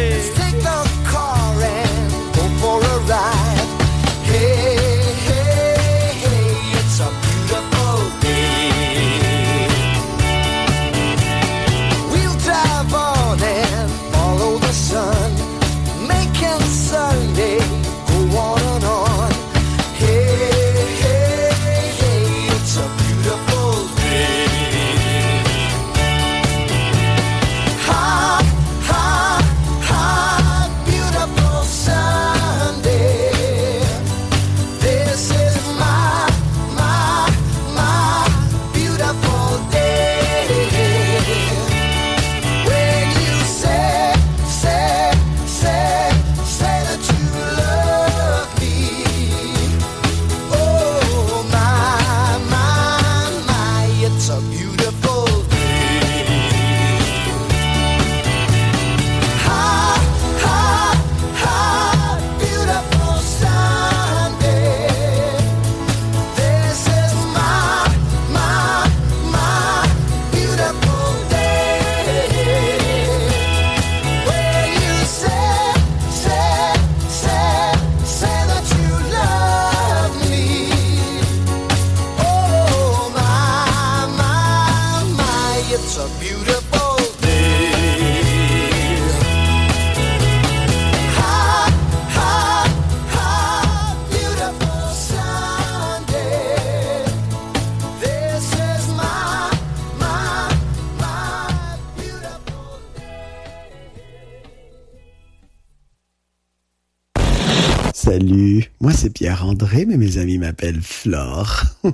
[109.04, 111.64] C'est Pierre-André, mais mes amis m'appellent Flore.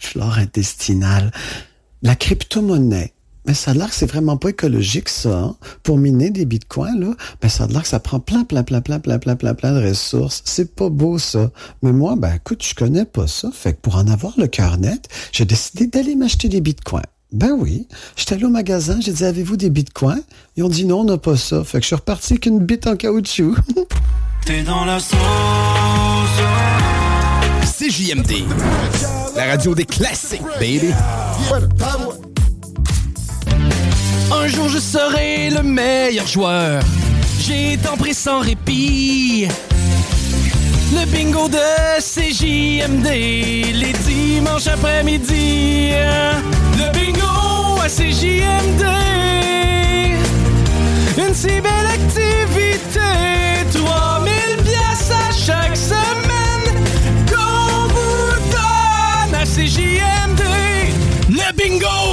[0.00, 1.32] Flore intestinale.
[2.02, 3.14] La crypto-monnaie.
[3.48, 5.36] Mais ça a l'air que c'est vraiment pas écologique, ça.
[5.40, 5.56] hein.
[5.82, 8.80] Pour miner des bitcoins, là, ben ça a l'air que ça prend plein, plein, plein,
[8.80, 10.42] plein, plein, plein, plein, plein de ressources.
[10.44, 11.50] C'est pas beau, ça.
[11.82, 13.50] Mais moi, ben écoute, je connais pas ça.
[13.52, 17.02] Fait que pour en avoir le cœur net, j'ai décidé d'aller m'acheter des bitcoins.
[17.32, 17.88] Ben oui.
[18.14, 20.22] J'étais allé au magasin, j'ai dit, avez-vous des bitcoins?
[20.56, 21.64] Ils ont dit non, on n'a pas ça.
[21.64, 23.56] Fait que je suis reparti avec une bite en caoutchouc.
[24.46, 26.11] T'es dans la sauce.
[27.82, 28.44] CJMD.
[29.34, 30.92] La radio des classiques, baby.
[34.30, 36.80] Un jour je serai le meilleur joueur.
[37.40, 39.48] J'ai tant pris sans répit.
[40.92, 41.58] Le bingo de
[41.98, 43.08] CJMD,
[43.74, 45.90] les dimanches après-midi.
[46.78, 48.84] Le bingo à CJMD.
[51.18, 53.41] Une si belle activité.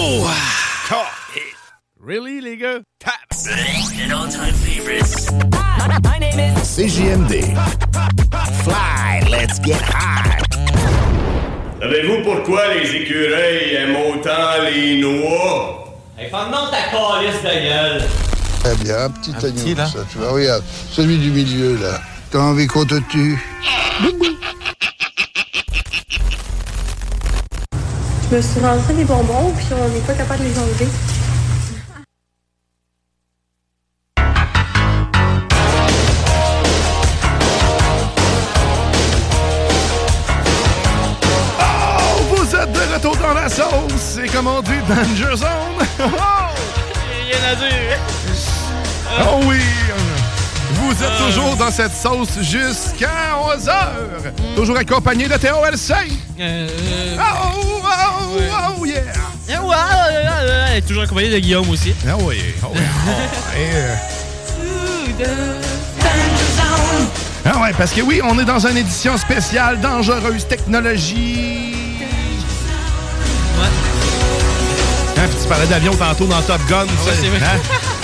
[0.09, 0.27] Bingo!
[2.01, 2.79] Really, les gars?
[3.05, 5.27] An all-time favorites.
[6.63, 7.55] CJMD.
[8.63, 10.41] Fly, let's get high.
[11.81, 15.85] Savez-vous pourquoi les écureuils aiment autant les noix?
[16.17, 18.03] Hey, ferme-donc ta calice de gueule.
[18.61, 22.01] Très bien, un petit agneau, ça, tu vois, regarde, celui du milieu, là.
[22.31, 23.37] T'as envie qu'on te tue?
[28.31, 30.87] Je me suis rentré des bonbons, puis on n'est pas capable de les enlever.
[41.59, 43.65] Oh, vous êtes de retour dans la sauce.
[43.97, 45.49] C'est comme on dit Danger Zone.
[45.97, 47.97] Rien à dire.
[49.21, 49.59] Oh oui!
[50.89, 54.55] Vous êtes toujours dans cette sauce jusqu'à 11h.
[54.55, 55.93] Toujours accompagné de Théo LC.
[56.39, 56.67] Euh,
[57.19, 58.39] Oh, oh,
[58.79, 59.01] oh, yeah!
[59.47, 61.93] Eh ouais, ouais, ouais, ouais, toujours accompagné de Guillaume aussi.
[62.07, 62.73] Ah oui, oh.
[63.55, 65.23] Et,
[67.45, 71.75] Ah ouais, parce que oui, on est dans une édition spéciale Dangereuse Technologie.
[75.17, 76.85] Hein, puis tu parlais d'avion tantôt dans Top Gun.
[76.85, 77.39] Ouais, c'est vrai.
[77.45, 77.59] hein?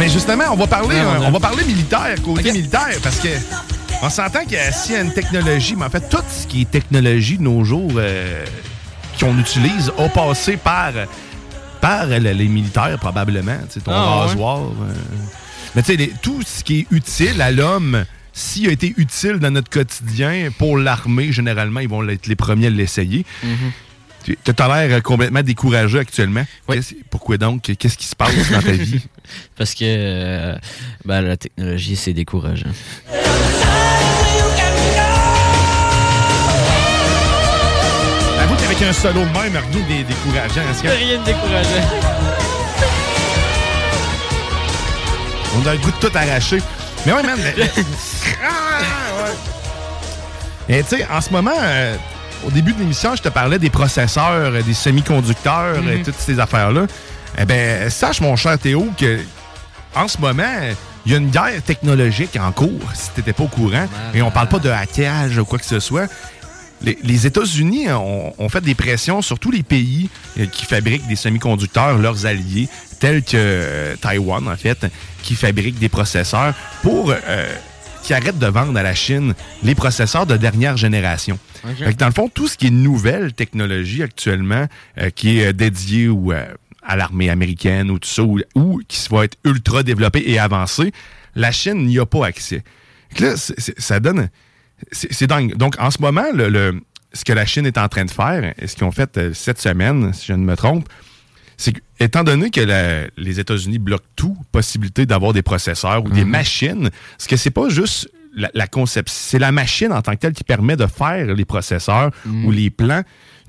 [0.00, 3.28] Mais justement, on va parler, euh, a- on va parler militaire, côté militaire, parce que
[4.02, 6.70] on s'entend que s'il y a une technologie, mais en fait, tout ce qui est
[6.70, 8.44] technologie de nos jours euh,
[9.20, 10.92] qu'on utilise a passé par,
[11.82, 13.58] par le- les militaires, probablement.
[13.84, 14.20] Ton Ah, ouais.
[14.28, 14.58] rasoir.
[14.60, 14.94] euh.
[15.76, 19.50] Mais tu sais, tout ce qui est utile à l'homme, s'il a été utile dans
[19.50, 23.26] notre quotidien, pour l'armée, généralement, ils vont être les premiers à l'essayer.
[24.24, 26.44] Tu as l'air complètement découragé actuellement.
[27.08, 27.62] Pourquoi donc?
[27.78, 29.00] Qu'est-ce qui se passe dans ta vie?
[29.56, 30.54] Parce que euh,
[31.04, 32.70] ben, la technologie, c'est décourageant.
[38.40, 40.62] Avoue qu'avec un solo de même, rien de décourageant.
[40.70, 41.88] Est-ce que- Rien de décourageant.
[45.56, 46.58] On a le goût de tout arracher.
[47.04, 47.38] Mais ouais, man.
[47.56, 47.68] mais-
[48.42, 49.24] Ah,
[50.68, 50.78] ouais.
[50.78, 51.96] Et tu sais, en ce moment, euh,
[52.46, 56.02] au début de l'émission, je te parlais des processeurs, euh, des semi-conducteurs, et Mhm.
[56.04, 56.86] toutes ces affaires-là.
[57.38, 59.20] Eh ben, sache, mon cher Théo, que
[59.94, 60.42] en ce moment,
[61.06, 63.86] il y a une guerre technologique en cours, si tu n'étais pas au courant.
[64.14, 66.08] Et on parle pas de hackage ou quoi que ce soit.
[66.82, 70.08] Les, les États-Unis ont, ont fait des pressions sur tous les pays
[70.38, 72.68] euh, qui fabriquent des semi-conducteurs, leurs alliés,
[73.00, 74.86] tels que euh, Taïwan, en fait,
[75.22, 77.46] qui fabriquent des processeurs pour euh,
[78.02, 81.38] qu'ils arrêtent de vendre à la Chine les processeurs de dernière génération.
[81.64, 81.76] Ok.
[81.78, 84.66] Fait que dans le fond, tout ce qui est nouvelle technologie actuellement,
[84.98, 86.44] euh, qui est euh, dédié ou, euh,
[86.82, 90.92] à l'armée américaine ou tout ça, ou, ou qui va être ultra développé et avancé,
[91.34, 92.62] la Chine n'y a pas accès.
[93.14, 94.28] Que là, ça donne...
[94.92, 95.56] C'est c'est dingue.
[95.56, 96.80] Donc, en ce moment, le, le-
[97.12, 99.34] ce que la Chine est en train de faire, et ce qu'ils ont fait euh,
[99.34, 100.88] cette semaine, si je ne me trompe,
[101.60, 106.08] c'est que, étant donné que la- les États-Unis bloquent tout, possibilité d'avoir des processeurs ou
[106.10, 110.12] des machines, ce que c'est pas juste la, la conception, c'est la machine en tant
[110.12, 112.10] que telle qui permet de faire les processeurs
[112.46, 113.02] ou les plans.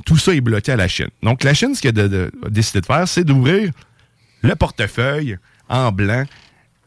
[0.06, 1.10] Tout ça est bloqué à la Chine.
[1.24, 3.72] Donc, la Chine, ce qu'elle a, a décidé de faire, c'est d'ouvrir
[4.42, 5.38] le portefeuille
[5.70, 6.26] en blanc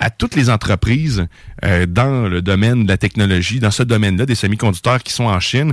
[0.01, 1.25] à toutes les entreprises
[1.65, 5.39] euh, dans le domaine de la technologie, dans ce domaine-là, des semi-conducteurs qui sont en
[5.41, 5.73] Chine,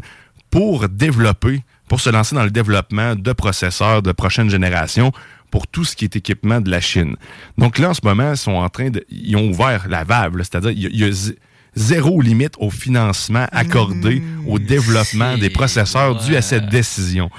[0.51, 5.11] pour développer pour se lancer dans le développement de processeurs de prochaine génération
[5.51, 7.15] pour tout ce qui est équipement de la Chine.
[7.57, 9.05] Donc là, en ce moment, ils sont en train de...
[9.09, 11.35] Ils ont ouvert la valve, c'est-à-dire il y a- y
[11.75, 17.29] zéro limite au financement accordé au développement des processeurs dû à cette décision.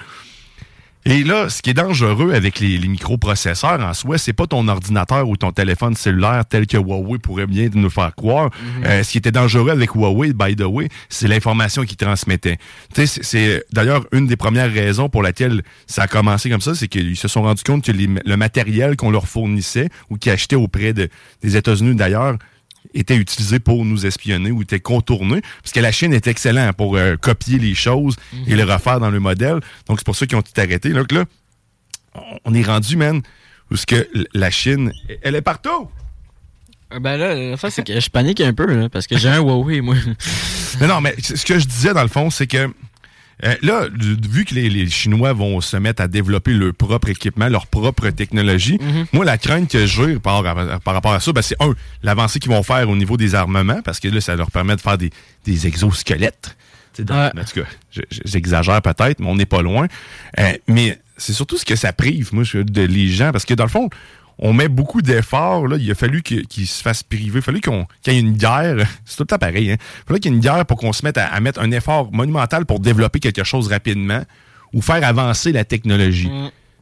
[1.04, 4.68] Et là, ce qui est dangereux avec les, les microprocesseurs en soi, c'est pas ton
[4.68, 8.50] ordinateur ou ton téléphone cellulaire tel que Huawei pourrait bien nous faire croire.
[8.84, 12.56] Euh, ce qui était dangereux avec Huawei, by the way, c'est l'information qu'ils transmettaient.
[12.94, 16.60] Tu sais, c'est- c'est d'ailleurs une des premières raisons pour laquelle ça a commencé comme
[16.60, 20.16] ça, c'est qu'ils se sont rendus compte que les- le matériel qu'on leur fournissait ou
[20.18, 21.08] qu'ils achetaient auprès de-
[21.42, 22.36] des États-Unis d'ailleurs
[22.94, 26.96] était utilisé pour nous espionner ou était contourné, parce que la Chine est excellente pour
[26.96, 29.60] euh, copier les choses et les refaire dans le modèle.
[29.88, 30.90] Donc, c'est pour ça qu'ils ont tout arrêté.
[30.90, 31.24] Donc là,
[32.44, 33.22] on- est rendu, man,
[33.70, 34.92] où ce que la Chine,
[35.22, 35.88] elle est partout!
[36.92, 39.28] Euh, Ben là, la fin, c'est que je panique un peu, là, parce que j'ai
[39.28, 39.94] un Huawei, moi.
[40.80, 42.70] Mais non, mais ce que je disais dans le fond, c'est que
[43.44, 43.86] euh, là,
[44.30, 48.08] vu que les, les Chinois vont se mettre à développer leur propre équipement, leur propre
[48.10, 48.78] technologie,
[49.12, 50.42] moi, la crainte que j'ai par,
[50.80, 53.82] par rapport à ça, ben, c'est un, l'avancée qu'ils vont faire au niveau des armements,
[53.82, 55.10] parce que là, ça leur permet de faire des,
[55.44, 56.56] des exosquelettes.
[57.34, 59.86] En tout cas, je- je- j'exagère peut-être, mais on n'est pas loin.
[60.38, 63.64] Euh, mais c'est surtout ce que ça prive, moi, de les gens, parce que dans
[63.64, 63.88] le fond,
[64.44, 65.66] on met beaucoup d'efforts.
[65.68, 65.76] Là.
[65.80, 67.30] Il a fallu qu'ils se fassent priver.
[67.36, 68.76] Il a fallu qu'on- qu'il y ait une guerre.
[69.06, 69.70] C'est tout le temps pareil.
[69.70, 69.76] Hein?
[69.78, 71.60] Il a fallu qu'il y ait une guerre pour qu'on se mette à, à mettre
[71.60, 74.22] un effort monumental pour développer quelque chose rapidement
[74.74, 76.30] ou faire avancer la technologie.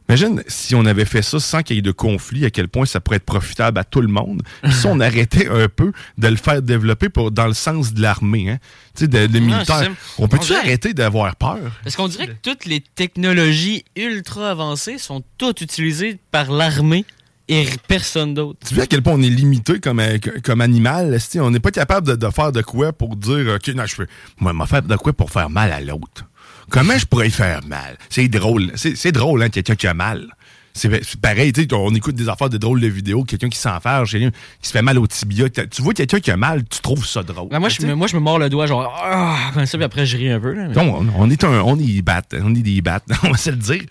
[0.09, 2.85] Imagine si on avait fait ça sans qu'il y ait de conflit, à quel point
[2.85, 4.41] ça pourrait être profitable à tout le monde.
[4.63, 8.01] Puis si on arrêtait un peu de le faire développer pour, dans le sens de
[8.01, 8.57] l'armée, hein?
[8.95, 9.89] Tu sais, de, de militaire.
[10.17, 11.59] On peut-tu dirait- arrêter d'avoir peur?
[11.83, 17.05] Parce qu'on dirait que toutes les technologies ultra avancées sont toutes utilisées par l'armée
[17.51, 18.59] et personne d'autre.
[18.65, 21.17] Tu vois à quel point on est limité comme, euh, comme animal?
[21.35, 24.07] On n'est pas capable de, faire de quoi pour dire, OK, non, je fais,
[24.39, 26.25] moi, m'a faire de quoi pour faire mal à l'autre?
[26.69, 27.97] Comment je pourrais faire mal?
[28.09, 28.71] C'est drôle.
[28.75, 30.27] C'est c'est drôle, hein, quelqu'un qui a mal.
[30.73, 30.89] C'est
[31.21, 34.31] pareil, tu sais, on écoute des affaires de drôles de vidéos, quelqu'un qui quelqu'un
[34.61, 35.49] qui se fait mal au tibia.
[35.49, 37.49] Tu vois quelqu'un qui a mal, tu trouves ça drôle.
[37.49, 39.85] Ben, moi, je me, moi, je me mords le doigt, genre, ah, comme ça, puis
[39.85, 40.53] après, je ris un peu.
[40.53, 43.31] Là, mais- on, on est un, on est des battes, on est des battes, on
[43.31, 43.83] va se le dire.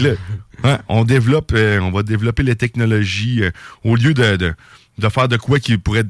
[0.00, 0.10] Là,
[0.64, 3.50] hein, on développe, euh, on va développer les technologies euh,
[3.84, 4.54] au lieu de, de,
[4.98, 6.04] de faire de quoi qui pourrait,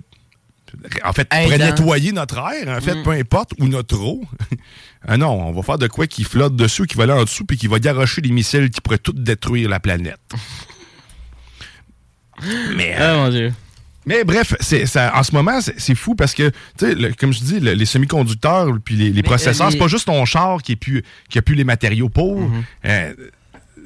[1.04, 3.02] en fait, pourrait nettoyer notre air, en fait, Mm.
[3.02, 4.22] peu importe, ou notre eau.
[5.08, 7.44] ah non, on va faire de quoi qui flotte dessus, qui va aller en dessous,
[7.44, 10.20] puis qui va garocher des missiles qui pourraient tout détruire la planète.
[12.76, 13.52] Mais, Ah, mon Dieu.
[14.06, 17.32] mais bref, c'est, ça, en ce moment, c'est, fou parce que, tu sais, le- comme
[17.32, 20.24] je dis, le- les semi-conducteurs puis les, les processeurs, euh, les- c'est pas juste ton
[20.24, 22.40] char qui, est qui a plus les matériaux pour.
[22.40, 22.62] Mm-hmm.
[22.86, 23.14] Euh,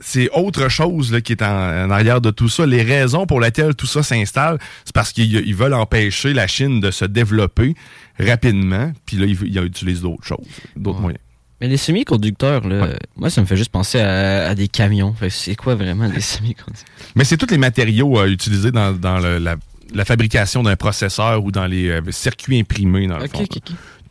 [0.01, 1.47] c'est autre chose là, qui est en,
[1.86, 2.66] en arrière de tout ça.
[2.66, 6.81] Les raisons pour lesquelles tout ça s'installe, c'est parce qu'ils ils veulent empêcher la Chine
[6.81, 7.74] de se développer
[8.18, 8.93] rapidement.
[9.06, 10.47] Puis là, ils, ils utilisent d'autres choses,
[10.77, 11.20] d'autres moyens.
[11.60, 15.14] Mais les semi-conducteurs, là, moi, ça me fait juste penser à, à des camions.
[15.31, 16.85] C'est quoi vraiment des semi-conducteurs?
[17.14, 19.56] Mais c'est tous les matériaux euh, utilisés dans, dans le- la,
[19.94, 23.39] la fabrication d'un processeur ou dans les euh, circuits imprimés, dans le fond.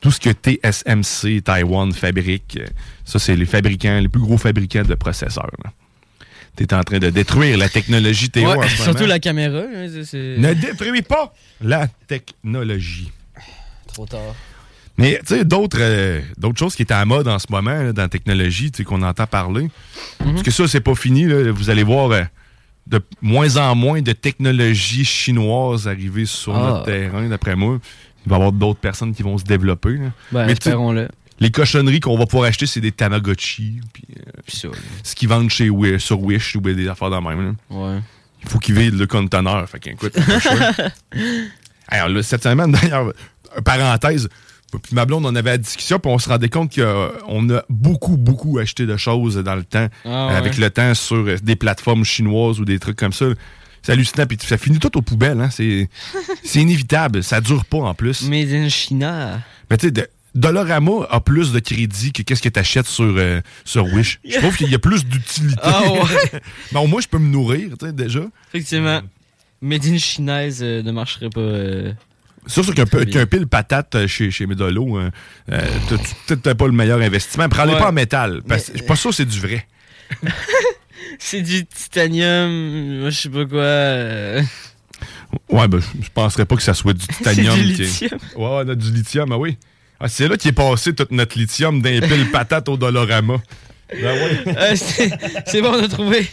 [0.01, 2.65] Tout ce que TSMC, Taiwan fabrique, euh,
[3.05, 5.49] ça, c'est les fabricants, les plus gros fabricants de processeurs.
[6.57, 9.59] Tu es en train de détruire la technologie Théo Ouais, surtout la caméra.
[9.59, 13.11] hein, Ne détruis pas la technologie.
[13.87, 14.35] Trop tard.
[14.97, 17.91] Mais tu sais, d'autres euh, d'autres choses qui étaient à mode en ce moment là,
[17.91, 19.63] dans la technologie, tu qu'on entend parler.
[20.23, 20.31] Mhm.
[20.31, 21.25] Parce que ça, c'est pas fini.
[21.25, 21.51] là.
[21.51, 22.23] Vous allez voir euh,
[22.87, 26.59] de moins en moins de technologies chinoises arriver sur Ah.
[26.69, 27.79] notre terrain, d'après moi.
[28.25, 29.93] Il va y avoir d'autres personnes qui vont se développer.
[29.97, 30.11] là.
[30.31, 31.07] Ben, Mais espérons-le.
[31.39, 33.81] Les cochonneries qu'on va pouvoir acheter, c'est des Tamagotchi.
[33.93, 34.69] Puis, euh,
[35.03, 37.55] ce qu'ils vendent chez Wish, sur Wish ou des affaires de même.
[37.69, 37.75] là.
[37.77, 37.99] Ouais.
[38.43, 39.67] Il faut qu'ils vident le conteneur.
[39.69, 40.15] Fait qu'écoute.
[41.87, 44.29] Alors là, cette semaine, d'ailleurs, euh, parenthèse,
[44.83, 48.17] puis ma blonde, on avait la discussion, puis on se rendait compte qu'on a beaucoup,
[48.17, 50.35] beaucoup acheté de choses dans le temps, Ah, euh, ouais.
[50.35, 53.25] avec le temps sur euh, des plateformes chinoises ou des trucs comme ça.
[53.85, 55.39] C'est hallucinant, puis ça finit tout aux poubelles.
[55.39, 55.49] Hein?
[55.51, 55.87] C'est
[56.43, 58.27] c'est inévitable, ça dure pas en plus.
[58.27, 59.41] Made in China.
[59.69, 63.41] Mais tu sais, Dollarama a plus de crédit que qu'est-ce que tu achètes sur, euh,
[63.63, 64.19] sur Wish.
[64.27, 65.61] Je trouve qu'il y a plus d'utilité.
[65.63, 66.41] Ah ouais.
[66.73, 68.21] Mais au moins, je peux me nourrir, tu sais, déjà.
[68.53, 69.01] Effectivement.
[69.61, 71.39] Made in chinaise euh, ne marcherait pas.
[71.39, 71.93] euh,
[72.47, 72.85] C'est sûr qu'un
[73.27, 75.09] pile patate euh, chez, chez Medolo, euh,
[75.51, 75.61] euh,
[76.25, 77.47] peut-être t'as pas le meilleur investissement.
[77.47, 77.79] Prends-les Ouais.
[77.79, 78.41] pas en métal.
[78.47, 79.65] Parce que je suis pas sûr que c'est du vrai.
[81.19, 83.59] C'est du titanium, moi, je sais pas quoi.
[83.61, 84.41] euh.
[85.49, 87.55] Ouais, ben, je penserais pas que ça soit du titanium.
[87.57, 88.19] C'est du qui lithium.
[88.35, 89.57] Ouais, on a du lithium, ah oui.
[89.99, 93.37] Ah, c'est là qui est passé tout notre lithium d'un pile patate au Dollarama.
[93.91, 94.53] Ben oui.
[94.57, 94.75] Euh,
[95.45, 96.27] c'est bon, on a trouvé.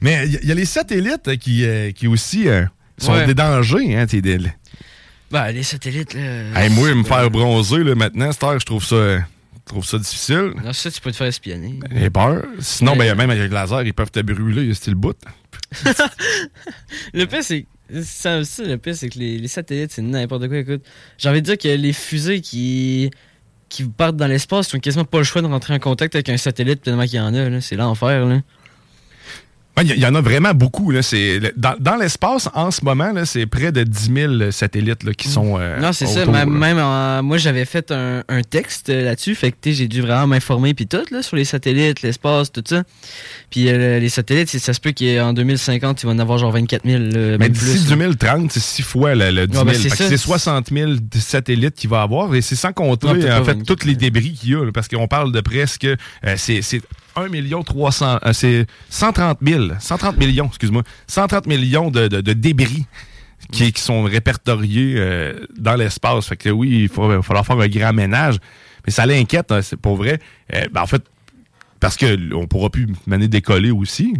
[0.00, 2.64] Mais il y, y a les satellites qui, euh, qui aussi euh,
[2.98, 3.26] sont Ouais.
[3.26, 3.96] des dangers.
[3.96, 4.38] Hein, t'sais, des-
[5.30, 6.60] Bah, les satellites, là.
[6.60, 9.18] Hey, moi, me faire bronzer là, maintenant, cette heure, je trouve ça
[9.68, 10.52] euh, trouve ça difficile.
[10.64, 11.78] Non, ça, tu peux te faire espionner.
[11.94, 12.44] J'ai peur.
[12.60, 15.16] Sinon, ben, même avec le laser, ils peuvent te brûler, c'est le bout.
[17.14, 17.66] Le pire, c'est.
[18.02, 20.58] Ça aussi, le pire, c'est que les, les satellites, c'est n'importe quoi.
[20.58, 20.82] Écoute,
[21.18, 23.10] j'ai envie de dire que les fusées qui,
[23.68, 26.28] qui partent dans l'espace, ils ont quasiment pas le choix de rentrer en contact avec
[26.30, 27.60] un satellite tellement qu'il y en a.
[27.60, 28.24] C'est l'enfer.
[28.24, 28.40] Là.
[29.80, 30.90] Il y, y en a vraiment beaucoup.
[30.90, 31.00] Là.
[31.56, 35.28] Dans, dans l'espace, en ce moment, là, c'est près de 10 000 satellites là, qui
[35.28, 35.58] sont.
[35.58, 36.26] euh, non, c'est ça.
[36.26, 36.44] là.
[36.44, 39.34] même en- moi, j'avais fait un, un texte euh, là-dessus.
[39.34, 42.82] Fait que j'ai dû vraiment m'informer puis tout là, sur les satellites, l'espace, tout ça.
[43.50, 46.82] Puis euh, les satellites, ça se peut qu'en 2050, il va en avoir genre 24
[46.84, 46.98] 000.
[46.98, 47.96] là, Mais même d'ici plus, là.
[47.96, 49.64] 2030, c'est six fois le, le 10 000.
[49.66, 50.08] Ouais, ben, c'est Fait que ça.
[50.10, 52.34] c'est 60 000 de satellites qu'il va avoir.
[52.34, 54.64] Et c'est sans compter, Non, en fait, tous les débris qu'il y a.
[54.64, 55.84] là, parce qu'on parle de presque...
[55.86, 55.96] euh,
[56.36, 56.82] c'est c'est
[57.16, 58.18] 1 million 300...
[58.24, 59.64] euh, c'est 130 000.
[59.78, 60.82] 130 millions, excuse-moi.
[61.06, 62.86] 130 millions de, de- de débris
[63.50, 66.26] qui, qui sont répertoriés euh, dans l'espace.
[66.26, 68.36] Fait que oui, il va falloir faire un grand ménage.
[68.86, 70.18] Mais ça l'inquiète, hein, c'est pour vrai.
[70.54, 71.02] Euh, ben, en fait,
[71.80, 74.14] parce qu'on pourra plus mener décoller aussi.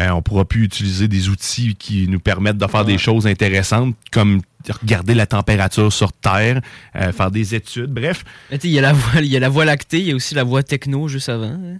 [0.00, 3.94] Euh, on pourra plus utiliser des outils qui nous permettent de faire des choses intéressantes
[4.10, 4.42] comme
[4.82, 6.60] regarder la température sur Terre,
[6.92, 8.24] faire des études, bref.
[8.64, 10.34] Il y, a la voie- il y a la voie lactée, il y a aussi
[10.34, 11.46] la voie techno juste avant.
[11.52, 11.78] hein.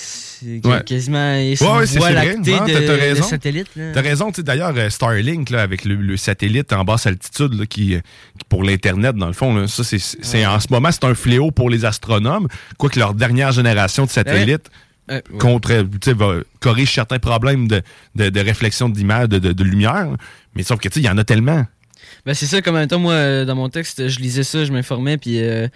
[0.00, 0.84] C'est Ouais.
[0.84, 2.26] quasiment Ouais, ouais, c'est voie vrai.
[2.26, 3.22] lactée Non, de, de raison.
[3.24, 3.66] satellite.
[3.74, 3.90] là.
[3.92, 7.54] T'as raison, tu sais, d'ailleurs, euh, Starlink, là, avec le, le satellite en basse altitude,
[7.54, 7.98] là, qui, euh,
[8.38, 11.50] qui pour l'Internet, dans le fond, là, ça, c'est, en ce moment, c'est un fléau
[11.50, 12.46] pour les astronomes,
[12.78, 14.70] quoique leur dernière génération de satellites
[15.10, 15.38] Euh, ouais.
[15.38, 17.82] contre, tu sais, va- corrige certains problèmes de,
[18.14, 20.06] de, de réflexion d'image, de, de, de lumière,
[20.54, 21.66] mais sauf que, tu sais, il y en a tellement.
[22.26, 24.70] Ben, c'est ça, comme en même temps, moi, dans mon texte, je lisais ça, je
[24.72, 25.66] m'informais, puis euh,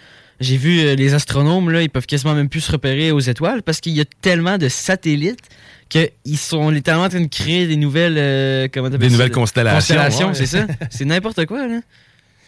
[0.42, 3.62] j'ai vu euh, les astronomes, là, ils peuvent quasiment même plus se repérer aux étoiles
[3.62, 5.40] parce qu'il y a tellement de satellites
[5.88, 8.16] qu'ils sont littéralement en train de créer des nouvelles.
[8.18, 10.34] euh, comment Des ça, nouvelles constellations, Constellations, ouais.
[10.34, 10.66] c'est ça.
[10.90, 11.80] C'est n'importe quoi, là.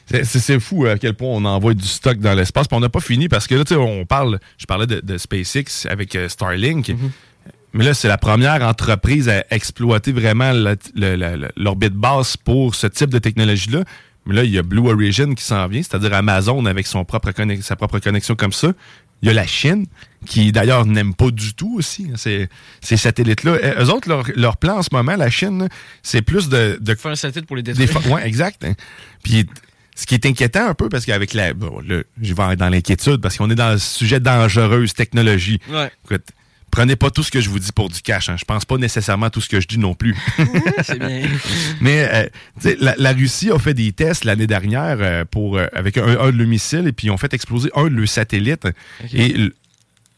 [0.06, 2.68] C'est- fou à quel point on envoie du stock dans l'espace.
[2.68, 5.00] Puis on n'a pas fini parce que là, tu sais, on parle, je parlais de,
[5.00, 6.90] de SpaceX avec euh, Starlink.
[6.90, 7.10] Mhm.
[7.72, 10.52] Mais là, c'est la première entreprise à exploiter vraiment
[11.56, 13.84] l'orbite basse pour ce type de technologie-là.
[14.26, 17.30] Mais là, il y a Blue Origin qui s'en vient, c'est-à-dire Amazon avec son propre
[17.60, 18.72] sa propre connexion comme ça.
[19.22, 19.86] Il y a la Chine,
[20.26, 22.48] qui d'ailleurs n'aime pas du tout aussi hein, ces,
[22.82, 23.56] ces satellites-là.
[23.80, 25.68] Eux autres, leur, leur plan en ce moment, la Chine,
[26.02, 28.12] c'est plus de, de Faire un satellite pour les détruire.
[28.12, 28.64] ouais, exact.
[28.64, 28.74] hein.
[29.22, 29.46] Puis
[29.94, 31.54] ce qui est inquiétant un peu, parce qu'avec la.
[31.54, 35.60] Bon, là, je vais dans l'inquiétude, parce qu'on est dans le sujet dangereuse technologie.
[35.70, 35.90] Ouais.
[36.04, 36.24] Écoute,
[36.74, 38.28] prenez pas tout ce que je vous dis pour du cash.
[38.28, 38.36] Hein.
[38.36, 40.16] Je pense pas nécessairement à tout ce que je dis non plus.
[40.82, 41.22] c'est bien.
[41.80, 42.28] Mais
[42.64, 46.18] euh, la, la Russie a fait des tests l'année dernière euh, pour, euh, avec un,
[46.18, 48.66] un de leurs missiles et puis ils ont fait exploser un de leurs satellites.
[49.12, 49.54] Et le,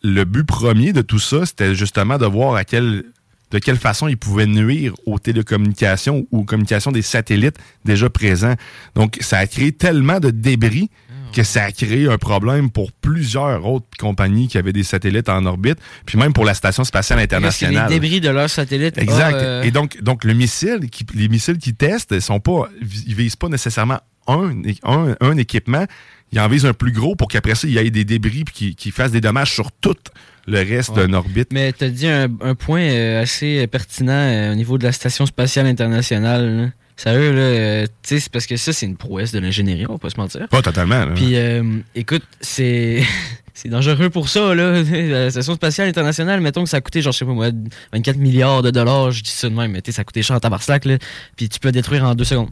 [0.03, 3.05] le but premier de tout ça, c'était justement de voir à quel,
[3.51, 8.55] de quelle façon ils pouvaient nuire aux télécommunications ou aux communications des satellites déjà présents.
[8.95, 10.89] Donc, ça a créé tellement de débris
[11.37, 15.45] que ça a créé un problème pour plusieurs autres compagnies qui avaient des satellites en
[15.45, 17.89] orbite, puis même pour la Station spatiale Parce que internationale.
[17.91, 18.97] les débris de leur satellite.
[18.97, 19.35] Exact.
[19.35, 22.69] euh, Et donc, donc le missile, qui, les missiles qui testent, sont pas,
[23.07, 24.51] ils visent pas nécessairement un,
[24.85, 25.85] un, un équipement.
[26.33, 28.75] Ils en visent un plus gros pour qu'après ça, il y ait des débris puis
[28.75, 29.95] qu'ils fassent des dommages sur tout
[30.49, 31.05] le reste Ouais.
[31.05, 31.49] d'une orbite.
[31.53, 34.93] Mais tu as dit un, un point euh, assez pertinent euh, au niveau de la
[34.93, 36.57] Station spatiale internationale.
[36.57, 36.69] là.
[36.97, 39.93] Sérieux, là, euh, tu sais, c'est parce que ça, c'est une prouesse de l'ingénierie, on
[39.93, 40.49] va pas se mentir.
[40.49, 41.05] Pas totalement.
[41.05, 41.13] là.
[41.15, 41.63] Puis, euh,
[41.95, 43.03] écoute, c'est
[43.55, 44.83] c'est dangereux pour ça, là.
[44.83, 47.49] La Station spatiale internationale, mettons que ça a coûté, genre, je sais pas moi,
[47.93, 50.23] 24 milliards de dollars, je dis ça de même, mais tu sais, ça a coûté
[50.23, 50.97] cher en tabarnak, là.
[51.37, 52.49] Puis tu peux le détruire en deux secondes.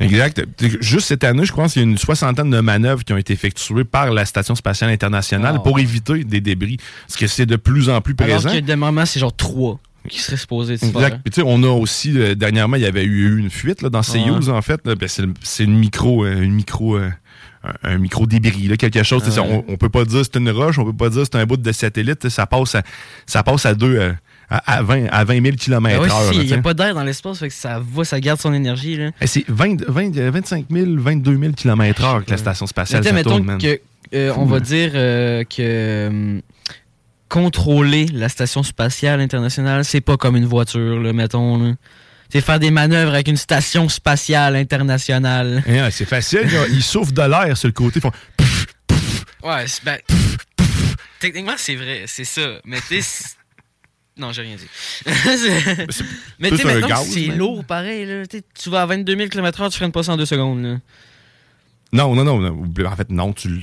[0.00, 0.42] Exact.
[0.80, 3.32] Juste cette année, je pense qu'il y a une soixantaine de manœuvres qui ont été
[3.32, 6.78] effectuées par la Station spatiale internationale Ah, pour éviter des débris.
[7.06, 8.52] Parce que c'est de plus en plus Alors présent.
[8.58, 10.96] que de moment, c'est genre trois qui seraient supposés de se faire.
[11.02, 11.20] Exact.
[11.24, 13.88] Puis, tu sais, on a aussi, euh, dernièrement, il y avait eu une fuite là,
[13.88, 14.80] dans Soyuz, en fait.
[14.84, 17.10] Ben, c'est, le- c'est une micro, euh, une micro, euh,
[17.82, 19.22] un, micro débris, là, quelque chose.
[19.26, 19.64] Ah ouais.
[19.68, 21.56] on, on peut pas dire c'est une roche, on peut pas dire c'est un bout
[21.56, 22.28] de satellite.
[22.28, 22.82] Ça passe à,
[23.26, 24.12] ça passe à deux, euh,
[24.50, 26.32] à, à 20, à 20 000 km Ah ouais, heure.
[26.32, 28.38] si, là, il n'y a pas d'air dans l'espace, fait que ça va, ça garde
[28.38, 28.98] son énergie.
[29.20, 33.02] Eh, C'est 20, 20, euh, 25 000, 22 000 km heure que la station spatiale
[33.02, 33.80] ça tourne, que,
[34.14, 34.60] euh, on va hein.
[34.60, 36.40] dire euh, que
[37.34, 41.58] contrôler la station spatiale internationale, c'est pas comme une voiture, là, mettons.
[41.58, 41.72] Là.
[42.30, 45.64] C'est faire des manœuvres avec une station spatiale internationale.
[45.66, 46.42] Eh, ouais, c'est facile.
[46.42, 46.64] là.
[46.70, 47.98] Ils soufflent de l'air sur le côté.
[47.98, 48.12] ils font
[49.42, 49.98] Ouais, c'est- ben,
[51.18, 52.60] techniquement, c'est vrai, c'est ça.
[52.64, 53.02] Mais tu
[54.16, 54.68] non, j'ai rien dit.
[55.04, 56.04] C'est-
[56.38, 57.38] mais tu sais, maintenant, gaz, c'est même.
[57.38, 58.06] lourd pareil.
[58.06, 58.22] Là.
[58.26, 60.62] Tu vas à 22 000 km/h, tu freines pas ça en deux secondes.
[60.62, 60.76] Là.
[61.92, 62.64] Non, non, non, non.
[62.86, 63.60] En fait, non, tu, le-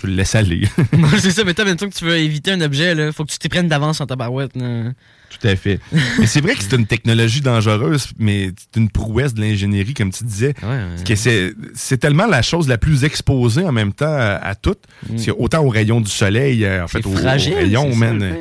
[0.00, 0.68] tu le laisses aller.
[1.18, 3.38] C'est ça, mais toi, maintenant que tu veux éviter un objet, là, faut que tu
[3.38, 4.56] t'y prennes d'avance en tabarouette.
[4.56, 4.92] là.
[5.40, 5.80] Tout à fait.
[6.18, 10.10] mais c'est vrai que c'est une technologie dangereuse, mais c'est une prouesse de l'ingénierie, comme
[10.12, 10.54] tu disais.
[11.06, 14.76] que c'est, c'est tellement la chose la plus exposée en même temps à, à tout.
[15.08, 17.54] Que autant aux rayons du soleil, euh, en fait, fragile,
[17.96, 18.34] man, ça, euh,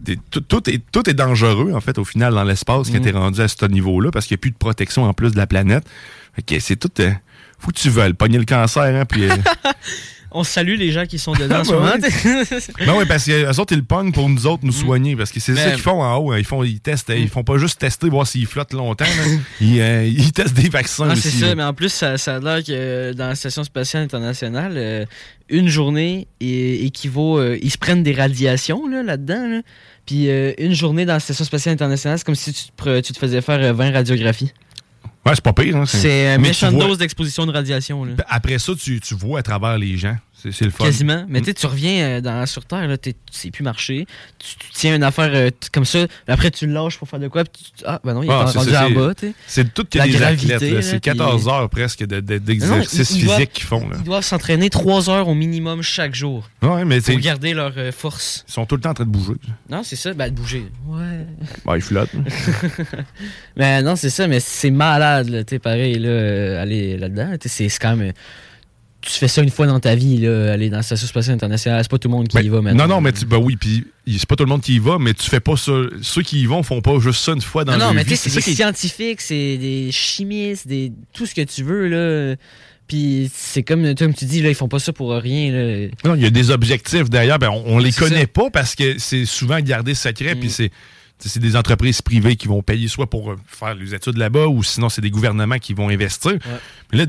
[0.00, 3.02] des- tout, tout est, tout est dangereux, en fait, au final, dans l'espace, quand Mm.
[3.02, 5.36] t'es rendu à ce niveau-là, parce qu'il n'y a plus de protection en plus de
[5.36, 5.84] la planète.
[6.34, 6.88] Fait que c'est tout.
[7.00, 7.10] euh,
[7.58, 9.24] faut que tu veuilles pogner le cancer, hein, puis.
[9.24, 9.36] euh,
[10.34, 11.92] On salue les gens qui sont dedans en ce moment.
[12.86, 15.14] Ben oui, parce qu'eux autres, ils le pognent pour nous autres nous soigner.
[15.16, 16.32] Parce que c'est ça Mais- qu'ils font en haut.
[16.32, 16.38] hein.
[16.38, 17.12] Ils font, ils testent.
[17.16, 19.04] Ils font pas juste tester, voir s'ils flottent longtemps.
[19.60, 21.22] ils, euh, ils testent des vaccins Ah, aussi.
[21.30, 21.54] c'est ça, là.
[21.54, 25.04] mais en plus, ça, ça a l'air que dans la Station spatiale internationale, euh,
[25.48, 27.38] une journée équivaut.
[27.38, 29.48] euh, ils se prennent des radiations là, là-dedans.
[29.48, 29.60] là.
[30.06, 33.02] Puis euh, une journée dans la Station spatiale internationale, c'est comme si tu te, pre-
[33.02, 34.52] tu te faisais faire euh, 20 radiographies.
[35.24, 35.76] Ouais, c'est pas pire.
[35.76, 35.86] hein.
[35.86, 38.04] C'est une méchante dose d'exposition de radiation.
[38.04, 38.12] Là.
[38.28, 40.16] Après ça, tu, tu vois à travers les gens.
[40.50, 40.84] C'est le fun.
[40.84, 41.24] Quasiment.
[41.28, 41.42] Mais Mm.
[41.42, 44.06] tu sais, tu reviens euh, dans, sur Terre, là, tu sais plus marcher.
[44.38, 47.28] Tu, tu tiens une affaire euh, comme ça, après tu le lâches pour faire de
[47.28, 47.44] quoi.
[47.44, 49.12] puis tu- ah, ben non, il est Ah, en- c'est rendu en bas.
[49.46, 50.82] C'est tout que La des gravité, athlètes.
[50.82, 53.88] C'est puis- 14 heures presque de- de- Non, d'exercice physique qu'ils font.
[53.88, 53.96] là.
[53.98, 56.48] Ils doivent s'entraîner 3 heures au minimum chaque jour.
[56.62, 58.44] Ouais, mais Pour garder leur euh, force.
[58.48, 59.34] Ils sont tout le temps en train de bouger.
[59.70, 60.66] Non, c'est ça, ben de bouger.
[60.86, 61.26] Ouais.
[61.64, 62.10] Bah, ils flottent.
[63.56, 67.36] mais non, c'est ça, mais c'est malade, là, pareil, là, aller là-dedans.
[67.44, 68.12] c'est quand même.
[69.02, 71.82] Tu fais ça une fois dans ta vie, là, aller dans la Station Spatiale Internationale.
[71.82, 72.86] C'est pas tout le monde qui y va maintenant.
[72.86, 74.98] Non, non, mais tu, ben oui, puis c'est pas tout le monde qui y va,
[75.00, 75.72] mais tu fais pas ça.
[76.02, 78.04] Ceux qui y vont font pas juste ça une fois dans Non, non, leur mais
[78.04, 78.10] vie.
[78.10, 82.36] tu sais, c'est des scientifiques, c'est des chimistes, des tout ce que tu veux, là.
[82.88, 85.88] Puis c'est comme, comme tu dis, là, ils font pas ça pour rien, là.
[86.04, 87.38] Non, il y a des objectifs derrière.
[87.38, 88.26] Ben, on, on les C'est connaît ça.
[88.28, 90.34] pas parce que c'est souvent gardé secret.
[90.34, 90.40] Mm.
[90.40, 93.74] Puis c'est tu sais, c'est des entreprises privées qui vont payer soit pour euh, faire
[93.74, 96.32] les études là-bas ou sinon c'est des gouvernements qui vont investir.
[96.92, 97.06] Mais là,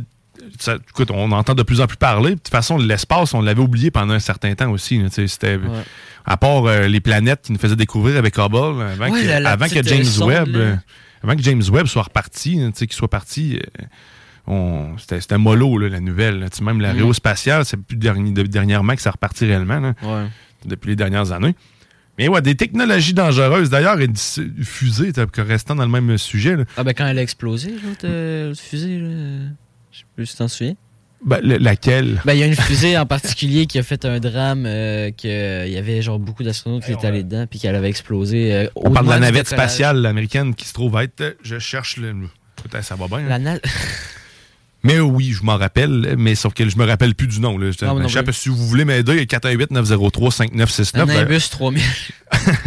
[0.59, 2.31] ça- écoute, on entend de plus en plus parler.
[2.31, 4.97] De toute façon, l'espace, on l'avait oublié pendant un certain temps aussi.
[4.99, 5.07] là,
[6.25, 9.39] à part euh, les planètes qui nous faisaient découvrir avec Hubble, avant, Ouais, que, la-
[9.39, 10.75] la avant que petite, James euh, sonde, Webb, euh,
[11.23, 13.59] avant que James Webb soit reparti, qu'il soit parti.
[14.45, 16.39] on- C'était c'était mollo, là, la nouvelle.
[16.39, 16.47] là.
[16.61, 19.79] Même l'aérospatiale, c'est plus dernier- de- dernièrement que ça repartit réellement.
[19.79, 19.93] là,
[20.65, 21.55] Depuis les dernières années.
[22.17, 23.69] Mais ouais, des technologies dangereuses.
[23.69, 24.15] D'ailleurs, une
[24.63, 26.57] fusée, restant dans le même sujet.
[26.77, 29.09] Ah, ben quand elle a explosé, l'autre euh, fusée, là.
[29.93, 30.73] Je sais plus si t'en souviens.
[31.25, 32.21] ben, le- laquelle?
[32.25, 35.29] Ben, il y a une fusée en particulier qui a fait un drame, euh, qu'il
[35.29, 38.53] y avait genre beaucoup d'astronautes qui étaient allés dedans, puis qu'elle avait explosé.
[38.53, 41.37] euh, On parle de la navette spatiale américaine qui se trouve être.
[41.43, 42.13] Je cherche le.
[42.55, 43.19] Peut-être ça va bien.
[43.19, 43.29] hein.
[43.29, 43.59] La na-
[44.85, 47.57] Mais oui, je m'en rappelle, mais sauf que je me rappelle plus du nom.
[47.57, 47.71] Là.
[47.71, 48.25] Je- moi non je sais plus.
[48.25, 50.99] pas si vous voulez m'aider, 418-903-5969.
[50.99, 51.81] Un ben, Nimbus 3000.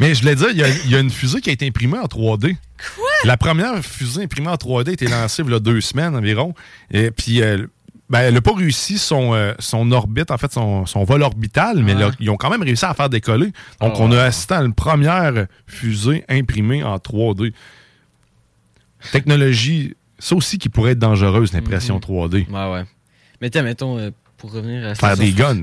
[0.00, 1.66] mais je voulais dire, il y, a- il y a une fusée qui a été
[1.66, 2.56] imprimée en 3D.
[2.96, 3.04] Quoi?
[3.24, 6.54] La première fusée imprimée en 3D a été lancée il y a deux semaines environ.
[6.90, 7.66] Et puis, euh,
[8.10, 11.82] ben, elle n'a pas réussi son, euh, son orbite, en fait, son, son vol orbital,
[11.82, 13.52] mais là, ils ont quand même réussi à faire décoller.
[13.80, 14.00] Donc, Oh.
[14.02, 17.52] on a assisté à une première fusée imprimée en 3D.
[19.12, 22.46] Technologie, ça aussi qui pourrait être dangereuse, l'impression 3D.
[22.50, 22.84] Ouais, ouais.
[23.40, 25.62] Mais t'as, mettons, euh, pour revenir à Faire des guns.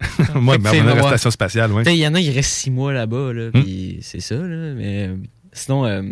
[0.34, 1.82] Moi, ben, on a la station spatiale, oui.
[1.86, 3.62] Il y en a, ils restent six mois là-bas, là, Hmm.
[3.62, 4.72] puis c'est ça, là.
[4.74, 5.16] Mais euh,
[5.52, 6.02] sinon, euh,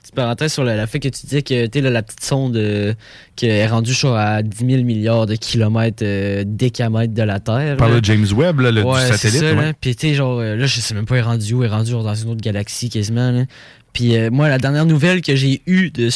[0.00, 2.94] petite parenthèse sur la, la fait que tu disais que t'es la petite sonde euh,
[3.36, 7.76] qui est rendue crois, à 10 000 milliards de kilomètres euh, décamètres de la Terre.
[7.76, 7.96] Par là.
[7.96, 9.40] le James Webb, là, le, du Ouais, satellite.
[9.40, 9.54] ça, ouais.
[9.66, 9.72] là.
[9.80, 11.90] Puis tu genre, là, je sais même pas, elle est rendue où, elle est rendue
[11.92, 13.44] genre, dans une autre galaxie quasiment, là.
[13.92, 16.08] Puis moi, la dernière nouvelle que j'ai eue de.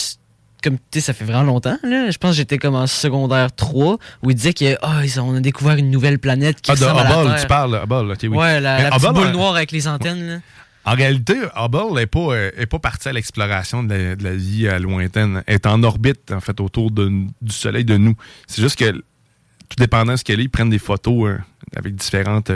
[0.62, 2.10] Comme, tu sais, ça fait vraiment longtemps, là.
[2.10, 4.76] Je pense que j'étais comme en secondaire 3, où ils disaient que,
[5.20, 7.40] on a découvert une nouvelle planète qui Ah, de ressemble à la Hubble, Terre.
[7.40, 8.28] tu parles, Hubble, ok, oui.
[8.28, 10.38] Ouais, la, petite Hubble, boule euh, noire avec les antennes, là.
[10.86, 14.34] En réalité, Hubble n'est pas, euh, est pas parti à l'exploration de la, de la
[14.34, 15.42] vie euh, lointaine.
[15.46, 17.08] Elle est en orbite, en fait, autour de-
[17.42, 18.14] du Soleil de nous.
[18.46, 21.38] C'est juste que, tout dépendant de ce qu'elle est, ils prennent des photos
[21.76, 22.50] avec différentes,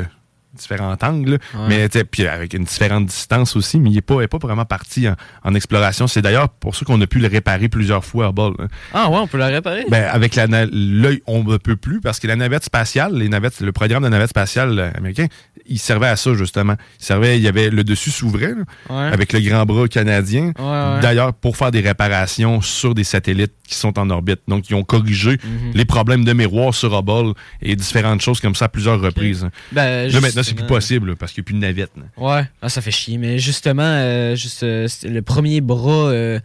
[0.55, 1.69] différents angles, Ouais.
[1.69, 5.09] mais puis avec une différente distance aussi, mais il n'est pas, est pas vraiment parti
[5.09, 5.15] en,
[5.45, 6.07] en exploration.
[6.07, 8.55] C'est d'ailleurs pour ça qu'on a pu le réparer plusieurs fois, Hubble.
[8.63, 8.69] hein.
[8.93, 9.85] Ah ouais, on peut la réparer?
[9.91, 10.37] Ben, avec
[10.73, 14.09] l'œil, on ne peut plus parce que la navette spatiale, les navettes, le programme de
[14.09, 15.27] navette spatiale américain,
[15.67, 16.75] il servait à ça justement.
[17.01, 18.55] Il servait, il y avait le dessus s'ouvrait
[18.91, 18.97] Ouais.
[19.13, 20.53] avec le grand bras canadien.
[20.59, 21.01] Ouais, ouais.
[21.01, 24.41] D'ailleurs, pour faire des réparations sur des satellites qui sont en orbite.
[24.49, 25.73] Donc, ils ont corrigé Mhm.
[25.75, 27.33] les problèmes de miroir sur Hubble
[27.63, 29.49] et différentes choses comme ça à plusieurs reprises.
[29.73, 31.91] Ben, là, maintenant, c'est plus possible là, parce qu'il n'y a plus de navette.
[31.97, 32.03] là.
[32.17, 33.17] Ouais, ah, ça fait chier.
[33.19, 36.39] Mais justement, euh, juste, euh, le premier bras euh,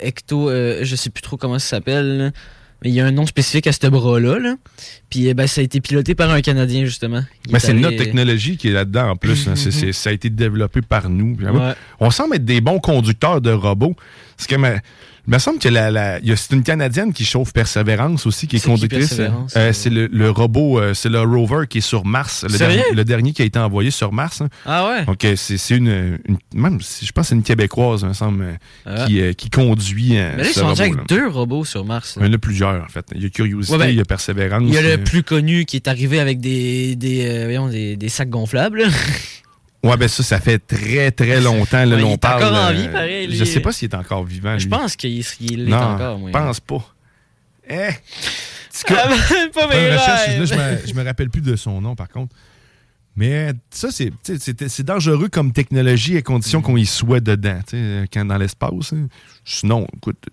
[0.00, 2.32] ecto, euh, je sais plus trop comment ça s'appelle.
[2.82, 4.38] Mais il y a un nom spécifique à ce bras-là.
[4.38, 4.54] Là.
[5.10, 7.22] Puis euh, ben, ça a été piloté par un Canadien, justement.
[7.48, 9.48] Mais est c'est allé- notre technologie qui est là-dedans en plus.
[9.48, 9.56] hein.
[9.56, 11.36] C'est- c'est- ça a été développé par nous.
[11.40, 11.72] Ouais.
[12.00, 13.94] On semble être des bons conducteurs de robots.
[14.36, 14.76] Parce que ma-
[15.30, 18.26] Il me semble que la, la- il y a- c'est une Canadienne qui chauffe Persévérance
[18.26, 19.14] aussi, qui est, qui, conductrice.
[19.56, 22.44] Euh, c'est le, le robot, euh, c'est le rover qui est sur Mars.
[22.50, 24.40] Le, dernier, le dernier qui a été envoyé sur Mars.
[24.40, 24.48] hein.
[24.66, 25.04] Ah ouais?
[25.04, 28.12] Donc, euh, c'est c'est une, une- Même, je pense que c'est une Québécoise, il me
[28.12, 28.54] semble, euh,
[28.86, 29.06] Ah.
[29.06, 30.18] qui, euh, qui conduit.
[30.18, 32.16] euh, Mais là, ils sont avec deux robots sur Mars.
[32.16, 32.22] là.
[32.24, 33.06] Il y en a plusieurs, en fait.
[33.14, 34.64] Il y a Curiosity, Ouais, ben, il y a Persévérance.
[34.66, 37.68] Il y a euh, le plus connu qui est arrivé avec des, des, euh, voyons,
[37.68, 38.82] des, des sacs gonflables.
[39.82, 41.84] Ouais, ben ça, ça fait très, très longtemps.
[41.84, 43.36] Là, Ouais, il l'on est parle, encore en euh, vie, pareil, lui.
[43.36, 44.58] Je sais pas s'il est encore vivant.
[44.58, 46.20] Je pense qu'il il l'est encore.
[46.26, 46.94] Je pense pas.
[47.68, 47.88] Eh!
[48.88, 50.44] Ah, ben, pas mes recherche, là,
[50.86, 52.34] je me, rappelle plus de son nom, par contre.
[53.16, 57.60] Mais ça, c'est, dangereux comme technologie à condition qu'on y soit dedans,
[58.12, 58.92] quand dans l'espace.
[58.92, 59.08] hein.
[59.44, 60.28] Sinon, écoute,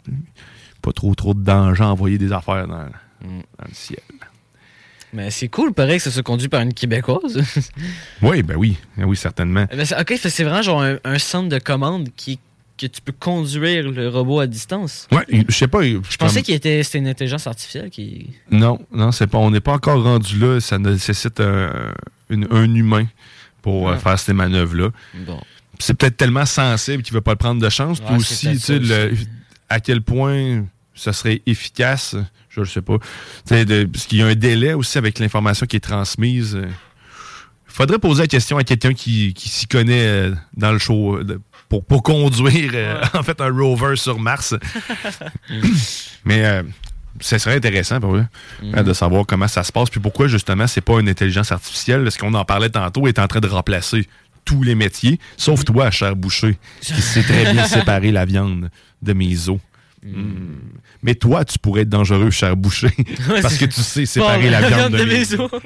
[0.82, 2.86] pas trop trop de danger à envoyer des affaires dans,
[3.24, 4.00] dans le ciel.
[5.14, 7.42] Mais c'est cool, pareil, que ça soit conduit par une Québécoise.
[8.22, 9.66] Oui, ben oui, ben oui, certainement.
[9.72, 12.40] Ben, c'est- ok, c'est vraiment genre un, un centre de commande qui,
[12.78, 15.08] que tu peux conduire le robot à distance.
[15.12, 15.82] Ouais, je sais pas.
[15.84, 18.32] Je Je pensais qu'il était c'était une intelligence artificielle qui.
[18.52, 19.38] Non, non, c'est pas.
[19.40, 20.60] On n'est pas encore rendu là.
[20.60, 21.94] Ça nécessite un,
[22.30, 23.08] une- un humain
[23.62, 24.00] pour euh, Ah.
[24.00, 24.90] faire ces manœuvres-là.
[25.26, 25.40] Bon.
[25.80, 28.00] C'est peut-être tellement sensible qu'il ne veut pas le prendre de chance.
[28.00, 29.12] Puis aussi, tu sais,
[29.70, 30.66] à quel point
[30.96, 32.16] ça serait efficace,
[32.64, 32.98] je ne sais pas.
[33.50, 36.60] De- parce qu'il y a un délai aussi avec l'information qui est transmise.
[36.62, 41.18] Il faudrait poser la question à quelqu'un qui, qui s'y connaît euh, dans le show.
[41.18, 41.40] euh,
[41.70, 44.56] pour, pour conduire euh, en fait un rover sur Mars.
[46.26, 46.64] Mais euh,
[47.20, 48.26] ça serait intéressant pour eux
[48.62, 48.74] Mm.
[48.76, 49.90] hein, de savoir comment ça se passe.
[49.90, 52.04] Puis pourquoi justement c'est pas une intelligence artificielle.
[52.04, 54.08] Parce qu'on en parlait tantôt, est en train de remplacer
[54.46, 58.70] tous les métiers, sauf toi, cher boucher, qui sait très bien séparer la viande
[59.02, 59.60] de mes os.
[60.04, 60.56] Mm.
[61.04, 62.90] Mais toi, tu pourrais être dangereux, cher boucher,
[63.42, 65.52] parce que tu sais séparer la viande de, mes os.
[65.52, 65.62] os.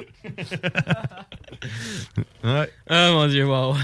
[2.44, 2.70] Ouais.
[2.88, 3.74] Ah mon dieu, wow.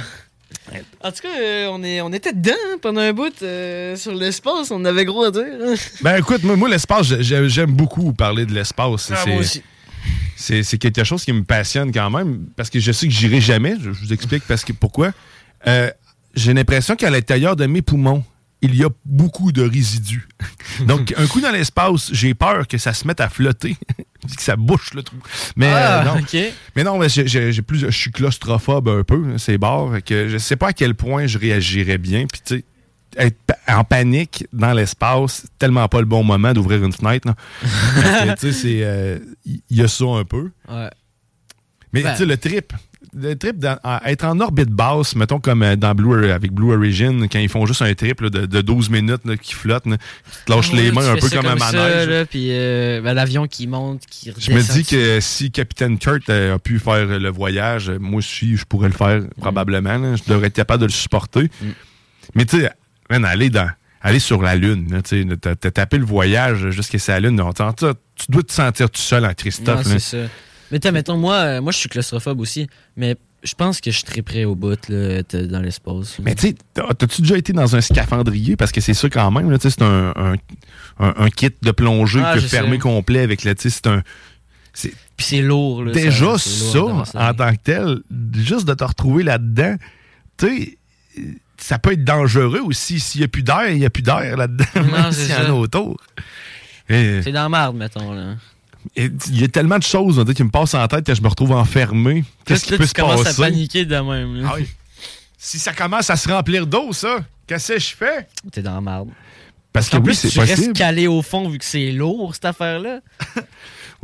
[1.02, 4.14] En tout cas, euh, on, est, on était dedans hein, pendant un bout euh, sur
[4.14, 5.44] l'espace, on avait gros à dire.
[5.62, 5.74] hein.
[6.02, 9.10] Ben écoute, moi, moi, l'espace, j'ai- j'aime beaucoup parler de l'espace.
[9.12, 9.62] Ah, C'est- moi aussi.
[10.36, 13.40] C'est c'est quelque chose qui me passionne quand même, parce que je sais que j'irai
[13.40, 13.74] jamais.
[13.82, 15.12] Je, je vous explique parce que pourquoi.
[15.66, 15.90] Euh,
[16.34, 18.22] j'ai l'impression qu'à l'intérieur de mes poumons,
[18.60, 20.28] il y a beaucoup de résidus.
[20.86, 23.76] Donc, un coup dans l'espace, j'ai peur que ça se mette à flotter,
[24.36, 25.16] que ça bouche le trou.
[25.56, 26.26] Mais Ah, euh, non.
[26.76, 30.39] Mais non, mais j'ai- plus, je suis claustrophobe un peu, hein, c'est barre, que je
[30.39, 32.26] sais pas à quel point je réagirais bien.
[32.26, 32.64] Puis tu sais,
[33.16, 33.36] être
[33.66, 37.28] en panique dans l'espace, tellement pas le bon moment d'ouvrir une fenêtre.
[37.62, 40.51] tu sais, c'est, euh, il y, a ça un peu.
[40.68, 40.90] Ouais.
[41.93, 42.12] Mais Ben.
[42.12, 42.72] tu sais, le trip,
[43.14, 46.74] le trip dans- à être en orbite basse, mettons comme euh, dans Blue, avec Blue
[46.74, 49.86] Origin, quand ils font juste un trip là, de, de 12 minutes là, qui flotte,
[49.86, 52.26] là, qui te lâche Ah les ouais, mains tu un peu comme un manège.
[52.28, 56.28] puis euh, ben, l'avion qui monte, qui Je me redescend dis que si Capitaine Kurt
[56.28, 59.96] euh, a pu faire le voyage, moi aussi, je pourrais le faire probablement.
[59.98, 60.16] là.
[60.16, 61.48] Je devrais être capable de le supporter.
[62.34, 62.70] Mais tu sais,
[63.10, 63.70] aller, dans,
[64.02, 65.00] aller sur la Lune,
[65.40, 67.36] t'as tapé le voyage jusqu'à sa Lune.
[67.36, 67.62] non, tu
[68.28, 69.86] dois te sentir tout seul en Christophe.
[69.86, 70.26] Non, là.
[70.70, 74.00] Mais t'as, mettons, moi, euh, moi je suis claustrophobe aussi, mais je pense que je
[74.00, 76.18] serais prêt au bout là, dans l'espace.
[76.22, 78.56] Mais tu sais, t'as- t'as-tu déjà été dans un scaphandrier?
[78.56, 80.34] Parce que c'est ça quand même, là, tu sais, c'est un, un,
[80.98, 82.78] un- un kit de plongée Ah, que fermé sais.
[82.78, 84.02] complet avec sais, c'est un...
[84.74, 85.84] c'est- Puis c'est lourd.
[85.84, 88.00] Là, Déjà ça, ça, lourd en tant que tel,
[88.34, 89.76] juste de te retrouver là-dedans,
[90.36, 90.78] tu sais,
[91.58, 93.00] ça peut être dangereux aussi.
[93.00, 95.34] S'il n'y a plus d'air, il n'y a plus d'air là-dedans, Non, même c'est s'il
[95.34, 95.96] y en a autour.
[96.88, 98.12] Et- C'est dans la marde, mettons.
[98.12, 98.34] Là.
[98.97, 101.52] Il y a tellement de choses qui me passent en tête que je me retrouve
[101.52, 102.24] enfermé.
[102.44, 103.43] Qu'est-ce qui peut tu se commences passer?
[103.43, 104.40] à paniquer de même.
[104.43, 104.48] là.
[104.51, 104.66] Ah oui.
[105.36, 108.27] Si ça commence à se remplir d'eau, ça, qu'est-ce que je fais?
[108.51, 109.09] T'es dans la marde.
[109.73, 112.35] Parce que en oui, plus, c'est tu restes calé au fond vu que c'est lourd,
[112.35, 113.01] cette affaire-là.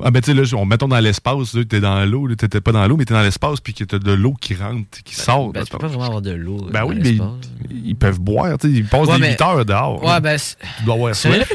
[0.03, 2.61] Ah ben tu sais, là, on, mettons dans l'espace, là, t'es dans l'eau, là, t'étais
[2.61, 5.15] pas dans l'eau, mais t'es dans l'espace, puis que t'as de l'eau qui rentre, qui
[5.15, 5.53] sort.
[5.53, 6.57] Ben, tu peux pas vraiment avoir de l'eau.
[6.73, 7.11] Ben dans oui, mais
[7.71, 10.03] ils, ils peuvent boire, tu sais, ils passent Ouais, des mais- 8 heures dehors.
[10.03, 10.19] Ouais, là.
[10.21, 10.37] ben.
[10.37, 11.53] Tu dois avoir soif.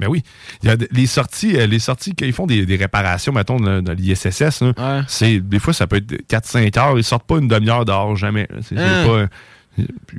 [0.00, 0.22] Ben oui.
[0.62, 3.82] Il y a les sorties, euh, les sorties qu'ils font des, des réparations, mettons, dans,
[3.82, 4.62] dans l'ISSS,
[5.08, 8.48] c'est des fois ça peut être 4-5 heures, ils sortent pas une demi-heure dehors, jamais.
[8.68, 9.04] C'est Hein?
[9.06, 9.26] pas.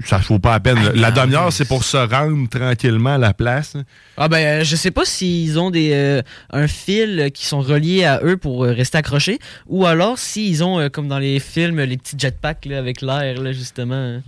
[0.06, 0.78] Ça vaut pas la peine.
[0.82, 3.76] Ah, la demi-heure, mais c'est pour se rendre tranquillement à la place.
[4.18, 6.22] Ah ben, euh, je sais pas s'ils ont des euh,
[6.52, 10.64] un fil euh, qui sont reliés à eux pour euh, rester accrochés, ou alors s'ils
[10.64, 14.22] ont, euh, comme dans les films, les petits jetpacks là, avec l'air, justement.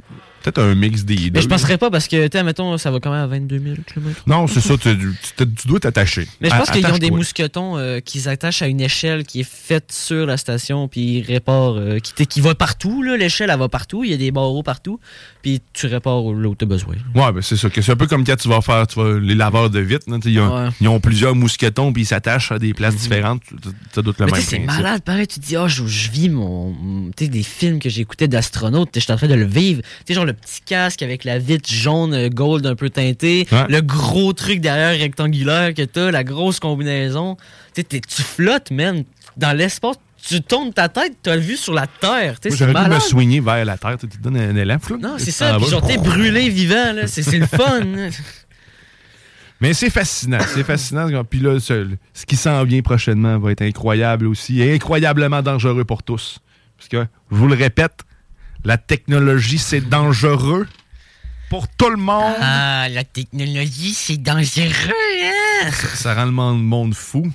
[0.43, 1.31] Peut-être un mix des deux.
[1.33, 3.59] Mais je penserais pas parce que, tu sais, mettons, ça va quand même à 22
[3.59, 4.21] 000 km.
[4.27, 4.95] Non, c'est ça, tu,
[5.37, 6.27] tu- tu dois t'attacher.
[6.41, 9.49] Mais je pense qu'ils ont des mousquetons euh, qu'ils attachent à une échelle qui est
[9.49, 13.57] faite sur la station, puis ils réparent, euh, qui, qui va partout, là, l'échelle, elle
[13.59, 14.99] va partout, il y a des barreaux partout,
[15.41, 16.95] puis tu répares là où tu as besoin.
[17.15, 17.69] Ouais, ben c'est ça.
[17.73, 20.05] C'est un peu comme quand tu vas faire tu vas, les laveurs de vitres.
[20.25, 20.69] Ils Ouais.
[20.81, 23.41] ils ont plusieurs mousquetons puis ils s'attachent à des places différentes.
[23.45, 25.27] Tu- le Mais même c'est malade, pareil.
[25.27, 26.73] Tu te dis, oh, je, je vis mon.
[27.15, 29.81] Tu sais, des films que j'écoutais d'astronautes, je suis en train de le vivre.
[29.81, 32.89] Tu sais, genre le le petit casque avec la vitre jaune euh, gold un peu
[32.89, 33.65] teintée, Ouais.
[33.69, 37.37] le gros truc derrière rectangulaire que t'as, la grosse combinaison.
[37.75, 39.03] Tu t'es- tu flottes, man,
[39.37, 39.95] dans l'espace.
[40.25, 42.39] Tu tournes ta tête, t'as le vu sur la terre.
[42.39, 43.97] Tu Moi, J'aurais dû me swinguer vers la terre.
[43.99, 44.77] Tu te donnes un élan.
[45.01, 45.57] Non, c'est Tu ça.
[45.59, 47.07] Puis genre, t'es brûlé vivant, là.
[47.07, 47.81] C'est c'est le fun.
[49.61, 51.23] Mais c'est fascinant, c'est fascinant.
[51.23, 55.85] Puis là, ce, ce qui s'en vient prochainement va être incroyable aussi, et incroyablement dangereux
[55.85, 56.39] pour tous.
[56.77, 57.99] Parce que, je vous le répète,
[58.63, 60.67] la technologie, c'est dangereux
[61.49, 62.33] pour tout le monde.
[62.39, 65.69] Ah, la technologie, c'est dangereux, hein?
[65.71, 67.31] Ça, ça rend le monde, monde fou.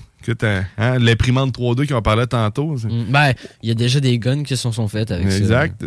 [0.77, 2.77] Hein, l'imprimante 3D qu'on parlait tantôt.
[2.77, 3.33] c'est- Ben,
[3.63, 5.39] il y a déjà des guns qui se sont faites avec ça.
[5.39, 5.83] Exact.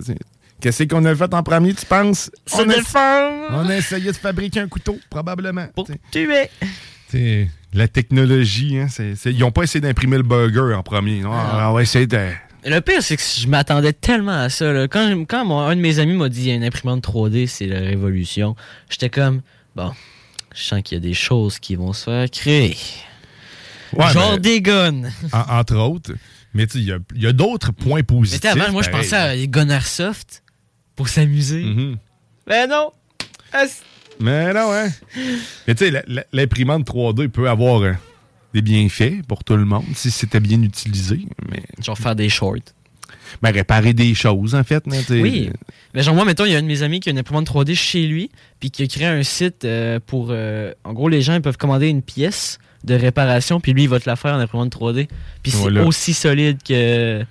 [0.60, 2.32] Qu'est-ce qu'on a fait en premier, tu penses?
[2.48, 2.74] Se on, a,
[3.52, 5.68] on a essayé de fabriquer un couteau, probablement.
[5.76, 6.50] Pour tuer.
[7.08, 11.20] T'sais, la technologie, hein, c'est, c'est- ils n'ont pas essayé d'imprimer le burger en premier.
[11.20, 11.32] non?
[11.34, 11.70] Ah.
[11.70, 12.30] On va essayer de.
[12.64, 14.72] Le pire, c'est que je m'attendais tellement à ça.
[14.72, 14.88] là.
[14.88, 17.48] Quand, quand mon- un de mes amis m'a dit il y a une imprimante 3D,
[17.48, 18.56] c'est la révolution,
[18.90, 19.42] j'étais comme,
[19.76, 19.92] bon,
[20.54, 22.78] je sens qu'il y a des choses qui vont se faire créer.
[23.94, 25.04] Ouais, Genre mais- des guns.
[25.34, 26.14] En- entre autres.
[26.54, 28.42] Mais tu sais, il y a, il y a d'autres points Mais positifs.
[28.42, 30.44] tu sais, avant, moi, je pensais à des guns airsoft
[30.96, 31.64] pour s'amuser.
[31.64, 31.98] Mhm.
[32.48, 32.92] Mais non!
[33.54, 33.84] Ah, c'est-
[34.20, 34.90] Mais non, hein.
[35.68, 37.94] Mais tu sais, l'imprimante 3D peut avoir euh,
[38.54, 41.26] des bienfaits pour tout le monde si c'était bien utilisé.
[41.50, 41.64] Mais...
[41.82, 42.74] Genre faire des shorts.
[43.42, 44.84] Ben, réparer des choses, en fait.
[45.10, 45.50] Oui.
[45.94, 47.48] Mais genre, moi, mettons, il y a un de mes amis qui a une imprimante
[47.48, 48.30] 3D chez lui,
[48.60, 50.28] puis qui a créé un site euh, pour.
[50.32, 53.90] euh, en gros, les gens ils peuvent commander une pièce de réparation, puis lui, il
[53.90, 55.08] va te la faire en imprimante 3D.
[55.44, 57.24] Puis c'est aussi solide que.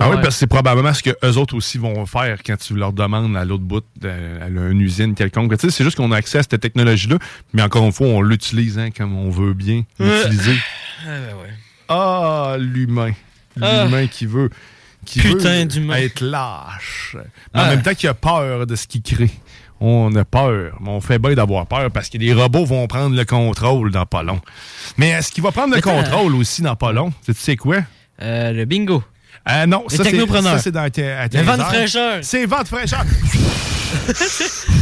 [0.00, 2.74] Ah oui, parce que c'est probablement ce que eux autres aussi vont faire quand tu
[2.74, 5.56] leur demandes à l'autre bout, de, à une usine quelconque.
[5.56, 7.18] Tu sais, c'est juste qu'on a accès à cette technologie-là,
[7.52, 10.24] mais encore une fois, on l'utilise hein, comme on veut bien Ouais.
[10.24, 10.56] l'utiliser.
[11.06, 11.54] Ah, ben ouais.
[11.88, 13.12] Ah, l'humain.
[13.62, 13.84] Ah.
[13.84, 14.50] L'humain qui veut,
[15.04, 17.14] qui Putain veut être lâche.
[17.14, 17.20] Mais
[17.54, 17.66] Ah.
[17.66, 19.30] en même temps qu'il a peur de ce qu'il crée.
[19.80, 23.14] On a peur, mais on fait bien d'avoir peur parce que les robots vont prendre
[23.14, 24.40] le contrôle dans pas long.
[24.96, 27.12] Mais est-ce qu'il va prendre le contrôle aussi dans pas long?
[27.24, 27.78] Tu sais quoi?
[28.22, 29.02] Euh, le bingo.
[29.48, 30.56] Euh, non, Les ça c'est, technopreneurs.
[30.56, 31.68] ça, c'est dans à 15 Le vent de heures.
[31.68, 32.18] fraîcheur.
[32.22, 33.04] C'est vent de fraîcheur.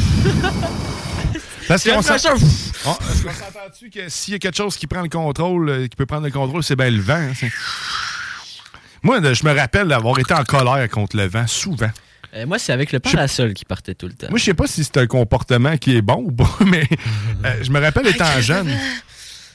[1.68, 2.36] Parce qu'on s'en- fraîcheur.
[2.84, 5.86] On- Est-ce qu'on s'entend-tu que s'il y a quelque chose qui prend le contrôle, euh,
[5.89, 7.14] qui peut prendre le contrôle, c'est bien le vent.
[7.14, 7.52] hein, c'est-
[9.02, 11.90] Moi, de- je me rappelle d'avoir été en colère contre le vent, souvent.
[12.34, 14.28] Euh, moi, c'est avec le parasol qui partait tout le temps.
[14.30, 16.89] Moi, je sais pas si c'est un comportement qui est bon ou pas, mais
[17.44, 18.68] euh, je me rappelle étant jeune.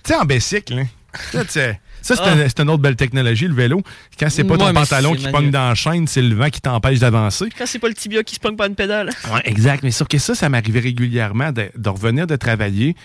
[0.03, 0.87] Tu sais, en bicycle, hein.
[1.31, 1.79] Ça, c'est
[2.19, 2.31] Ah.
[2.31, 3.81] un- une autre belle technologie, le vélo.
[4.19, 6.99] Quand c'est pas ton pantalon qui pogne dans la chaîne, c'est le vent qui t'empêche
[6.99, 7.45] d'avancer.
[7.57, 9.09] Quand c'est pas le tibia qui se pogne pas une pédale.
[9.33, 9.83] Ouais, exact.
[9.83, 12.95] Mais sauf que ça, ça m'arrivait régulièrement de, de revenir de travailler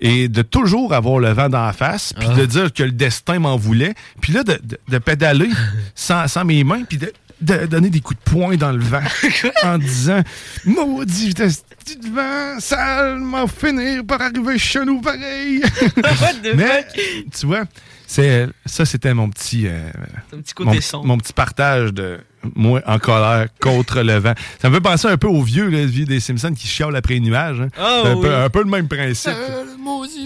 [0.00, 3.38] et de toujours avoir le vent dans la face, puis de dire que le destin
[3.38, 5.48] m'en voulait, puis là, de, de- de pédaler
[5.94, 9.02] sans, sans mes mains, puis de, de donner des coups de poing dans le vent
[9.62, 10.22] en disant
[10.64, 11.44] Maudit de
[12.14, 15.62] vent, ça m'a finir par arriver chez nous pareil.
[16.56, 16.86] Mais,
[17.38, 17.64] tu vois,
[18.06, 19.66] c'est, ça, c'était mon petit.
[19.66, 19.90] euh,
[20.30, 22.18] petit côté mon, mon petit partage de
[22.54, 24.34] moi en colère contre le vent.
[24.62, 27.20] Ça me fait penser un peu aux vieux, vieux des Simpsons qui chiolent après les
[27.20, 27.60] nuages.
[27.60, 27.68] hein.
[27.76, 28.22] Ah, un, oui.
[28.22, 29.32] peu, un peu le même principe.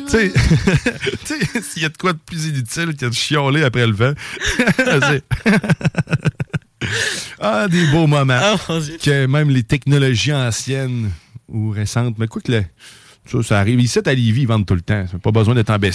[0.06, 0.32] Tu sais,
[1.24, 3.92] tu sais, s'il y a de quoi de plus inutile que de chialer après le
[3.94, 4.12] vent.
[7.40, 8.38] Ah, des beaux moments.
[8.40, 8.56] Ah,
[9.02, 11.10] que même les technologies anciennes
[11.48, 12.64] ou récentes, mais quoi que le-
[13.30, 13.80] ça, ça arrive.
[13.80, 15.04] Ici, à Lévis, ils vendent tout le temps.
[15.22, 15.78] Pas besoin d'être en.
[15.78, 15.90] Ouais.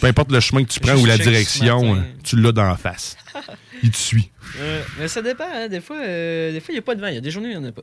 [0.00, 2.76] Peu importe le chemin que tu prends ou la direction, euh, tu l'as dans la
[2.76, 3.16] face.
[3.82, 4.30] Il te suit.
[4.60, 5.68] Euh, mais ça dépend, hein.
[5.68, 7.08] Des fois, euh, des fois, il n'y a pas de vent.
[7.08, 7.82] Il y a des journées où il n'y en a pas.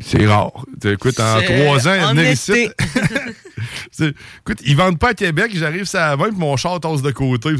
[0.00, 0.64] C'est rare.
[0.84, 2.68] Écoute, en trois ans, en venir ici.
[4.00, 7.10] Écoute, ils vendent pas à Québec, j'arrive ça à 20 puis mon char tasse de
[7.10, 7.50] côté.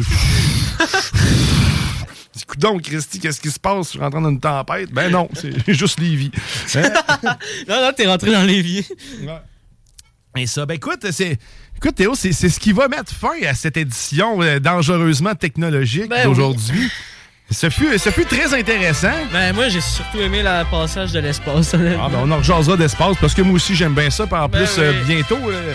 [2.36, 3.86] Écoute donc, Christy, qu'est-ce qui se passe?
[3.86, 4.90] Je suis rentré dans une tempête.
[4.92, 6.30] Ben non, c'est juste Lévis.
[6.76, 6.82] Hein?
[7.68, 8.84] non, non, t'es rentré dans l'évier.
[10.36, 11.38] Et ça, ben écoute, c'est.
[11.76, 16.08] Écoute, Théo, c'est c'est ce qui va mettre fin à cette édition euh, dangereusement technologique
[16.08, 16.24] Ben oui.
[16.24, 16.88] d'aujourd'hui.
[17.50, 19.10] Ce fut, ce fut très intéressant.
[19.32, 21.74] Ben, moi, j'ai surtout aimé le passage de l'espace.
[21.74, 24.24] Ah, ben on en rejasera d'espace parce que moi aussi j'aime bien ça.
[24.26, 25.14] Puis en Ben plus, euh, oui.
[25.16, 25.74] bientôt, euh,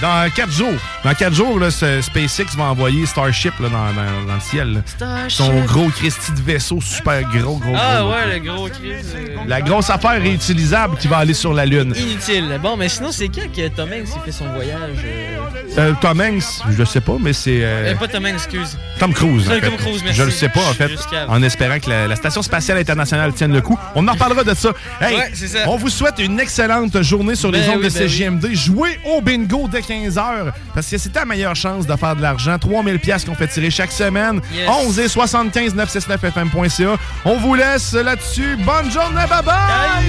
[0.00, 0.72] dans 4 jours,
[1.04, 4.72] dans 4 jours, là, ce SpaceX va envoyer Starship là, dans, dans- dans le ciel.
[4.74, 4.80] là.
[4.86, 5.30] Starship.
[5.30, 8.10] Son gros Christy de vaisseau super gros, gros, Ah gros.
[8.12, 8.92] ouais, le gros Chris.
[9.14, 11.94] euh, La grosse affaire réutilisable qui va aller sur la Lune.
[11.96, 12.58] Inutile.
[12.62, 15.38] Bon, mais sinon, c'est quand que Tom Hanks fait son voyage euh,
[15.78, 16.42] Euh, Tom Hanks,
[16.76, 17.62] je sais pas, mais c'est.
[17.62, 18.78] euh, euh, Pas Tom Hanks, excuse.
[18.98, 19.48] Tom Cruise.
[19.48, 19.76] en Tom.
[19.76, 20.18] Cruise, merci.
[20.18, 20.90] Je le sais pas, en fait,
[21.28, 23.78] en espérant que la, la Station spatiale internationale tienne le coup.
[23.94, 24.70] On en reparlera de ça.
[25.00, 25.60] Hey, Ouais, c'est ça.
[25.66, 28.54] on vous souhaite une excellente journée sur les Ben ondes oui, de ben CGMD.
[28.54, 32.22] Jouez au bingo dès 15 heures parce que c'est ta meilleure chance de faire de
[32.22, 32.56] l'argent.
[32.58, 34.40] 3000 pièces qu'on fait tirer chaque semaine.
[34.54, 34.68] Yes.
[34.86, 36.96] 11 et 75 969fm.ca.
[37.24, 38.56] On vous laisse là-dessus.
[38.64, 39.56] Bonne journée, bye bye.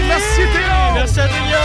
[0.07, 0.93] Merci Théo.
[0.93, 1.61] Merci à Théo.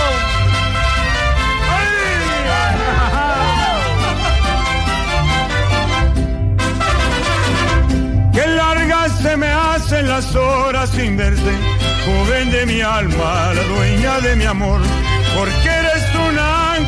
[8.33, 11.53] Qué largas se me hacen las horas sin verte,
[12.07, 14.81] joven de mi alma, la dueña de mi amor,
[15.37, 15.96] porque eres un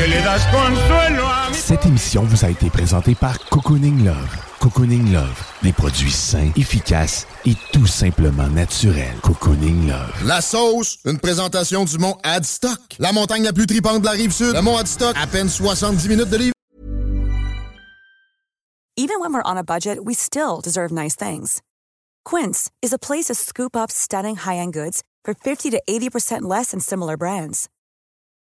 [0.00, 4.36] que le das consuelo a mi Cette émission vous a été présentée par Cocooning Love.
[4.58, 9.18] Cocooning Love, des produits sains, efficaces et tout simplement naturels.
[9.22, 10.26] Cocooning Love.
[10.26, 12.80] La sauce, une présentation du mont Adstock.
[12.98, 14.54] La montagne la plus tripante de la rive sud.
[14.54, 16.54] Le mont Adstock, à peine 70 minutes de livre.
[18.96, 21.60] Even when we're on a budget, we still deserve nice things.
[22.24, 26.70] Quince is a place to scoop up stunning high-end goods for 50 to 80% less
[26.70, 27.68] than similar brands.